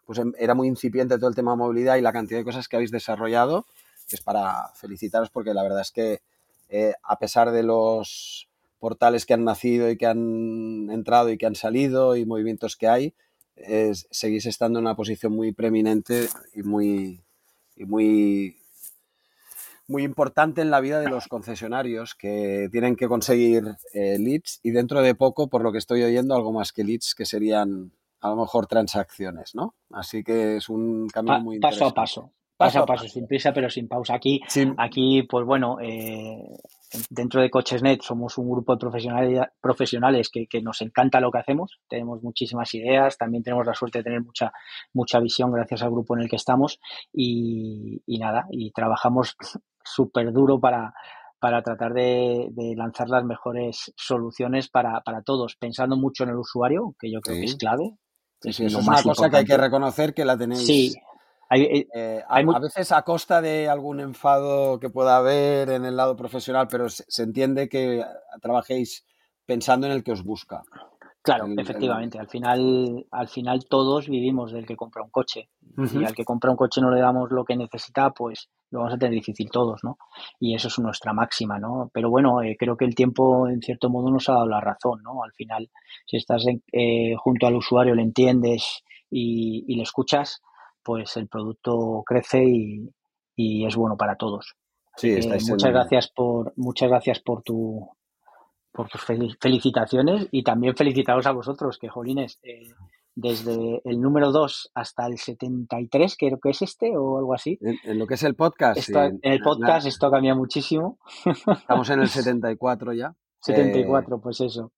pues 0.04 0.18
em, 0.18 0.32
era 0.38 0.54
muy 0.54 0.68
incipiente 0.68 1.16
todo 1.16 1.30
el 1.30 1.34
tema 1.34 1.52
de 1.52 1.58
movilidad 1.58 1.96
y 1.96 2.02
la 2.02 2.12
cantidad 2.12 2.40
de 2.40 2.44
cosas 2.44 2.68
que 2.68 2.76
habéis 2.76 2.90
desarrollado, 2.90 3.64
que 4.06 4.16
es 4.16 4.20
para 4.20 4.68
felicitaros 4.74 5.30
porque 5.30 5.54
la 5.54 5.62
verdad 5.62 5.80
es 5.80 5.92
que 5.92 6.20
eh, 6.68 6.92
a 7.02 7.18
pesar 7.18 7.52
de 7.52 7.62
los 7.62 8.48
portales 8.84 9.24
que 9.24 9.32
han 9.32 9.44
nacido 9.44 9.90
y 9.90 9.96
que 9.96 10.04
han 10.04 10.90
entrado 10.90 11.30
y 11.30 11.38
que 11.38 11.46
han 11.46 11.54
salido 11.54 12.16
y 12.16 12.26
movimientos 12.26 12.76
que 12.76 12.86
hay, 12.86 13.14
seguís 14.10 14.44
estando 14.44 14.78
en 14.78 14.84
una 14.84 14.94
posición 14.94 15.32
muy 15.32 15.52
preeminente 15.52 16.28
y 16.54 16.62
muy, 16.62 17.22
y 17.76 17.86
muy, 17.86 18.58
muy 19.88 20.02
importante 20.02 20.60
en 20.60 20.70
la 20.70 20.82
vida 20.82 21.00
de 21.00 21.08
los 21.08 21.28
concesionarios 21.28 22.14
que 22.14 22.68
tienen 22.70 22.94
que 22.94 23.08
conseguir 23.08 23.74
eh, 23.94 24.18
leads 24.18 24.60
y 24.62 24.70
dentro 24.70 25.00
de 25.00 25.14
poco, 25.14 25.48
por 25.48 25.62
lo 25.62 25.72
que 25.72 25.78
estoy 25.78 26.02
oyendo, 26.02 26.34
algo 26.34 26.52
más 26.52 26.70
que 26.70 26.84
leads 26.84 27.14
que 27.14 27.24
serían 27.24 27.90
a 28.20 28.28
lo 28.28 28.36
mejor 28.36 28.66
transacciones, 28.66 29.54
¿no? 29.54 29.76
Así 29.92 30.22
que 30.22 30.56
es 30.56 30.68
un 30.68 31.08
camino 31.08 31.40
muy 31.40 31.56
interesante. 31.56 31.94
Paso 31.94 32.20
a 32.20 32.26
paso. 32.26 32.32
Paso 32.58 32.78
a 32.80 32.86
paso, 32.86 33.08
sin 33.08 33.26
prisa 33.26 33.54
pero 33.54 33.70
sin 33.70 33.88
pausa. 33.88 34.14
Aquí, 34.14 34.42
aquí 34.76 35.22
pues 35.22 35.46
bueno, 35.46 35.78
eh, 35.80 36.58
dentro 37.10 37.40
de 37.40 37.50
CochesNet 37.50 38.02
somos 38.02 38.38
un 38.38 38.50
grupo 38.50 38.74
de 38.74 38.78
profesionales, 38.78 39.40
profesionales 39.60 40.30
que, 40.30 40.62
nos 40.62 40.80
encanta 40.82 41.20
lo 41.20 41.30
que 41.30 41.38
hacemos, 41.38 41.78
tenemos 41.88 42.22
muchísimas 42.22 42.72
ideas, 42.74 43.18
también 43.18 43.42
tenemos 43.42 43.66
la 43.66 43.74
suerte 43.74 43.98
de 43.98 44.04
tener 44.04 44.22
mucha, 44.22 44.52
mucha 44.92 45.20
visión 45.20 45.52
gracias 45.52 45.82
al 45.82 45.90
grupo 45.90 46.16
en 46.16 46.22
el 46.22 46.28
que 46.28 46.36
estamos 46.36 46.80
y, 47.12 48.02
nada, 48.18 48.46
y 48.50 48.70
trabajamos 48.72 49.36
súper 49.84 50.32
duro 50.32 50.60
para, 50.60 50.94
para 51.38 51.62
tratar 51.62 51.92
de, 51.92 52.50
lanzar 52.76 53.08
las 53.08 53.24
mejores 53.24 53.92
soluciones 53.96 54.68
para, 54.68 55.02
todos, 55.24 55.56
pensando 55.56 55.96
mucho 55.96 56.24
en 56.24 56.30
el 56.30 56.36
usuario, 56.36 56.94
que 56.98 57.10
yo 57.10 57.20
creo 57.20 57.36
que 57.36 57.44
es 57.44 57.56
clave. 57.56 57.96
es, 58.42 58.60
una 58.60 59.02
cosa 59.02 59.30
que 59.30 59.36
hay 59.38 59.44
que 59.44 59.56
reconocer 59.56 60.14
que 60.14 60.24
la 60.24 60.36
tenéis. 60.36 60.96
Sí, 61.52 61.62
eh, 61.62 61.88
eh, 61.94 62.22
a, 62.28 62.58
veces 62.58 62.92
a 62.92 63.02
costa 63.02 63.40
de 63.40 63.68
algún 63.68 64.00
enfado 64.00 64.78
que 64.80 64.90
pueda 64.90 65.16
haber 65.16 65.70
en 65.70 65.84
el 65.84 65.96
lado 65.96 66.16
profesional, 66.16 66.68
pero 66.70 66.88
se, 66.88 67.22
entiende 67.22 67.68
que 67.68 68.04
trabajéis 68.40 69.06
pensando 69.46 69.86
en 69.86 69.92
el 69.92 70.02
que 70.02 70.12
os 70.12 70.24
busca. 70.24 70.62
Claro, 71.22 71.46
efectivamente. 71.56 72.18
Al 72.18 72.28
final, 72.28 73.06
al 73.10 73.28
final 73.28 73.64
todos 73.64 74.08
vivimos 74.08 74.52
del 74.52 74.66
que 74.66 74.76
compra 74.76 75.02
un 75.02 75.10
coche. 75.10 75.48
Y 75.76 76.04
al 76.04 76.14
que 76.14 76.24
compra 76.24 76.50
un 76.50 76.56
coche 76.56 76.80
no 76.80 76.90
le 76.90 77.00
damos 77.00 77.30
lo 77.30 77.44
que 77.44 77.56
necesita, 77.56 78.10
pues 78.10 78.50
lo 78.70 78.80
vamos 78.80 78.94
a 78.94 78.98
tener 78.98 79.14
difícil 79.14 79.50
todos, 79.50 79.82
¿no? 79.82 79.96
Y 80.38 80.54
eso 80.54 80.68
es 80.68 80.78
nuestra 80.78 81.12
máxima, 81.12 81.58
¿no? 81.58 81.90
Pero 81.92 82.10
bueno, 82.10 82.42
eh, 82.42 82.56
creo 82.58 82.76
que 82.76 82.84
el 82.84 82.94
tiempo, 82.94 83.48
en 83.48 83.60
cierto 83.60 83.88
modo, 83.88 84.10
nos 84.10 84.28
ha 84.28 84.34
dado 84.34 84.46
la 84.46 84.60
razón, 84.60 85.02
¿no? 85.02 85.24
Al 85.24 85.32
final, 85.32 85.70
si 86.06 86.18
estás 86.18 86.44
junto 87.18 87.46
al 87.46 87.56
usuario, 87.56 87.94
le 87.94 88.02
entiendes 88.02 88.84
y, 89.10 89.64
y 89.66 89.76
le 89.76 89.82
escuchas, 89.82 90.42
pues 90.84 91.16
el 91.16 91.28
producto 91.28 92.02
crece 92.06 92.44
y, 92.44 93.64
es 93.66 93.74
bueno 93.74 93.96
para 93.96 94.16
todos. 94.16 94.54
Sí, 94.96 95.18
muchas 95.48 95.72
gracias 95.72 96.08
por 96.08 96.52
muchas 96.56 96.88
gracias 96.88 97.20
por 97.20 97.42
tu 97.42 97.88
por 98.70 98.88
tus 98.88 99.02
felicitaciones 99.40 100.28
y 100.30 100.42
también 100.42 100.76
felicitaros 100.76 101.26
a 101.26 101.32
vosotros 101.32 101.78
que 101.78 101.88
jolines 101.88 102.38
eh, 102.42 102.72
desde 103.14 103.80
el 103.84 104.00
número 104.00 104.32
2 104.32 104.72
hasta 104.74 105.06
el 105.06 105.18
73 105.18 106.16
creo 106.18 106.38
que 106.40 106.50
es 106.50 106.62
este 106.62 106.96
o 106.96 107.18
algo 107.18 107.34
así. 107.34 107.58
En, 107.60 107.98
lo 107.98 108.06
que 108.06 108.14
es 108.14 108.22
el 108.24 108.34
podcast 108.34 108.88
en, 108.88 109.20
el 109.22 109.40
podcast 109.40 109.86
esto 109.86 110.10
cambia 110.10 110.34
muchísimo. 110.34 110.98
Estamos 111.24 111.90
en 111.90 112.00
el 112.00 112.08
74 112.08 112.92
ya 112.92 113.14
74 113.40 114.16
eh, 114.16 114.20
pues 114.22 114.40
eso. 114.40 114.72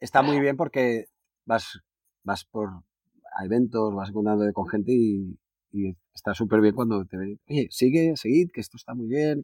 está 0.00 0.22
muy 0.22 0.40
bien 0.40 0.56
porque 0.56 1.06
vas 1.44 1.80
vas 2.24 2.44
por 2.44 2.70
a 3.40 3.44
eventos, 3.44 3.94
vas 3.94 4.10
contando 4.12 4.50
con 4.52 4.68
gente 4.68 4.92
y, 4.92 5.36
está 6.12 6.34
súper 6.34 6.60
bien 6.60 6.74
cuando 6.74 7.04
te 7.04 7.16
ven, 7.16 7.40
oye, 7.48 7.68
sigue, 7.70 8.16
seguid, 8.16 8.50
que 8.52 8.60
esto 8.60 8.76
está 8.76 8.94
muy 8.94 9.06
bien. 9.06 9.42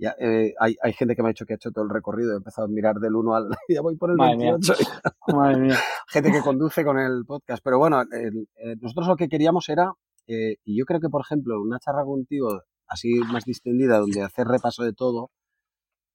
Ya, 0.00 0.14
eh, 0.20 0.54
hay, 0.60 0.76
hay, 0.80 0.92
gente 0.92 1.16
que 1.16 1.22
me 1.22 1.28
ha 1.28 1.32
dicho 1.32 1.44
que 1.44 1.54
ha 1.54 1.56
hecho 1.56 1.72
todo 1.72 1.84
el 1.84 1.90
recorrido, 1.90 2.32
he 2.32 2.36
empezado 2.36 2.66
a 2.66 2.70
mirar 2.70 2.96
del 2.96 3.16
1 3.16 3.34
al... 3.34 3.48
ya 3.68 3.80
voy 3.80 3.96
por 3.96 4.10
el 4.10 4.16
Madre 4.16 4.36
28. 4.36 4.74
Madre 5.36 5.58
mía. 5.58 5.78
gente 6.08 6.30
que 6.30 6.40
conduce 6.40 6.84
con 6.84 6.98
el 6.98 7.24
podcast. 7.26 7.62
Pero 7.64 7.78
bueno, 7.78 8.02
eh, 8.02 8.76
nosotros 8.80 9.08
lo 9.08 9.16
que 9.16 9.28
queríamos 9.28 9.68
era, 9.68 9.92
eh, 10.28 10.56
y 10.64 10.78
yo 10.78 10.84
creo 10.84 11.00
que, 11.00 11.08
por 11.08 11.22
ejemplo, 11.22 11.60
una 11.60 11.80
charla 11.80 12.04
contigo 12.04 12.62
así 12.86 13.12
más 13.32 13.44
distendida, 13.44 13.98
donde 13.98 14.22
hacer 14.22 14.46
repaso 14.46 14.84
de 14.84 14.92
todo, 14.92 15.30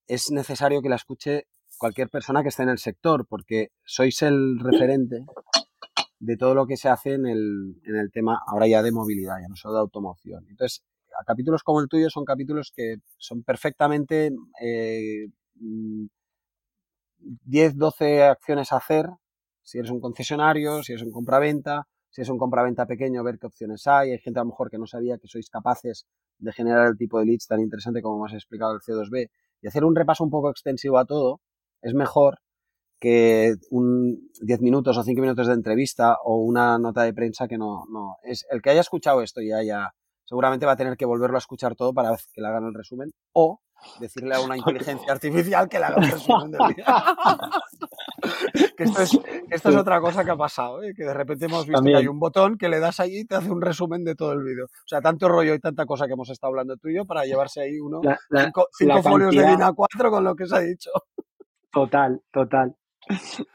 es 0.07 0.31
necesario 0.31 0.81
que 0.81 0.89
la 0.89 0.95
escuche 0.95 1.47
cualquier 1.77 2.09
persona 2.09 2.41
que 2.41 2.49
esté 2.49 2.63
en 2.63 2.69
el 2.69 2.77
sector, 2.77 3.27
porque 3.27 3.67
sois 3.83 4.21
el 4.21 4.59
referente 4.59 5.25
de 6.23 6.37
todo 6.37 6.55
lo 6.55 6.65
que 6.65 6.77
se 6.77 6.87
hace 6.87 7.13
en 7.13 7.25
el, 7.25 7.75
en 7.83 7.95
el 7.97 8.09
tema 8.11 8.39
ahora 8.47 8.67
ya 8.67 8.81
de 8.81 8.93
movilidad, 8.93 9.35
ya 9.41 9.49
no 9.49 9.57
solo 9.57 9.73
de 9.73 9.79
automoción. 9.81 10.45
Entonces, 10.49 10.83
capítulos 11.25 11.63
como 11.63 11.81
el 11.81 11.89
tuyo 11.89 12.09
son 12.09 12.23
capítulos 12.23 12.71
que 12.73 12.95
son 13.17 13.43
perfectamente 13.43 14.31
eh, 14.61 15.27
10, 15.55 17.77
12 17.77 18.23
acciones 18.23 18.71
a 18.71 18.77
hacer, 18.77 19.07
si 19.63 19.79
eres 19.79 19.91
un 19.91 19.99
concesionario, 19.99 20.81
si 20.81 20.93
eres 20.93 21.03
un 21.03 21.11
compraventa, 21.11 21.87
si 22.09 22.21
es 22.21 22.29
un 22.29 22.37
compraventa 22.37 22.85
pequeño, 22.85 23.23
ver 23.23 23.37
qué 23.37 23.47
opciones 23.47 23.85
hay. 23.87 24.11
Hay 24.11 24.19
gente 24.19 24.39
a 24.39 24.43
lo 24.43 24.49
mejor 24.49 24.69
que 24.69 24.77
no 24.77 24.87
sabía 24.87 25.17
que 25.17 25.27
sois 25.27 25.49
capaces 25.49 26.05
de 26.37 26.53
generar 26.53 26.87
el 26.87 26.97
tipo 26.97 27.19
de 27.19 27.25
leads 27.25 27.47
tan 27.47 27.59
interesante 27.59 28.01
como 28.01 28.17
hemos 28.17 28.33
explicado 28.33 28.73
el 28.73 28.81
C2B. 28.81 29.29
Y 29.61 29.67
hacer 29.67 29.83
un 29.83 29.95
repaso 29.95 30.23
un 30.23 30.29
poco 30.29 30.49
extensivo 30.49 30.97
a 30.97 31.05
todo 31.05 31.41
es 31.81 31.93
mejor 31.93 32.39
que 32.99 33.55
un 33.69 34.29
10 34.41 34.61
minutos 34.61 34.97
o 34.97 35.03
5 35.03 35.21
minutos 35.21 35.47
de 35.47 35.53
entrevista 35.53 36.17
o 36.23 36.37
una 36.37 36.77
nota 36.77 37.03
de 37.03 37.13
prensa 37.13 37.47
que 37.47 37.57
no, 37.57 37.85
no. 37.91 38.17
Es 38.23 38.45
el 38.49 38.61
que 38.61 38.69
haya 38.69 38.81
escuchado 38.81 39.21
esto 39.21 39.41
y 39.41 39.51
haya 39.51 39.93
seguramente 40.25 40.65
va 40.65 40.73
a 40.73 40.77
tener 40.77 40.97
que 40.97 41.05
volverlo 41.05 41.37
a 41.37 41.39
escuchar 41.39 41.75
todo 41.75 41.93
para 41.93 42.15
que 42.33 42.41
le 42.41 42.47
hagan 42.47 42.65
el 42.65 42.73
resumen 42.73 43.11
o 43.33 43.59
decirle 43.99 44.35
a 44.35 44.41
una 44.41 44.57
inteligencia 44.57 45.11
artificial 45.11 45.67
que 45.67 45.77
le 45.77 45.85
haga 45.85 46.03
el 46.03 46.11
resumen 46.11 46.51
del 46.51 46.61
vídeo. 46.69 46.85
que 48.77 48.83
esto 48.83 49.01
es, 49.01 49.19
esto 49.49 49.69
es 49.69 49.75
otra 49.75 49.99
cosa 49.99 50.23
que 50.23 50.31
ha 50.31 50.37
pasado, 50.37 50.81
¿eh? 50.81 50.93
que 50.95 51.03
de 51.03 51.13
repente 51.13 51.45
hemos 51.45 51.65
visto 51.65 51.77
También. 51.77 51.97
que 51.97 52.01
hay 52.01 52.07
un 52.07 52.19
botón 52.19 52.57
que 52.57 52.69
le 52.69 52.79
das 52.79 52.99
allí 52.99 53.19
y 53.19 53.25
te 53.25 53.35
hace 53.35 53.51
un 53.51 53.61
resumen 53.61 54.03
de 54.03 54.15
todo 54.15 54.31
el 54.31 54.43
vídeo. 54.43 54.65
O 54.65 54.87
sea, 54.87 55.01
tanto 55.01 55.27
rollo 55.27 55.53
y 55.53 55.59
tanta 55.59 55.85
cosa 55.85 56.07
que 56.07 56.13
hemos 56.13 56.29
estado 56.29 56.51
hablando 56.51 56.77
tú 56.77 56.89
y 56.89 56.95
yo 56.95 57.05
para 57.05 57.25
llevarse 57.25 57.61
ahí 57.61 57.79
uno, 57.79 57.99
la, 58.01 58.17
la, 58.29 58.45
cinco, 58.45 58.67
cinco 58.77 59.03
folios 59.03 59.35
cantidad... 59.35 59.57
de 59.57 59.57
DIN 59.57 59.75
A4 59.75 60.09
con 60.09 60.23
lo 60.23 60.35
que 60.35 60.47
se 60.47 60.55
ha 60.55 60.59
dicho. 60.59 60.91
Total, 61.71 62.21
total. 62.31 62.75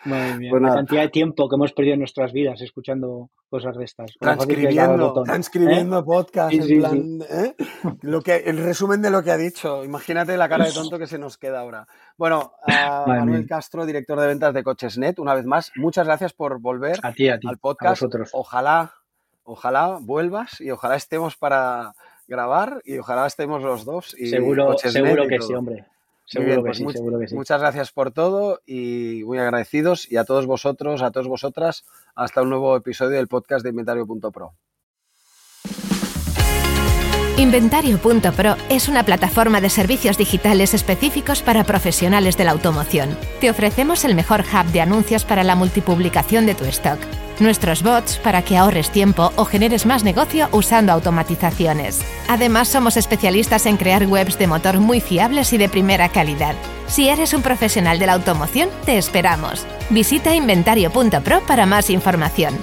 Madre 0.05 0.39
mía, 0.39 0.51
pues 0.51 0.63
la 0.63 0.75
cantidad 0.75 1.03
de 1.03 1.09
tiempo 1.09 1.49
que 1.49 1.57
hemos 1.57 1.73
perdido 1.73 1.95
en 1.95 2.01
nuestras 2.01 2.33
vidas 2.33 2.61
escuchando 2.61 3.31
cosas 3.49 3.77
de 3.77 3.85
estas. 3.85 4.13
Transcribiendo, 4.19 5.23
transcribiendo 5.23 6.01
¿eh? 6.01 6.03
podcast, 6.05 6.51
sí, 6.51 6.57
en 6.59 6.65
sí, 6.65 6.79
plan, 6.79 6.93
sí. 6.93 7.27
¿eh? 7.31 7.55
lo 8.03 8.21
que, 8.21 8.37
el 8.37 8.59
resumen 8.59 9.03
de 9.03 9.11
lo 9.11 9.23
que 9.23 9.31
ha 9.31 9.37
dicho. 9.37 9.85
Imagínate 9.85 10.37
la 10.37 10.49
cara 10.49 10.67
de 10.67 10.73
tonto 10.73 10.99
que 10.99 11.07
se 11.07 11.19
nos 11.19 11.39
queda 11.39 11.61
ahora. 11.61 11.87
Bueno, 12.17 12.53
a 12.67 13.05
Manuel 13.07 13.47
Castro, 13.47 13.87
director 13.87 14.21
de 14.21 14.27
ventas 14.27 14.55
de 14.55 14.63
Cochesnet, 14.63 15.19
una 15.19 15.35
vez 15.35 15.47
más, 15.47 15.73
muchas 15.77 16.07
gracias 16.07 16.33
por 16.33 16.61
volver 16.61 16.99
a 17.03 17.13
ti, 17.13 17.29
a 17.29 17.39
ti, 17.39 17.49
al 17.49 17.59
podcast. 17.59 18.03
Ojalá, 18.33 18.93
ojalá 19.45 19.99
vuelvas 20.01 20.61
y 20.61 20.71
ojalá 20.71 20.97
estemos 20.97 21.37
para 21.37 21.95
grabar 22.27 22.83
y 22.85 22.99
ojalá 22.99 23.27
estemos 23.27 23.63
los 23.63 23.85
dos. 23.85 24.15
Y 24.19 24.27
seguro, 24.27 24.77
seguro 24.77 25.27
que 25.27 25.41
sí, 25.41 25.55
hombre. 25.55 25.87
Seguro, 26.29 26.51
bien, 26.51 26.61
pues 26.61 26.73
que 26.73 26.79
sí, 26.79 26.85
much 26.85 26.97
seguro 26.97 27.19
que 27.19 27.29
sí. 27.29 27.35
Muchas 27.35 27.61
gracias 27.61 27.91
por 27.91 28.13
todo 28.13 28.61
y 28.67 29.23
muy 29.25 29.39
agradecidos. 29.39 30.11
Y 30.13 30.19
a 30.19 30.25
todos 30.25 30.47
vosotros, 30.47 31.01
a 31.01 31.11
todos 31.11 31.27
vosotras, 31.27 31.85
hasta 32.15 32.43
un 32.43 32.51
nuevo 32.51 32.77
episodio 32.77 33.17
del 33.17 33.29
podcast 33.29 33.63
de 33.65 33.71
Inventario.pro. 33.71 34.53
Inventario.pro 37.39 38.57
es 38.69 38.89
una 38.89 39.05
plataforma 39.05 39.61
de 39.61 39.71
servicios 39.71 40.19
digitales 40.19 40.75
específicos 40.75 41.41
para 41.41 41.65
profesionales 41.65 42.37
de 42.37 42.45
la 42.45 42.51
automoción. 42.51 43.17
Te 43.41 43.49
ofrecemos 43.49 44.05
el 44.05 44.15
mejor 44.15 44.41
hub 44.41 44.71
de 44.73 44.81
anuncios 44.83 45.25
para 45.25 45.45
la 45.45 45.55
multipublicación 45.55 46.45
de 46.45 46.55
tu 46.55 46.65
stock. 46.65 46.99
Nuestros 47.41 47.85
bots 47.85 48.17
para 48.19 48.43
que 48.43 48.57
ahorres 48.57 48.91
tiempo 48.91 49.33
o 49.37 49.45
generes 49.45 49.87
más 49.87 50.03
negocio 50.03 50.49
usando 50.51 50.93
automatizaciones. 50.93 52.01
Además, 52.29 52.69
somos 52.69 52.97
especialistas 52.97 53.67
en 53.67 53.77
crear 53.77 54.07
webs 54.07 54.39
de 54.39 54.49
motor 54.49 54.81
muy 54.81 55.01
fiables 55.01 55.53
y 55.53 55.59
de 55.59 55.69
primera 55.69 56.09
calidad. 56.09 56.57
Si 56.89 57.09
eres 57.09 57.35
un 57.35 57.43
profesional 57.43 57.99
de 58.01 58.07
la 58.07 58.15
automoción, 58.15 58.69
te 58.85 58.99
esperamos. 58.99 59.65
Visita 59.91 60.35
inventario.pro 60.35 61.41
para 61.47 61.65
más 61.65 61.91
información. 61.91 62.55